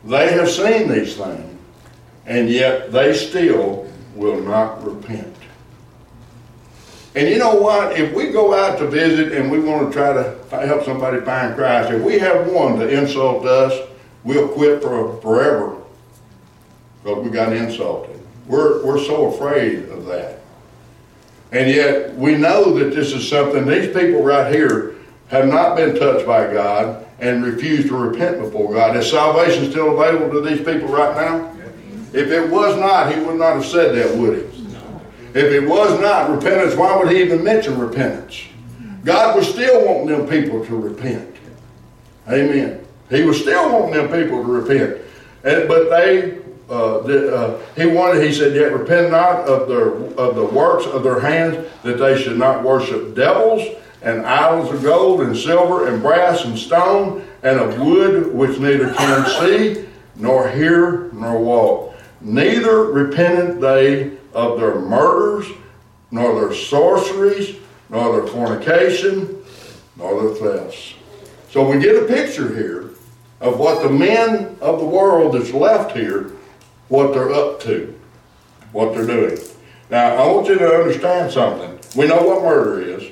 They 0.03 0.33
have 0.33 0.49
seen 0.49 0.89
these 0.89 1.15
things, 1.15 1.57
and 2.25 2.49
yet 2.49 2.91
they 2.91 3.13
still 3.13 3.89
will 4.15 4.41
not 4.41 4.83
repent. 4.83 5.32
And 7.15 7.29
you 7.29 7.37
know 7.37 7.55
what? 7.55 7.97
If 7.99 8.13
we 8.13 8.31
go 8.31 8.53
out 8.53 8.79
to 8.79 8.87
visit 8.87 9.33
and 9.33 9.51
we 9.51 9.59
want 9.59 9.91
to 9.91 9.93
try 9.93 10.13
to 10.13 10.65
help 10.65 10.83
somebody 10.83 11.21
find 11.21 11.55
Christ, 11.55 11.91
if 11.91 12.01
we 12.01 12.17
have 12.19 12.51
one 12.51 12.79
to 12.79 12.87
insult 12.87 13.45
us, 13.45 13.87
we'll 14.23 14.47
quit 14.47 14.81
for 14.81 15.21
forever 15.21 15.77
because 17.03 17.23
we 17.23 17.29
got 17.29 17.53
insulted. 17.53 18.19
We're, 18.47 18.83
we're 18.83 19.03
so 19.03 19.33
afraid 19.33 19.89
of 19.89 20.05
that. 20.07 20.39
And 21.51 21.69
yet 21.69 22.15
we 22.15 22.35
know 22.35 22.77
that 22.79 22.95
this 22.95 23.13
is 23.13 23.29
something, 23.29 23.67
these 23.67 23.93
people 23.93 24.23
right 24.23 24.53
here 24.53 24.95
have 25.27 25.47
not 25.47 25.75
been 25.75 25.95
touched 25.95 26.25
by 26.25 26.51
God 26.51 27.05
and 27.19 27.45
refuse 27.45 27.85
to 27.89 27.95
repent 27.95 28.39
before 28.39 28.73
God. 28.73 28.97
Is 28.97 29.09
salvation 29.09 29.69
still 29.69 29.99
available 29.99 30.31
to 30.31 30.49
these 30.49 30.65
people 30.65 30.87
right 30.87 31.15
now? 31.15 31.55
If 32.11 32.29
it 32.29 32.49
was 32.49 32.77
not, 32.79 33.13
he 33.13 33.21
would 33.21 33.37
not 33.37 33.55
have 33.55 33.65
said 33.65 33.95
that, 33.95 34.17
would 34.17 34.37
he? 34.37 34.52
If 35.33 35.51
it 35.51 35.67
was 35.67 35.99
not 35.99 36.29
repentance, 36.29 36.75
why 36.75 36.95
would 36.95 37.11
he 37.11 37.21
even 37.21 37.43
mention 37.43 37.79
repentance? 37.79 38.43
God 39.03 39.35
was 39.35 39.49
still 39.49 39.85
wanting 39.85 40.07
them 40.07 40.27
people 40.27 40.63
to 40.65 40.77
repent. 40.77 41.35
Amen. 42.29 42.85
He 43.09 43.23
was 43.23 43.41
still 43.41 43.71
wanting 43.71 43.95
them 43.95 44.05
people 44.07 44.43
to 44.43 44.51
repent. 44.51 45.01
And, 45.43 45.67
but 45.67 45.89
they, 45.89 46.37
uh, 46.69 46.99
the, 46.99 47.35
uh, 47.35 47.61
he 47.75 47.85
wanted, 47.85 48.23
he 48.23 48.31
said, 48.31 48.55
yet 48.55 48.71
repent 48.71 49.11
not 49.11 49.41
of, 49.47 49.67
their, 49.67 49.93
of 50.17 50.35
the 50.35 50.45
works 50.45 50.85
of 50.85 51.03
their 51.03 51.19
hands, 51.19 51.67
that 51.83 51.97
they 51.97 52.21
should 52.21 52.37
not 52.37 52.63
worship 52.63 53.15
devils 53.15 53.75
and 54.03 54.25
idols 54.25 54.71
of 54.71 54.83
gold 54.83 55.21
and 55.21 55.35
silver 55.35 55.87
and 55.87 56.01
brass 56.01 56.45
and 56.45 56.57
stone 56.57 57.25
and 57.41 57.59
of 57.59 57.79
wood, 57.79 58.33
which 58.33 58.59
neither 58.59 58.93
can 58.93 59.25
see, 59.41 59.85
nor 60.15 60.47
hear, 60.49 61.09
nor 61.11 61.39
walk. 61.39 61.95
Neither 62.21 62.83
repented 62.83 63.59
they 63.59 64.17
of 64.33 64.59
their 64.59 64.79
murders, 64.79 65.47
nor 66.11 66.39
their 66.39 66.53
sorceries, 66.53 67.55
nor 67.89 68.19
their 68.19 68.27
fornication, 68.27 69.43
nor 69.95 70.21
their 70.33 70.35
thefts. 70.35 70.93
So 71.51 71.69
we 71.69 71.79
get 71.79 72.01
a 72.01 72.05
picture 72.07 72.53
here 72.55 72.89
of 73.41 73.59
what 73.59 73.83
the 73.83 73.89
men 73.89 74.57
of 74.61 74.79
the 74.79 74.85
world 74.85 75.35
that's 75.35 75.51
left 75.51 75.95
here, 75.95 76.31
what 76.87 77.13
they're 77.13 77.31
up 77.31 77.59
to, 77.61 77.93
what 78.71 78.93
they're 78.95 79.05
doing. 79.05 79.37
Now, 79.89 80.15
I 80.15 80.27
want 80.31 80.47
you 80.47 80.57
to 80.57 80.67
understand 80.75 81.31
something. 81.31 81.77
We 81.95 82.07
know 82.07 82.23
what 82.23 82.41
murder 82.43 82.81
is. 82.81 83.11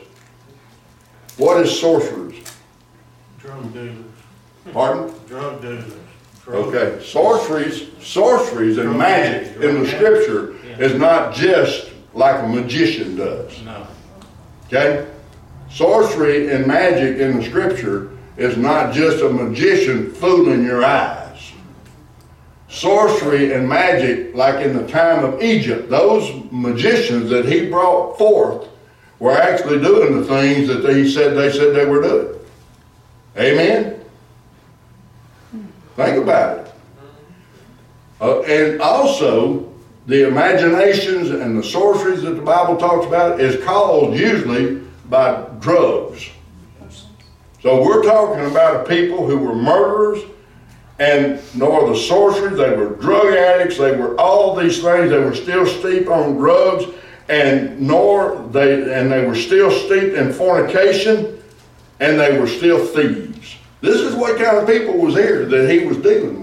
What 1.37 1.61
is 1.61 1.79
sorcerers? 1.79 2.35
Drug 3.39 3.73
dealers, 3.73 3.95
Pardon? 4.73 5.13
drug 5.27 5.61
dealers. 5.61 5.83
drug- 6.43 6.67
Okay, 6.75 7.03
sorceries, 7.03 7.87
sorceries 8.01 8.77
and 8.77 8.97
magic 8.97 9.55
in 9.61 9.81
the 9.83 9.87
scripture 9.87 10.50
is 10.81 10.95
not 10.95 11.33
just 11.33 11.91
like 12.13 12.43
a 12.43 12.47
magician 12.47 13.15
does. 13.15 13.61
No, 13.63 13.85
Okay? 14.67 15.07
Sorcery 15.69 16.51
and 16.51 16.65
magic 16.65 17.19
in 17.19 17.37
the 17.37 17.43
scripture 17.43 18.17
is 18.35 18.57
not 18.57 18.93
just 18.93 19.23
a 19.23 19.29
magician 19.29 20.11
fooling 20.11 20.63
your 20.63 20.83
eyes. 20.83 21.53
Sorcery 22.67 23.53
and 23.53 23.69
magic, 23.69 24.33
like 24.33 24.65
in 24.65 24.75
the 24.75 24.87
time 24.87 25.23
of 25.23 25.41
Egypt, 25.41 25.89
those 25.89 26.31
magicians 26.51 27.29
that 27.29 27.45
he 27.45 27.69
brought 27.69 28.17
forth 28.17 28.67
were 29.19 29.33
actually 29.37 29.79
doing 29.79 30.19
the 30.19 30.25
things 30.25 30.67
that 30.67 30.81
they 30.81 31.07
said 31.07 31.37
they 31.37 31.51
said 31.51 31.75
they 31.75 31.85
were 31.85 32.01
doing. 32.01 32.39
Amen? 33.37 33.99
Think 35.95 36.23
about 36.23 36.57
it. 36.57 36.73
Uh, 38.19 38.41
and 38.41 38.81
also, 38.81 39.70
the 40.07 40.27
imaginations 40.27 41.29
and 41.29 41.57
the 41.57 41.63
sorceries 41.63 42.23
that 42.23 42.31
the 42.31 42.41
Bible 42.41 42.77
talks 42.77 43.05
about 43.05 43.39
is 43.39 43.63
caused 43.63 44.19
usually 44.19 44.81
by 45.09 45.47
drugs. 45.59 46.29
So 47.61 47.83
we're 47.83 48.03
talking 48.03 48.45
about 48.45 48.85
a 48.85 48.89
people 48.89 49.27
who 49.27 49.37
were 49.37 49.55
murderers 49.55 50.23
and 51.01 51.41
nor 51.55 51.89
the 51.89 51.95
sorcery. 51.95 52.55
They 52.55 52.75
were 52.75 52.95
drug 52.95 53.33
addicts. 53.33 53.77
They 53.77 53.95
were 53.95 54.19
all 54.19 54.55
these 54.55 54.81
things. 54.81 55.09
They 55.09 55.19
were 55.19 55.35
still 55.35 55.65
steeped 55.65 56.07
on 56.07 56.35
drugs, 56.35 56.85
and 57.27 57.79
nor 57.81 58.47
they 58.51 58.93
and 58.93 59.11
they 59.11 59.25
were 59.25 59.35
still 59.35 59.71
steeped 59.71 60.15
in 60.15 60.31
fornication, 60.31 61.41
and 61.99 62.19
they 62.19 62.37
were 62.37 62.47
still 62.47 62.85
thieves. 62.85 63.55
This 63.81 63.99
is 63.99 64.13
what 64.15 64.37
kind 64.37 64.57
of 64.57 64.67
people 64.67 64.95
was 64.97 65.15
here 65.15 65.45
that 65.45 65.69
he 65.69 65.85
was 65.85 65.97
dealing 65.97 66.35
with. 66.35 66.40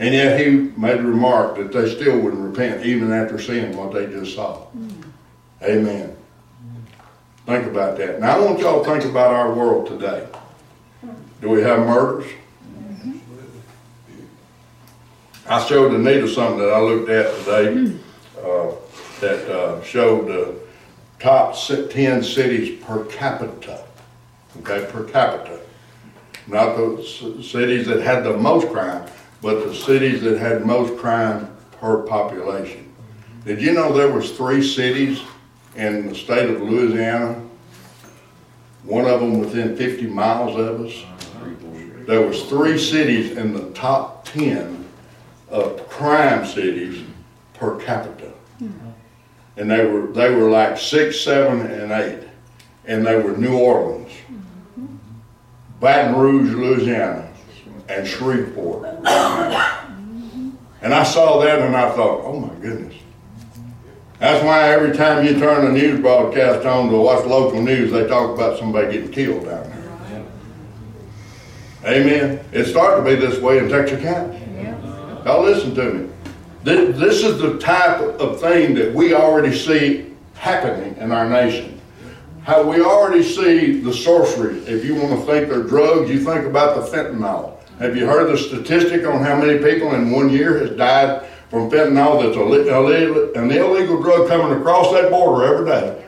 And 0.00 0.14
yet 0.14 0.40
he 0.40 0.72
made 0.80 0.98
a 0.98 1.02
remark 1.02 1.56
that 1.58 1.72
they 1.72 1.94
still 1.94 2.18
wouldn't 2.20 2.42
repent 2.42 2.86
even 2.86 3.12
after 3.12 3.38
seeing 3.38 3.76
what 3.76 3.92
they 3.92 4.06
just 4.06 4.34
saw. 4.34 4.66
Amen. 5.62 6.16
Think 7.44 7.66
about 7.66 7.98
that. 7.98 8.18
Now 8.18 8.38
I 8.38 8.40
want 8.40 8.60
y'all 8.60 8.82
to 8.82 8.90
think 8.90 9.04
about 9.04 9.34
our 9.34 9.52
world 9.52 9.86
today. 9.86 10.26
Do 11.42 11.50
we 11.50 11.60
have 11.60 11.80
murders? 11.80 12.30
I 15.46 15.62
showed 15.66 15.92
Anita 15.92 16.28
something 16.28 16.60
that 16.60 16.72
I 16.72 16.80
looked 16.80 17.10
at 17.10 17.36
today 17.40 17.98
uh, 18.38 18.72
that 19.20 19.54
uh, 19.54 19.82
showed 19.82 20.28
the 20.28 20.54
top 21.18 21.54
10 21.54 22.22
cities 22.22 22.82
per 22.82 23.04
capita. 23.04 23.84
Okay, 24.60 24.90
per 24.90 25.04
capita. 25.04 25.60
Not 26.46 26.76
the 26.76 27.42
cities 27.42 27.86
that 27.86 28.00
had 28.00 28.24
the 28.24 28.36
most 28.36 28.68
crime, 28.68 29.06
but 29.42 29.64
the 29.66 29.74
cities 29.74 30.22
that 30.22 30.38
had 30.38 30.64
most 30.66 30.98
crime 30.98 31.54
per 31.80 32.02
population. 32.02 32.92
Did 33.44 33.62
you 33.62 33.72
know 33.72 33.92
there 33.92 34.10
was 34.10 34.32
three 34.32 34.62
cities 34.62 35.20
in 35.76 36.08
the 36.08 36.14
state 36.14 36.50
of 36.50 36.60
Louisiana? 36.60 37.40
One 38.84 39.06
of 39.06 39.20
them 39.20 39.38
within 39.40 39.76
50 39.76 40.06
miles 40.06 40.56
of 40.58 40.80
us. 40.82 41.04
There 42.06 42.26
was 42.26 42.44
three 42.44 42.78
cities 42.78 43.36
in 43.36 43.52
the 43.52 43.70
top 43.70 44.24
10 44.26 44.84
of 45.48 45.88
crime 45.88 46.44
cities 46.46 47.04
per 47.54 47.76
capita. 47.76 48.32
And 49.56 49.70
they 49.70 49.84
were, 49.84 50.06
they 50.08 50.30
were 50.34 50.50
like 50.50 50.78
six, 50.78 51.20
seven, 51.20 51.60
and 51.62 51.92
eight. 51.92 52.26
And 52.86 53.06
they 53.06 53.16
were 53.16 53.36
New 53.36 53.56
Orleans, 53.58 54.10
Baton 55.80 56.16
Rouge, 56.16 56.50
Louisiana, 56.54 57.29
and 57.90 58.06
Shreveport. 58.06 58.86
And 60.82 60.94
I 60.94 61.02
saw 61.02 61.40
that 61.40 61.60
and 61.60 61.76
I 61.76 61.90
thought, 61.90 62.22
oh 62.24 62.38
my 62.38 62.54
goodness. 62.54 62.94
That's 64.18 64.44
why 64.44 64.70
every 64.70 64.96
time 64.96 65.26
you 65.26 65.38
turn 65.38 65.64
the 65.64 65.72
news 65.72 66.00
broadcast 66.00 66.66
on 66.66 66.90
to 66.90 66.96
watch 66.96 67.24
local 67.26 67.62
news, 67.62 67.90
they 67.90 68.06
talk 68.06 68.34
about 68.34 68.58
somebody 68.58 68.92
getting 68.92 69.10
killed 69.10 69.44
down 69.44 69.68
there. 69.68 70.26
Amen. 71.84 72.44
It's 72.52 72.70
starting 72.70 73.04
to 73.04 73.10
be 73.10 73.16
this 73.16 73.40
way 73.40 73.58
in 73.58 73.68
Texas 73.68 74.02
Texarkana. 74.02 75.22
Y'all 75.24 75.42
listen 75.42 75.74
to 75.74 75.92
me. 75.92 76.10
This, 76.62 76.98
this 76.98 77.24
is 77.24 77.40
the 77.40 77.58
type 77.58 78.00
of 78.00 78.40
thing 78.40 78.74
that 78.74 78.92
we 78.94 79.14
already 79.14 79.56
see 79.56 80.14
happening 80.34 80.96
in 80.98 81.12
our 81.12 81.28
nation. 81.28 81.80
How 82.42 82.62
we 82.62 82.82
already 82.82 83.22
see 83.22 83.80
the 83.80 83.92
sorcery. 83.92 84.58
If 84.60 84.84
you 84.84 84.94
want 84.94 85.18
to 85.18 85.26
think 85.26 85.48
they're 85.48 85.62
drugs, 85.62 86.10
you 86.10 86.22
think 86.22 86.44
about 86.44 86.76
the 86.76 86.82
fentanyl. 86.96 87.49
Have 87.80 87.96
you 87.96 88.06
heard 88.06 88.30
the 88.30 88.36
statistic 88.36 89.06
on 89.06 89.24
how 89.24 89.40
many 89.40 89.58
people 89.58 89.94
in 89.94 90.10
one 90.10 90.28
year 90.28 90.58
has 90.58 90.76
died 90.76 91.24
from 91.48 91.70
fentanyl 91.70 92.22
that's 92.22 92.36
a 92.36 92.42
an 93.40 93.50
illegal 93.50 94.02
drug 94.02 94.28
coming 94.28 94.58
across 94.58 94.92
that 94.92 95.10
border 95.10 95.46
every 95.46 95.64
day? 95.64 96.04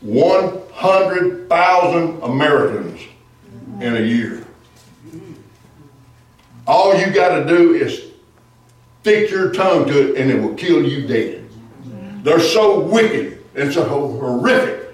100,000 0.00 2.22
Americans 2.22 3.02
in 3.80 3.94
a 3.94 4.00
year. 4.00 4.46
All 6.66 6.98
you 6.98 7.12
got 7.12 7.40
to 7.40 7.46
do 7.46 7.74
is 7.74 8.06
stick 9.02 9.30
your 9.30 9.52
tongue 9.52 9.86
to 9.88 10.14
it 10.14 10.18
and 10.18 10.30
it 10.30 10.40
will 10.40 10.54
kill 10.54 10.82
you 10.82 11.06
dead. 11.06 11.46
They're 12.24 12.40
so 12.40 12.80
wicked 12.80 13.44
and 13.54 13.70
so 13.70 13.86
horrific. 13.86 14.85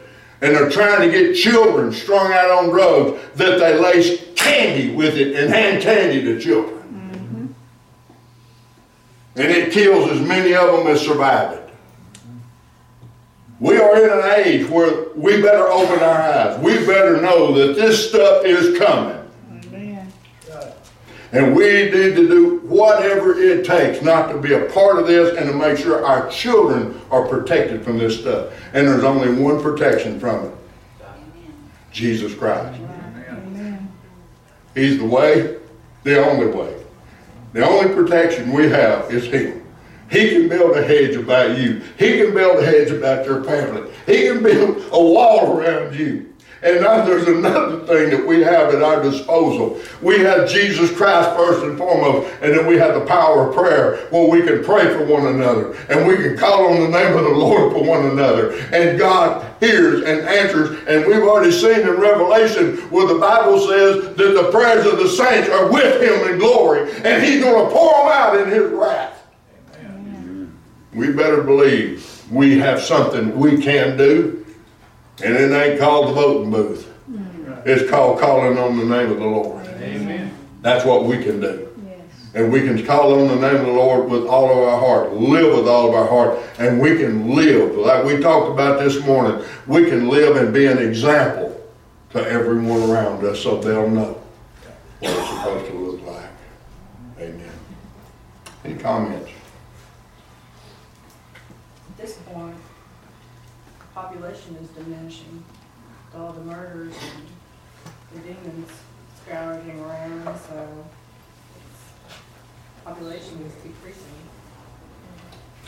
And 0.43 0.57
they're 0.57 0.71
trying 0.71 1.09
to 1.09 1.11
get 1.17 1.37
children 1.37 1.93
strung 1.93 2.33
out 2.33 2.51
on 2.51 2.71
drugs 2.71 3.23
that 3.37 3.61
they 3.61 3.79
lace 3.79 4.25
candy 4.35 4.93
with 4.93 5.15
it 5.15 5.37
and 5.37 5.53
hand 5.53 5.83
candy 5.83 6.21
to 6.23 6.41
children. 6.41 6.83
Mm-hmm. 6.83 7.47
And 9.41 9.51
it 9.51 9.73
kills 9.73 10.11
as 10.11 10.21
many 10.21 10.53
of 10.55 10.67
them 10.77 10.89
as 10.89 11.01
survive 11.01 11.53
it. 11.53 11.63
We 13.61 13.77
are 13.77 14.05
in 14.05 14.11
an 14.11 14.45
age 14.45 14.69
where 14.69 15.11
we 15.15 15.41
better 15.41 15.69
open 15.69 16.01
our 16.01 16.21
eyes. 16.21 16.59
We 16.59 16.85
better 16.85 17.23
know 17.23 17.53
that 17.53 17.77
this 17.77 18.09
stuff 18.09 18.45
is 18.45 18.77
coming. 18.77 19.22
And 21.33 21.57
we 21.57 21.65
need 21.65 22.15
to 22.15 22.29
do 22.29 22.59
whatever 22.59 23.39
it 23.39 23.65
takes 23.65 24.03
not 24.03 24.31
to 24.31 24.39
be 24.39 24.53
a 24.53 24.67
part 24.67 24.99
of 24.99 25.07
this 25.07 25.37
and 25.37 25.49
to 25.49 25.55
make 25.55 25.79
sure 25.79 26.05
our 26.05 26.29
children 26.29 27.01
are 27.11 27.27
protected 27.27 27.83
from 27.83 27.97
this 27.99 28.21
stuff. 28.21 28.53
And 28.75 28.87
there's 28.87 29.03
only 29.03 29.43
one 29.43 29.63
protection 29.63 30.21
from 30.21 30.47
it 30.47 30.53
Jesus 31.91 32.35
Christ. 32.35 32.81
He's 34.75 34.99
the 34.99 35.05
way, 35.05 35.59
the 36.03 36.25
only 36.25 36.47
way. 36.47 36.83
The 37.53 37.67
only 37.67 37.95
protection 37.95 38.53
we 38.53 38.71
have 38.71 39.13
is 39.13 39.27
Him. 39.27 39.63
He 40.11 40.31
can 40.31 40.49
build 40.49 40.77
a 40.77 40.83
hedge 40.83 41.17
about 41.17 41.59
you. 41.59 41.83
He 41.99 42.19
can 42.19 42.35
build 42.35 42.63
a 42.63 42.67
hedge 42.67 42.91
about 42.91 43.25
your 43.27 43.45
family. 43.45 43.91
He 44.07 44.29
can 44.29 44.43
build 44.43 44.85
a 44.93 45.03
wall 45.03 45.59
around 45.59 45.95
you. 45.95 46.32
And 46.63 46.81
now 46.81 47.05
there's 47.05 47.27
another 47.27 47.81
thing 47.87 48.11
that 48.11 48.25
we 48.25 48.41
have 48.43 48.73
at 48.73 48.83
our 48.83 49.03
disposal. 49.03 49.81
We 50.01 50.21
have 50.21 50.49
Jesus 50.49 50.97
Christ 50.97 51.31
first 51.31 51.65
and 51.65 51.77
foremost, 51.77 52.33
and 52.41 52.57
then 52.57 52.67
we 52.67 52.77
have 52.77 52.95
the 52.95 53.05
power 53.05 53.49
of 53.49 53.55
prayer 53.55 54.07
where 54.11 54.29
we 54.29 54.47
can 54.47 54.63
pray 54.63 54.87
for 54.95 55.05
one 55.05 55.27
another 55.27 55.75
and 55.89 56.07
we 56.07 56.17
can 56.17 56.37
call 56.37 56.69
on 56.69 56.81
the 56.81 56.89
name 56.89 57.17
of 57.17 57.25
the 57.25 57.31
Lord 57.31 57.73
for 57.73 57.83
one 57.83 58.07
another. 58.07 58.53
And 58.73 58.97
God 58.97 59.45
hears 59.59 60.03
and 60.03 60.21
answers. 60.21 60.79
And 60.87 61.05
we've 61.07 61.23
already 61.23 61.51
seen 61.51 61.81
in 61.81 62.01
Revelation 62.01 62.77
where 62.91 63.09
the 63.09 63.19
Bible 63.19 63.59
says 63.67 64.15
that 64.17 64.35
the 64.35 64.51
prayers 64.53 64.87
of 64.87 64.99
the 64.99 65.09
saints 65.09 65.49
are 65.49 65.71
with 65.71 66.01
him 66.01 66.33
in 66.33 66.39
glory, 66.39 66.93
and 67.03 67.25
he's 67.25 67.43
going 67.43 67.67
to 67.67 67.73
pour 67.73 67.93
them 67.93 68.13
out 68.13 68.41
in 68.41 68.49
his 68.49 68.71
wrath. 68.71 69.19
We 70.95 71.13
better 71.13 71.43
believe 71.43 72.23
we 72.31 72.59
have 72.59 72.81
something 72.81 73.37
we 73.37 73.61
can 73.61 73.97
do. 73.97 74.42
And 75.23 75.35
it 75.35 75.53
ain't 75.53 75.79
called 75.79 76.09
the 76.09 76.13
voting 76.15 76.51
booth. 76.51 76.89
Mm-hmm. 77.11 77.69
It's 77.69 77.91
called 77.91 78.21
calling 78.21 78.57
on 78.59 78.79
the 78.79 78.85
name 78.85 79.11
of 79.11 79.19
the 79.19 79.27
Lord. 79.27 79.67
Amen. 79.67 80.33
That's 80.63 80.85
what 80.85 81.05
we 81.05 81.23
can 81.23 81.41
do. 81.41 81.69
Yes. 81.85 82.01
And 82.35 82.53
we 82.53 82.61
can 82.61 82.85
call 82.87 83.19
on 83.21 83.29
the 83.29 83.37
name 83.37 83.61
of 83.61 83.67
the 83.67 83.73
Lord 83.73 84.11
with 84.11 84.27
all 84.27 84.51
of 84.51 84.57
our 84.57 84.79
heart, 84.79 85.15
live 85.15 85.57
with 85.57 85.69
all 85.69 85.89
of 85.89 85.95
our 85.95 86.07
heart, 86.07 86.39
and 86.59 86.81
we 86.81 86.97
can 86.97 87.35
live, 87.35 87.77
like 87.77 88.05
we 88.05 88.21
talked 88.21 88.51
about 88.51 88.81
this 88.81 89.05
morning, 89.05 89.45
we 89.67 89.85
can 89.85 90.09
live 90.09 90.37
and 90.37 90.55
be 90.55 90.67
an 90.67 90.79
example 90.79 91.61
to 92.11 92.27
everyone 92.27 92.91
around 92.91 93.25
us 93.25 93.41
so 93.41 93.61
they'll 93.61 93.89
know 93.89 94.23
what 95.01 95.11
it's 95.11 95.29
supposed 95.29 95.67
to 95.67 95.73
look 95.73 96.07
like. 96.07 96.31
Amen. 97.19 97.51
Any 98.65 98.75
comments? 98.77 99.31
This 101.97 102.15
point, 102.19 102.57
population 103.95 104.57
is 104.57 104.69
diminishing. 104.71 105.45
with 106.13 106.21
All 106.21 106.33
the 106.33 106.43
murders 106.43 106.95
and 107.15 108.23
the 108.23 108.29
demons 108.29 108.71
scourging 109.25 109.81
around, 109.81 110.39
so 110.49 110.85
population 112.85 113.41
is 113.47 113.53
decreasing. 113.63 114.03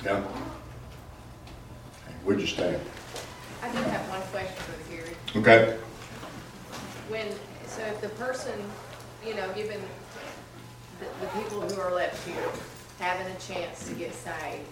Yeah. 0.04 0.22
Where'd 2.24 2.40
you 2.40 2.46
stand? 2.46 2.80
I 3.62 3.70
do 3.70 3.78
have 3.78 4.08
one 4.08 4.20
question 4.32 4.56
for 4.56 4.82
the 4.82 4.96
Gary. 4.96 5.16
Okay. 5.36 5.78
When, 7.08 7.30
so 7.66 7.82
if 7.82 8.00
the 8.00 8.08
person, 8.10 8.52
you 9.26 9.34
know, 9.34 9.50
given 9.52 9.80
the, 11.00 11.06
the 11.20 11.26
people 11.32 11.60
who 11.60 11.80
are 11.80 11.94
left 11.94 12.26
here 12.26 12.48
having 12.98 13.26
a 13.30 13.38
chance 13.38 13.88
to 13.88 13.94
get 13.94 14.14
saved, 14.14 14.68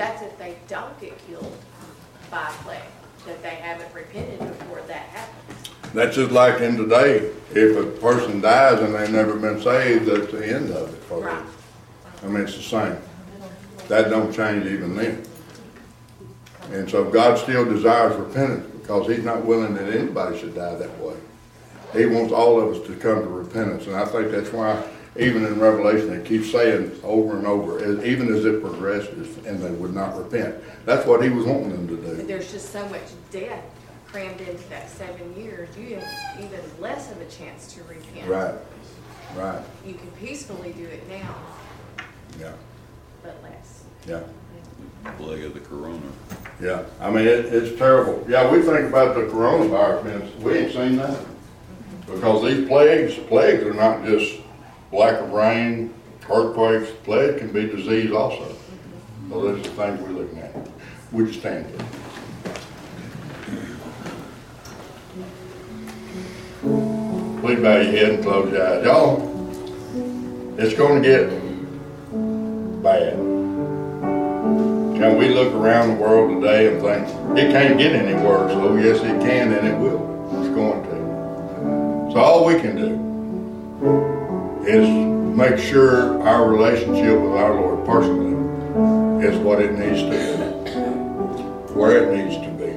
that's 0.00 0.22
if 0.22 0.38
they 0.38 0.56
don't 0.66 0.98
get 0.98 1.12
killed 1.26 1.54
by 2.30 2.46
plague, 2.62 2.80
that 3.26 3.42
they 3.42 3.56
haven't 3.56 3.94
repented 3.94 4.38
before 4.38 4.80
that 4.86 5.02
happens. 5.10 5.68
That's 5.92 6.16
just 6.16 6.30
like 6.30 6.62
in 6.62 6.78
today, 6.78 7.30
if 7.54 7.76
a 7.76 7.84
person 8.00 8.40
dies 8.40 8.80
and 8.80 8.94
they've 8.94 9.10
never 9.10 9.36
been 9.36 9.60
saved, 9.60 10.06
that's 10.06 10.32
the 10.32 10.46
end 10.46 10.70
of 10.70 10.94
it 10.94 11.02
for 11.02 11.20
Right. 11.20 11.36
them. 11.36 11.46
I 12.24 12.26
mean, 12.28 12.44
it's 12.44 12.56
the 12.56 12.62
same. 12.62 12.96
That 13.88 14.08
don't 14.08 14.32
change 14.32 14.64
even 14.64 14.96
then. 14.96 15.22
And 16.72 16.88
so 16.88 17.04
God 17.04 17.36
still 17.36 17.66
desires 17.66 18.16
repentance 18.16 18.66
because 18.80 19.06
he's 19.06 19.24
not 19.24 19.44
willing 19.44 19.74
that 19.74 19.92
anybody 19.92 20.38
should 20.38 20.54
die 20.54 20.76
that 20.76 20.98
way. 20.98 21.16
He 21.92 22.06
wants 22.06 22.32
all 22.32 22.58
of 22.58 22.74
us 22.74 22.86
to 22.86 22.94
come 22.94 23.22
to 23.22 23.28
repentance. 23.28 23.86
And 23.86 23.96
I 23.96 24.06
think 24.06 24.30
that's 24.30 24.50
why 24.50 24.82
even 25.16 25.44
in 25.44 25.58
Revelation, 25.58 26.08
they 26.10 26.26
keep 26.26 26.44
saying 26.44 26.98
over 27.02 27.36
and 27.36 27.46
over, 27.46 28.04
even 28.04 28.32
as 28.32 28.44
it 28.44 28.62
progresses, 28.62 29.36
and 29.44 29.60
they 29.60 29.70
would 29.70 29.94
not 29.94 30.16
repent. 30.16 30.54
That's 30.84 31.06
what 31.06 31.22
he 31.22 31.30
was 31.30 31.46
wanting 31.46 31.70
them 31.70 31.88
to 31.88 31.96
do. 31.96 32.16
But 32.16 32.28
there's 32.28 32.52
just 32.52 32.70
so 32.72 32.88
much 32.88 33.02
death 33.30 33.64
crammed 34.06 34.40
into 34.40 34.68
that 34.68 34.88
seven 34.88 35.36
years. 35.36 35.68
You 35.76 35.96
have 35.96 36.40
even 36.40 36.60
less 36.80 37.10
of 37.10 37.20
a 37.20 37.26
chance 37.26 37.72
to 37.74 37.82
repent. 37.84 38.28
Right, 38.28 38.54
right. 39.36 39.62
You 39.84 39.94
can 39.94 40.10
peacefully 40.12 40.72
do 40.72 40.84
it 40.84 41.08
now. 41.08 41.34
Yeah. 42.38 42.52
But 43.22 43.42
less. 43.42 43.84
Yeah. 44.06 44.22
Plague 45.18 45.44
of 45.44 45.54
the 45.54 45.60
corona. 45.60 46.00
Yeah, 46.60 46.84
I 47.00 47.10
mean, 47.10 47.26
it, 47.26 47.46
it's 47.46 47.78
terrible. 47.78 48.24
Yeah, 48.28 48.50
we 48.52 48.60
think 48.60 48.88
about 48.88 49.14
the 49.14 49.22
coronavirus, 49.22 50.04
man. 50.04 50.42
We 50.42 50.58
ain't 50.58 50.72
seen 50.72 50.96
that. 50.96 51.10
Mm-hmm. 51.10 52.14
Because 52.14 52.44
these 52.44 52.68
plagues, 52.68 53.14
plagues 53.28 53.62
are 53.64 53.72
not 53.72 54.04
just 54.04 54.40
lack 54.92 55.20
of 55.20 55.32
rain, 55.32 55.94
earthquakes, 56.28 56.90
plague 57.04 57.38
can 57.38 57.52
be 57.52 57.66
disease 57.66 58.12
also. 58.12 58.56
So 59.28 59.40
those 59.40 59.60
are 59.60 59.62
the 59.62 59.68
things 59.70 60.00
we're 60.00 60.08
looking 60.08 60.38
at. 60.38 60.54
Would 61.12 61.28
you 61.28 61.32
stand, 61.32 61.66
please? 61.66 61.86
Please 67.40 67.60
bow 67.60 67.80
your 67.80 67.92
head 67.92 68.10
and 68.10 68.22
close 68.22 68.52
your 68.52 68.66
eyes. 68.66 68.84
Y'all, 68.84 69.22
it's 70.58 70.74
going 70.76 71.02
to 71.02 71.08
get 71.08 71.30
bad. 72.82 73.14
Can 75.00 75.16
we 75.16 75.30
look 75.30 75.54
around 75.54 75.88
the 75.88 75.94
world 75.94 76.42
today 76.42 76.72
and 76.72 76.82
think, 76.82 77.38
it 77.38 77.50
can't 77.50 77.78
get 77.78 77.92
any 77.92 78.14
worse? 78.22 78.52
Oh, 78.52 78.76
yes, 78.76 78.98
it 78.98 79.20
can, 79.22 79.52
and 79.54 79.66
it 79.66 79.78
will. 79.78 80.00
It's 80.40 80.54
going 80.54 80.82
to. 80.82 82.12
So 82.12 82.18
all 82.18 82.44
we 82.44 82.60
can 82.60 82.76
do 82.76 84.19
is 84.66 84.88
make 85.36 85.58
sure 85.58 86.22
our 86.22 86.50
relationship 86.50 87.18
with 87.18 87.32
our 87.32 87.54
Lord 87.54 87.86
personally 87.86 88.30
is 89.26 89.38
what 89.38 89.60
it 89.60 89.72
needs 89.78 90.02
to 90.02 90.10
be, 90.10 91.72
where 91.74 92.02
it 92.02 92.16
needs 92.16 92.36
to 92.36 92.50
be. 92.52 92.70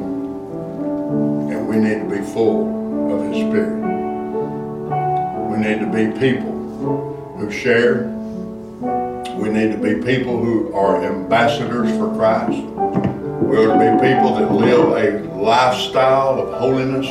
And 1.53 1.67
we 1.67 1.77
need 1.77 1.99
to 1.99 2.09
be 2.09 2.25
full 2.31 3.13
of 3.13 3.33
His 3.33 3.47
Spirit. 3.47 3.81
We 5.49 5.57
need 5.57 5.79
to 5.79 5.87
be 5.87 6.19
people 6.19 6.51
who 7.37 7.51
share. 7.51 8.07
We 9.35 9.49
need 9.49 9.71
to 9.71 9.77
be 9.77 9.95
people 10.03 10.43
who 10.43 10.73
are 10.73 11.03
ambassadors 11.03 11.89
for 11.97 12.15
Christ. 12.15 12.61
We 13.43 13.57
ought 13.57 13.73
to 13.73 13.79
be 13.79 14.07
people 14.07 14.35
that 14.35 14.51
live 14.51 15.29
a 15.29 15.33
lifestyle 15.35 16.39
of 16.41 16.59
holiness 16.59 17.07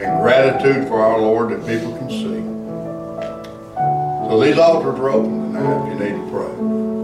and 0.00 0.20
gratitude 0.22 0.88
for 0.88 1.00
our 1.00 1.20
Lord 1.20 1.50
that 1.50 1.66
people 1.66 1.96
can 1.98 2.08
see. 2.08 2.41
Well, 4.32 4.40
these 4.40 4.56
altars 4.56 4.98
are 4.98 5.10
open 5.10 5.52
tonight 5.52 5.92
if 5.92 5.92
you 5.92 6.04
need 6.06 6.24
to 6.24 6.30
pray. 6.30 7.01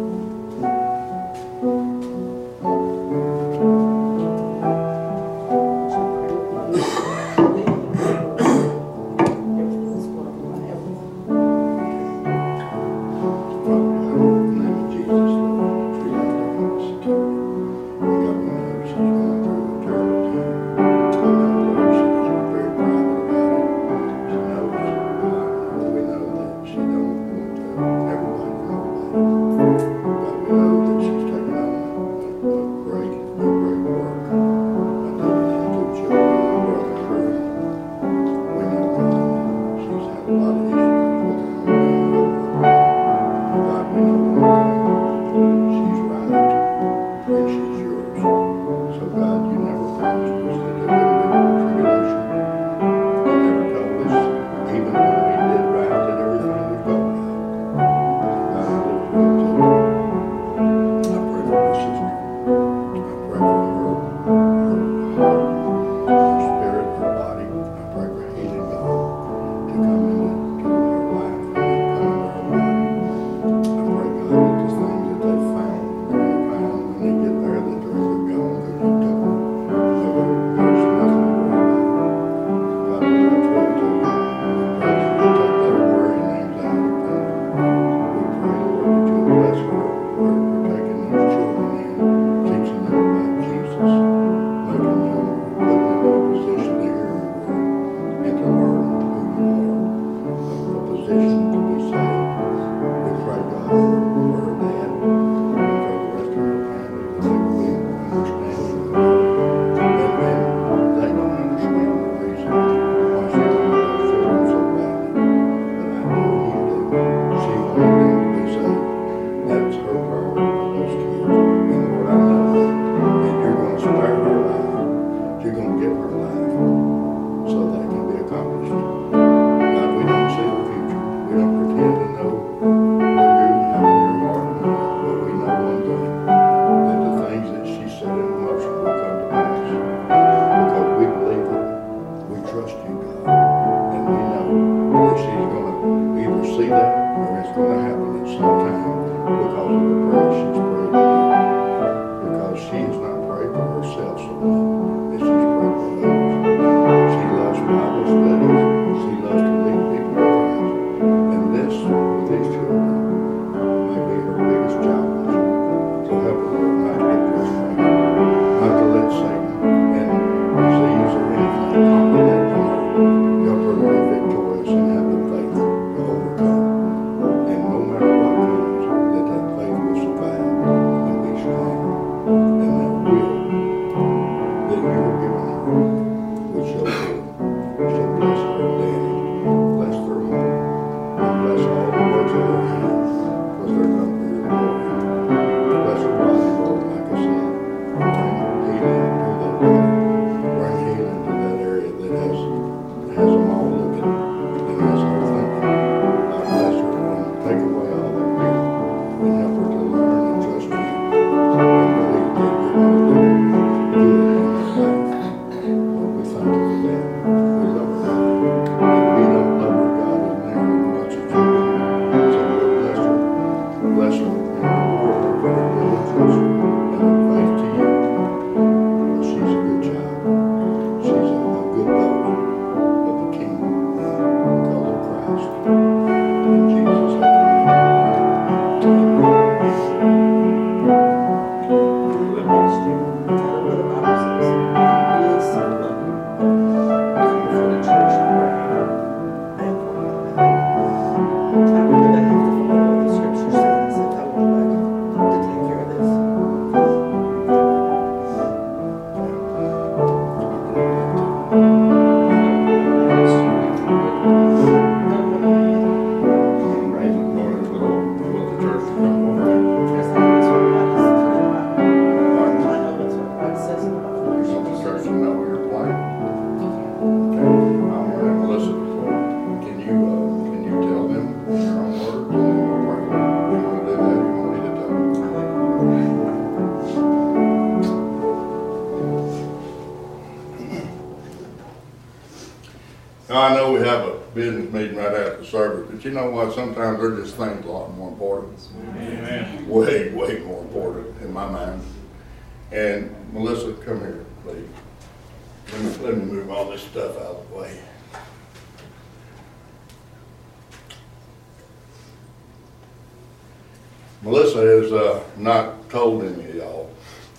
Melissa 314.23 314.59
has, 314.59 314.93
uh, 314.93 315.23
not 315.37 315.89
told 315.91 316.25
any 316.25 316.45
of 316.45 316.55
y'all. 316.55 316.91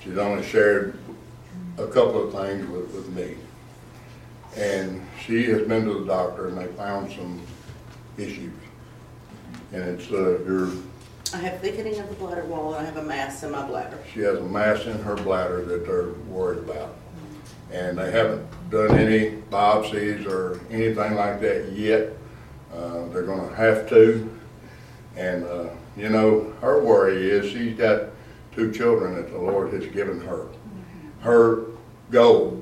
She's 0.01 0.17
only 0.17 0.43
shared 0.43 0.97
a 1.77 1.87
couple 1.87 2.27
of 2.27 2.33
things 2.33 2.67
with, 2.69 2.93
with 2.93 3.09
me. 3.09 3.35
And 4.55 5.05
she 5.25 5.45
has 5.45 5.67
been 5.67 5.85
to 5.85 5.99
the 5.99 6.05
doctor 6.05 6.47
and 6.47 6.57
they 6.57 6.67
found 6.67 7.11
some 7.11 7.41
issues. 8.17 8.53
And 9.73 9.83
it's, 9.83 10.09
uh, 10.11 10.39
your, 10.45 10.69
I 11.33 11.37
have 11.37 11.59
thickening 11.59 11.99
of 11.99 12.09
the 12.09 12.15
bladder 12.15 12.45
wall, 12.45 12.73
and 12.73 12.81
I 12.81 12.89
have 12.89 12.97
a 12.97 13.03
mass 13.03 13.43
in 13.43 13.51
my 13.51 13.65
bladder. 13.67 13.99
she 14.11 14.21
has 14.21 14.39
a 14.39 14.43
mass 14.43 14.85
in 14.85 14.97
her 14.99 15.15
bladder 15.15 15.63
that 15.65 15.85
they're 15.85 16.13
worried 16.27 16.59
about. 16.59 16.95
And 17.71 17.97
they 17.97 18.09
haven't 18.09 18.47
done 18.71 18.97
any 18.97 19.37
biopsies 19.51 20.25
or 20.25 20.59
anything 20.71 21.13
like 21.13 21.39
that 21.41 21.71
yet. 21.73 22.13
Uh, 22.73 23.07
they're 23.09 23.23
gonna 23.23 23.53
have 23.55 23.87
to. 23.89 24.35
And, 25.15 25.43
uh, 25.43 25.69
you 25.99 26.09
know, 26.09 26.53
her 26.61 26.81
worry 26.81 27.29
is 27.29 27.51
she's 27.51 27.77
got 27.77 28.09
two 28.55 28.71
children 28.71 29.15
that 29.15 29.31
the 29.31 29.37
Lord 29.37 29.73
has 29.73 29.85
given 29.87 30.21
her. 30.21 30.47
Her 31.19 31.65
goal 32.09 32.61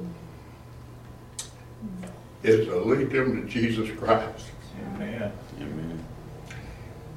is 2.41 2.65
to 2.65 2.79
lead 2.79 3.11
them 3.11 3.41
to 3.41 3.47
Jesus 3.47 3.95
Christ. 3.97 4.45
Amen. 4.95 5.31
Amen. 5.59 6.05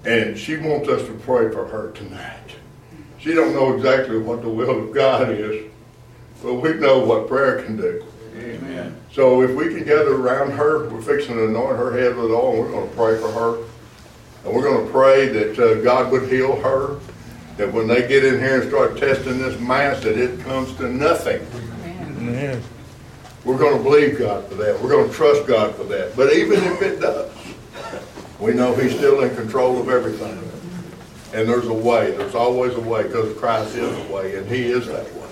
And 0.04 0.38
she 0.38 0.56
wants 0.58 0.88
us 0.88 1.06
to 1.06 1.14
pray 1.14 1.50
for 1.50 1.66
her 1.66 1.90
tonight. 1.92 2.56
She 3.18 3.34
don't 3.34 3.54
know 3.54 3.74
exactly 3.74 4.18
what 4.18 4.42
the 4.42 4.48
will 4.48 4.88
of 4.88 4.92
God 4.92 5.30
is, 5.30 5.70
but 6.42 6.54
we 6.54 6.74
know 6.74 7.00
what 7.00 7.28
prayer 7.28 7.62
can 7.62 7.76
do. 7.76 8.04
Amen. 8.36 8.96
So 9.12 9.42
if 9.42 9.50
we 9.54 9.74
can 9.74 9.84
gather 9.84 10.14
around 10.14 10.52
her, 10.52 10.88
we're 10.88 11.02
fixing 11.02 11.34
to 11.34 11.46
anoint 11.46 11.76
her 11.76 11.98
head 11.98 12.16
with 12.16 12.30
oil, 12.30 12.52
and 12.52 12.60
we're 12.60 12.70
gonna 12.70 12.86
pray 12.92 13.18
for 13.18 13.30
her. 13.32 13.69
And 14.44 14.54
we're 14.54 14.62
gonna 14.62 14.90
pray 14.90 15.28
that 15.28 15.58
uh, 15.58 15.74
God 15.82 16.10
would 16.12 16.30
heal 16.30 16.60
her, 16.60 16.98
that 17.56 17.72
when 17.72 17.86
they 17.86 18.08
get 18.08 18.24
in 18.24 18.38
here 18.38 18.62
and 18.62 18.70
start 18.70 18.98
testing 18.98 19.38
this 19.38 19.58
mass, 19.60 20.02
that 20.02 20.16
it 20.16 20.40
comes 20.40 20.74
to 20.76 20.88
nothing. 20.88 21.46
Amen. 21.84 22.62
We're 23.44 23.58
gonna 23.58 23.82
believe 23.82 24.18
God 24.18 24.46
for 24.48 24.54
that. 24.56 24.80
We're 24.80 24.90
gonna 24.90 25.12
trust 25.12 25.46
God 25.46 25.74
for 25.74 25.84
that. 25.84 26.16
But 26.16 26.32
even 26.32 26.62
if 26.64 26.82
it 26.82 27.00
does, 27.00 27.30
we 28.38 28.54
know 28.54 28.74
He's 28.74 28.94
still 28.94 29.20
in 29.22 29.34
control 29.34 29.78
of 29.80 29.88
everything. 29.88 30.38
And 31.32 31.48
there's 31.48 31.68
a 31.68 31.72
way, 31.72 32.10
there's 32.12 32.34
always 32.34 32.74
a 32.74 32.80
way, 32.80 33.04
because 33.04 33.36
Christ 33.38 33.76
is 33.76 34.06
the 34.06 34.12
way, 34.12 34.36
and 34.36 34.48
He 34.48 34.64
is 34.64 34.86
that 34.88 35.04
way. 35.14 35.28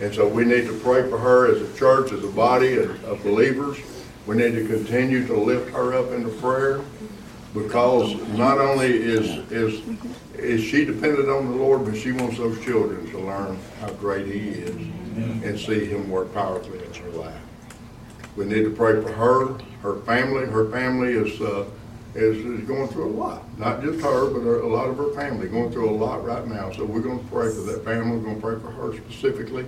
And 0.00 0.14
so 0.14 0.26
we 0.26 0.44
need 0.44 0.66
to 0.66 0.78
pray 0.80 1.08
for 1.08 1.18
her 1.18 1.54
as 1.54 1.60
a 1.60 1.78
church, 1.78 2.10
as 2.10 2.24
a 2.24 2.28
body 2.28 2.78
of 2.78 3.20
believers. 3.22 3.78
We 4.26 4.36
need 4.36 4.52
to 4.52 4.66
continue 4.66 5.26
to 5.26 5.36
lift 5.36 5.70
her 5.70 5.94
up 5.94 6.10
into 6.12 6.30
prayer, 6.40 6.80
because 7.54 8.14
not 8.36 8.58
only 8.58 8.86
is, 8.86 9.26
is, 9.50 9.82
is 10.34 10.62
she 10.62 10.84
dependent 10.84 11.28
on 11.28 11.50
the 11.50 11.56
Lord, 11.56 11.84
but 11.84 11.96
she 11.96 12.12
wants 12.12 12.38
those 12.38 12.62
children 12.64 13.10
to 13.10 13.18
learn 13.18 13.58
how 13.80 13.90
great 13.94 14.26
He 14.26 14.50
is 14.50 14.76
and 15.44 15.58
see 15.58 15.84
Him 15.84 16.08
work 16.08 16.32
powerfully 16.32 16.84
in 16.84 16.94
her 16.94 17.10
life. 17.10 17.40
We 18.36 18.44
need 18.44 18.62
to 18.62 18.70
pray 18.70 19.02
for 19.02 19.12
her, 19.12 19.58
her 19.82 20.00
family. 20.02 20.46
Her 20.46 20.70
family 20.70 21.12
is, 21.12 21.40
uh, 21.40 21.66
is, 22.14 22.36
is 22.38 22.66
going 22.66 22.88
through 22.88 23.10
a 23.10 23.16
lot. 23.16 23.42
Not 23.58 23.82
just 23.82 24.00
her, 24.00 24.30
but 24.30 24.40
a 24.40 24.66
lot 24.66 24.88
of 24.88 24.96
her 24.96 25.12
family 25.14 25.48
going 25.48 25.72
through 25.72 25.90
a 25.90 25.92
lot 25.92 26.24
right 26.24 26.46
now. 26.46 26.70
So 26.72 26.84
we're 26.84 27.00
gonna 27.00 27.18
pray 27.30 27.52
for 27.52 27.62
that 27.62 27.84
family. 27.84 28.16
We're 28.18 28.34
gonna 28.34 28.40
pray 28.40 28.60
for 28.60 28.70
her 28.70 28.96
specifically. 28.96 29.66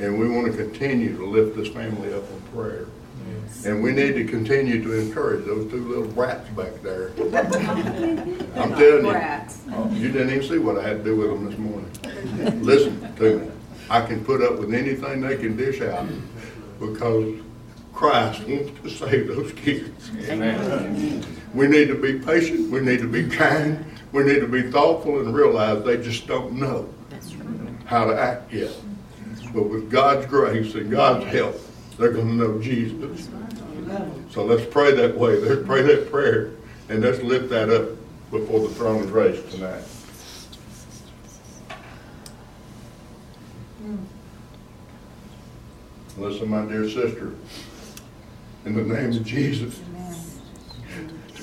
And 0.00 0.18
we 0.18 0.28
wanna 0.28 0.52
continue 0.52 1.16
to 1.16 1.26
lift 1.26 1.56
this 1.56 1.68
family 1.68 2.12
up 2.14 2.22
in 2.30 2.40
prayer. 2.54 2.86
And 3.64 3.82
we 3.82 3.92
need 3.92 4.14
to 4.14 4.24
continue 4.24 4.82
to 4.82 4.92
encourage 5.00 5.44
those 5.46 5.70
two 5.70 5.88
little 5.88 6.06
brats 6.06 6.48
back 6.50 6.80
there. 6.82 7.10
I'm 8.56 8.74
telling 8.74 9.06
you. 9.06 9.48
Oh, 9.72 9.90
you 9.92 10.12
didn't 10.12 10.30
even 10.30 10.48
see 10.48 10.58
what 10.58 10.78
I 10.78 10.88
had 10.88 10.98
to 10.98 11.04
do 11.04 11.16
with 11.16 11.30
them 11.30 11.46
this 11.50 11.58
morning. 11.58 12.62
Listen 12.62 13.14
to 13.16 13.38
me. 13.40 13.50
I 13.88 14.00
can 14.00 14.24
put 14.24 14.42
up 14.42 14.58
with 14.58 14.74
anything 14.74 15.20
they 15.20 15.36
can 15.36 15.56
dish 15.56 15.80
out 15.80 16.06
because 16.78 17.40
Christ 17.92 18.46
wants 18.46 18.80
to 18.82 18.90
save 18.90 19.28
those 19.28 19.52
kids. 19.52 20.10
Amen. 20.28 21.24
We 21.54 21.66
need 21.66 21.88
to 21.88 21.94
be 21.94 22.18
patient, 22.18 22.70
we 22.70 22.80
need 22.80 23.00
to 23.00 23.08
be 23.08 23.28
kind, 23.28 23.84
we 24.12 24.24
need 24.24 24.40
to 24.40 24.48
be 24.48 24.62
thoughtful 24.70 25.20
and 25.20 25.34
realize 25.34 25.82
they 25.84 25.96
just 25.96 26.26
don't 26.26 26.52
know 26.52 26.92
how 27.86 28.04
to 28.04 28.20
act 28.20 28.52
yet. 28.52 28.72
But 29.54 29.70
with 29.70 29.90
God's 29.90 30.26
grace 30.26 30.74
and 30.74 30.90
God's 30.90 31.24
help, 31.26 31.58
they're 31.98 32.12
gonna 32.12 32.32
know 32.32 32.58
Jesus. 32.60 33.28
So 34.30 34.44
let's 34.44 34.66
pray 34.66 34.94
that 34.94 35.16
way, 35.16 35.38
let's 35.38 35.66
pray 35.66 35.82
that 35.82 36.10
prayer, 36.10 36.50
and 36.88 37.02
let's 37.02 37.22
lift 37.22 37.48
that 37.50 37.70
up 37.70 37.90
before 38.30 38.60
the 38.60 38.74
throne 38.74 39.02
of 39.02 39.10
grace 39.10 39.40
tonight. 39.52 39.82
Listen, 46.18 46.48
my 46.48 46.64
dear 46.64 46.88
sister, 46.88 47.34
in 48.64 48.74
the 48.74 48.82
name 48.82 49.10
of 49.10 49.24
Jesus, 49.24 49.80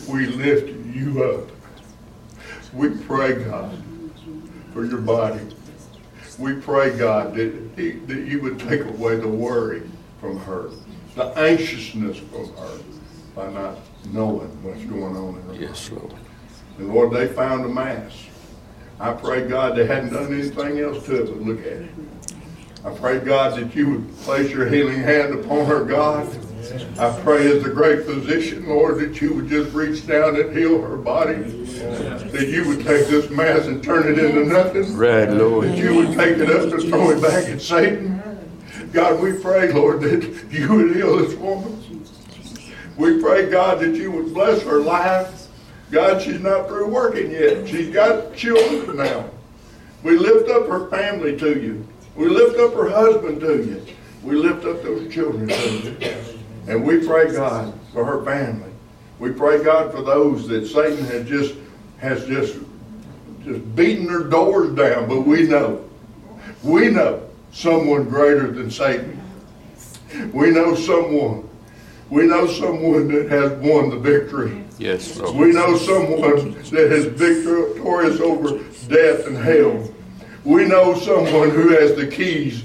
we 0.08 0.26
lift 0.28 0.70
you 0.95 1.24
up. 1.24 1.49
We 2.74 2.89
pray, 2.89 3.43
God, 3.43 3.82
for 4.74 4.84
your 4.84 4.99
body. 4.99 5.39
We 6.39 6.56
pray, 6.56 6.97
God, 6.97 7.36
that, 7.36 7.76
that 7.76 8.28
you 8.28 8.41
would 8.41 8.60
take 8.60 8.82
away 8.82 9.16
the 9.16 9.28
worry 9.28 9.84
from 10.24 10.39
her, 10.39 10.69
the 11.15 11.26
anxiousness 11.38 12.17
from 12.17 12.47
her 12.55 12.80
by 13.36 13.51
not 13.51 13.78
knowing 14.13 14.47
what's 14.63 14.82
going 14.86 15.17
on 15.17 15.36
in 15.36 15.41
her 15.41 15.51
life. 15.51 15.61
Yes, 15.61 15.91
Lord. 15.91 16.13
And 16.78 16.93
Lord, 16.93 17.11
they 17.11 17.28
found 17.28 17.65
a 17.65 17.67
mass. 17.67 18.13
I 19.01 19.11
pray, 19.11 19.45
God, 19.45 19.76
they 19.76 19.86
hadn't 19.86 20.13
done 20.13 20.34
anything 20.34 20.80
else 20.80 21.05
to 21.07 21.24
it 21.24 21.26
but 21.26 21.41
look 21.41 21.59
at 21.59 21.65
it. 21.65 21.89
I 22.86 22.91
pray, 22.91 23.19
God, 23.19 23.59
that 23.59 23.76
you 23.76 23.89
would 23.89 24.17
place 24.19 24.49
your 24.49 24.69
healing 24.69 25.01
hand 25.01 25.34
upon 25.34 25.65
her, 25.65 25.84
God. 25.84 26.26
I 26.97 27.19
pray 27.21 27.51
as 27.53 27.63
the 27.63 27.69
great 27.69 28.05
physician, 28.05 28.69
Lord, 28.69 28.99
that 28.99 29.19
you 29.21 29.34
would 29.34 29.49
just 29.49 29.74
reach 29.74 30.07
down 30.07 30.38
and 30.38 30.55
heal 30.55 30.82
her 30.82 30.95
body. 30.95 31.34
That 31.34 32.47
you 32.47 32.65
would 32.69 32.86
take 32.86 33.07
this 33.07 33.30
mass 33.30 33.65
and 33.65 33.84
turn 33.84 34.09
it 34.09 34.19
into 34.19 34.45
nothing. 34.45 34.95
Right, 34.95 35.30
Lord. 35.30 35.67
That 35.67 35.78
you 35.78 35.95
would 35.95 36.17
take 36.17 36.38
it 36.38 36.49
up 36.49 36.71
and 36.71 36.82
throw 36.84 37.09
it 37.09 37.21
back 37.21 37.49
at 37.49 37.61
Satan. 37.61 38.22
God, 38.93 39.19
we 39.19 39.33
pray, 39.33 39.71
Lord, 39.73 40.01
that 40.01 40.23
you 40.51 40.71
would 40.71 40.95
heal 40.95 41.17
this 41.17 41.33
woman. 41.33 41.83
We 42.95 43.19
pray, 43.19 43.49
God, 43.49 43.79
that 43.79 43.95
you 43.95 44.11
would 44.11 44.35
bless 44.35 44.61
her 44.61 44.79
life. 44.79 45.47
God, 45.89 46.21
she's 46.21 46.39
not 46.39 46.67
through 46.67 46.89
working 46.89 47.31
yet. 47.31 47.67
She's 47.67 47.89
got 47.89 48.35
children 48.35 48.97
now. 48.97 49.31
We 50.03 50.15
lift 50.17 50.47
up 50.51 50.67
her 50.67 50.89
family 50.91 51.35
to 51.37 51.59
you. 51.59 51.87
We 52.15 52.29
lift 52.29 52.59
up 52.59 52.75
her 52.75 52.87
husband 52.87 53.39
to 53.41 53.63
you. 53.63 53.83
We 54.21 54.35
lift 54.35 54.63
up 54.63 54.83
those 54.83 55.11
children 55.11 55.47
to 55.47 55.69
you. 55.69 55.97
And 56.67 56.85
we 56.85 57.05
pray, 57.05 57.33
God, 57.33 57.73
for 57.93 58.05
her 58.05 58.23
family. 58.23 58.71
We 59.17 59.31
pray, 59.31 59.63
God, 59.63 59.91
for 59.91 60.03
those 60.03 60.47
that 60.49 60.67
Satan 60.67 61.03
has 61.05 61.27
just, 61.27 61.55
has 61.97 62.25
just, 62.27 62.59
just 63.43 63.75
beaten 63.75 64.05
their 64.05 64.25
doors 64.25 64.75
down. 64.75 65.09
But 65.09 65.21
we 65.21 65.47
know, 65.47 65.83
we 66.61 66.89
know 66.89 67.27
someone 67.54 68.10
greater 68.10 68.51
than 68.51 68.70
Satan. 68.70 69.22
We 70.34 70.51
know 70.51 70.76
someone. 70.76 71.49
We 72.10 72.28
know 72.28 72.47
someone 72.47 73.08
that 73.14 73.30
has 73.30 73.51
won 73.54 73.89
the 73.89 73.97
victory. 73.97 74.64
Yes, 74.78 75.18
Lord. 75.18 75.36
We 75.36 75.54
know 75.54 75.78
someone 75.78 76.51
that 76.72 76.91
is 76.91 77.06
victorious 77.06 78.20
over 78.20 78.58
death 78.88 79.28
and 79.28 79.38
hell. 79.38 79.89
We 80.43 80.66
know 80.66 80.95
someone 80.95 81.51
who 81.51 81.70
has 81.70 81.95
the 81.95 82.08
keys 82.08 82.64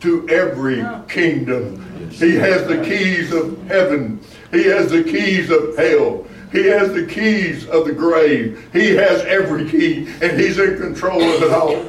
to 0.00 0.28
every 0.28 0.84
kingdom. 1.08 2.10
He 2.10 2.34
has 2.36 2.66
the 2.66 2.82
keys 2.82 3.32
of 3.32 3.62
heaven. 3.66 4.20
He 4.50 4.64
has 4.64 4.90
the 4.90 5.04
keys 5.04 5.50
of 5.50 5.76
hell. 5.76 6.24
He 6.50 6.64
has 6.66 6.92
the 6.94 7.04
keys 7.04 7.68
of 7.68 7.84
the 7.84 7.92
grave. 7.92 8.68
He 8.72 8.90
has 8.96 9.20
every 9.22 9.68
key, 9.68 10.08
and 10.22 10.40
he's 10.40 10.58
in 10.58 10.78
control 10.78 11.22
of 11.22 11.42
it 11.42 11.52
all. 11.52 11.84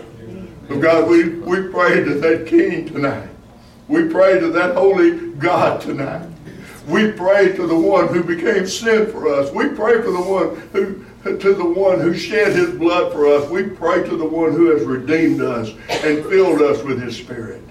So 0.69 0.79
God, 0.79 1.09
we, 1.09 1.29
we 1.29 1.67
pray 1.69 2.03
to 2.03 2.13
that 2.19 2.45
King 2.45 2.87
tonight. 2.87 3.27
We 3.87 4.07
pray 4.07 4.39
to 4.39 4.49
that 4.51 4.75
holy 4.75 5.31
God 5.31 5.81
tonight. 5.81 6.29
We 6.87 7.11
pray 7.11 7.55
to 7.55 7.65
the 7.65 7.75
one 7.75 8.07
who 8.09 8.23
became 8.23 8.67
sin 8.67 9.11
for 9.11 9.27
us. 9.33 9.51
We 9.51 9.69
pray 9.69 9.99
for 9.99 10.11
the 10.11 10.21
one 10.21 10.55
who 10.71 11.05
to 11.23 11.53
the 11.53 11.65
one 11.65 11.99
who 11.99 12.13
shed 12.13 12.55
his 12.55 12.69
blood 12.69 13.11
for 13.11 13.27
us. 13.27 13.49
We 13.49 13.63
pray 13.63 14.07
to 14.07 14.15
the 14.15 14.25
one 14.25 14.51
who 14.51 14.69
has 14.69 14.85
redeemed 14.85 15.41
us 15.41 15.69
and 15.89 16.23
filled 16.25 16.61
us 16.61 16.83
with 16.83 17.01
his 17.01 17.17
spirit. 17.17 17.61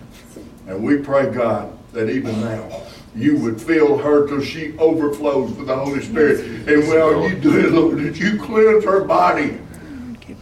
And 0.66 0.82
we 0.82 0.98
pray, 0.98 1.30
God, 1.30 1.78
that 1.92 2.10
even 2.10 2.40
now 2.40 2.82
you 3.14 3.38
would 3.38 3.60
fill 3.60 3.96
her 3.96 4.26
till 4.26 4.42
she 4.42 4.76
overflows 4.76 5.52
with 5.52 5.68
the 5.68 5.76
Holy 5.76 6.02
Spirit. 6.02 6.68
And 6.68 6.88
while 6.88 7.28
you 7.28 7.36
do 7.36 7.58
it, 7.58 7.72
Lord, 7.72 7.98
that 7.98 8.18
you 8.18 8.38
cleanse 8.38 8.84
her 8.84 9.04
body 9.04 9.60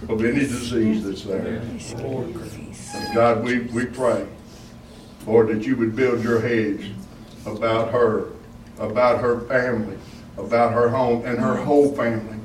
of 0.09 0.24
any 0.24 0.40
disease 0.40 1.04
that's 1.04 1.22
there. 1.24 1.62
God, 3.14 3.42
we, 3.42 3.61
we 3.61 3.86
pray, 3.86 4.26
Lord, 5.26 5.48
that 5.48 5.66
you 5.66 5.76
would 5.76 5.96
build 5.96 6.22
your 6.22 6.40
hedge 6.40 6.92
about 7.44 7.90
her, 7.92 8.32
about 8.78 9.20
her 9.20 9.40
family, 9.42 9.98
about 10.38 10.72
her 10.72 10.88
home 10.88 11.24
and 11.24 11.38
her 11.38 11.57
whole 11.57 11.92
family, 11.94 12.38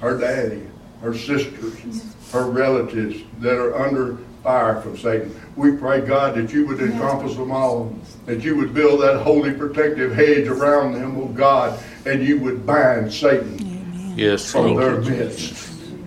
her 0.00 0.18
daddy, 0.18 0.66
her 1.00 1.14
sisters, 1.14 2.04
her 2.32 2.44
relatives 2.44 3.20
that 3.38 3.54
are 3.54 3.76
under 3.76 4.18
fire 4.42 4.80
from 4.80 4.96
Satan. 4.96 5.34
We 5.56 5.76
pray, 5.76 6.02
God, 6.02 6.34
that 6.34 6.52
you 6.52 6.66
would 6.66 6.80
encompass 6.80 7.36
them 7.36 7.50
all, 7.50 7.96
that 8.26 8.42
you 8.42 8.56
would 8.56 8.74
build 8.74 9.00
that 9.00 9.22
holy 9.22 9.52
protective 9.52 10.14
hedge 10.14 10.48
around 10.48 10.92
them, 10.94 11.16
oh 11.16 11.28
God, 11.28 11.82
and 12.04 12.22
you 12.22 12.38
would 12.40 12.66
bind 12.66 13.12
Satan 13.12 14.14
Yes, 14.16 14.50
from 14.50 14.76
their 14.76 15.00
midst. 15.00 15.65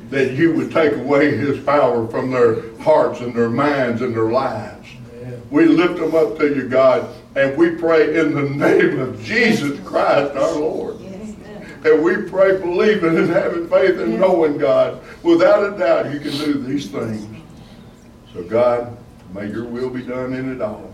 That 0.10 0.34
you 0.34 0.54
would 0.54 0.72
take 0.72 0.94
away 0.94 1.38
his 1.38 1.64
power 1.64 2.08
from 2.08 2.32
their 2.32 2.76
hearts 2.78 3.20
and 3.20 3.34
their 3.34 3.50
minds 3.50 4.02
and 4.02 4.16
their 4.16 4.32
lives. 4.32 4.88
We 5.52 5.66
lift 5.66 6.00
them 6.00 6.16
up 6.16 6.38
to 6.40 6.56
you, 6.56 6.68
God, 6.68 7.08
and 7.36 7.58
we 7.58 7.72
pray 7.72 8.20
in 8.20 8.34
the 8.34 8.50
name 8.50 9.00
of 9.00 9.22
Jesus 9.24 9.80
Christ 9.88 10.36
our 10.36 10.54
Lord. 10.54 10.98
And 11.00 12.04
we 12.04 12.24
pray 12.24 12.60
believing 12.60 13.18
and 13.18 13.30
having 13.30 13.70
faith 13.70 13.98
and 14.00 14.20
knowing, 14.20 14.58
God, 14.58 15.02
without 15.24 15.74
a 15.74 15.78
doubt 15.78 16.12
you 16.12 16.20
can 16.20 16.32
do 16.32 16.54
these 16.54 16.90
things. 16.90 17.26
So 18.34 18.44
God, 18.44 18.98
may 19.34 19.48
your 19.48 19.64
will 19.64 19.90
be 19.90 20.04
done 20.04 20.34
in 20.34 20.52
it 20.54 20.62
all. 20.62 20.94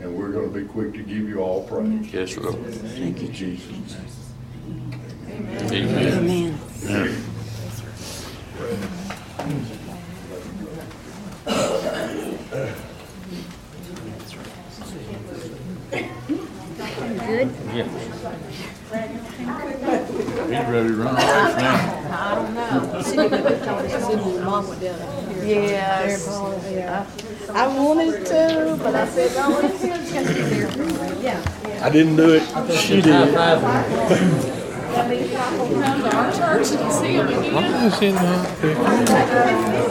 And 0.00 0.14
we're 0.14 0.30
going 0.30 0.52
to 0.52 0.60
be 0.60 0.66
quick 0.66 0.92
to 0.94 1.02
give 1.02 1.28
you 1.28 1.38
all 1.38 1.62
praise. 1.66 2.12
yes, 2.12 2.36
Lord. 2.36 2.56
Thank 2.66 3.22
you, 3.22 3.28
Jesus. 3.28 4.32
Amen. 5.70 6.58
Amen. 6.84 7.32
He's 8.56 8.64
ready 20.68 20.88
to 20.88 20.94
run 20.94 21.14
away 21.16 21.52
from 21.52 21.60
him. 21.60 21.74
Yes. 25.46 26.28
I 27.50 27.66
wanted 27.66 28.24
to, 28.26 28.78
but 28.82 28.94
I 28.94 29.06
said, 29.08 29.34
no, 29.36 29.60
it's 29.60 29.84
gonna 29.84 29.98
be 29.98 30.10
there 30.32 30.68
for 30.68 30.82
you. 30.82 31.22
Yeah. 31.22 31.82
I 31.82 31.90
didn't 31.90 32.16
do 32.16 32.30
it. 32.34 32.42
She 32.78 33.02
did. 33.02 33.34
Come 34.96 35.10
to 35.10 36.16
our 36.16 36.32
church 36.32 36.72
and 36.72 36.90
see 36.90 37.12
him 37.16 37.28
again. 37.28 37.54
I'm 37.54 37.70
gonna 37.70 37.90
send 37.90 38.18
her 38.18 38.34
a 38.34 38.44
picture. 38.62 39.86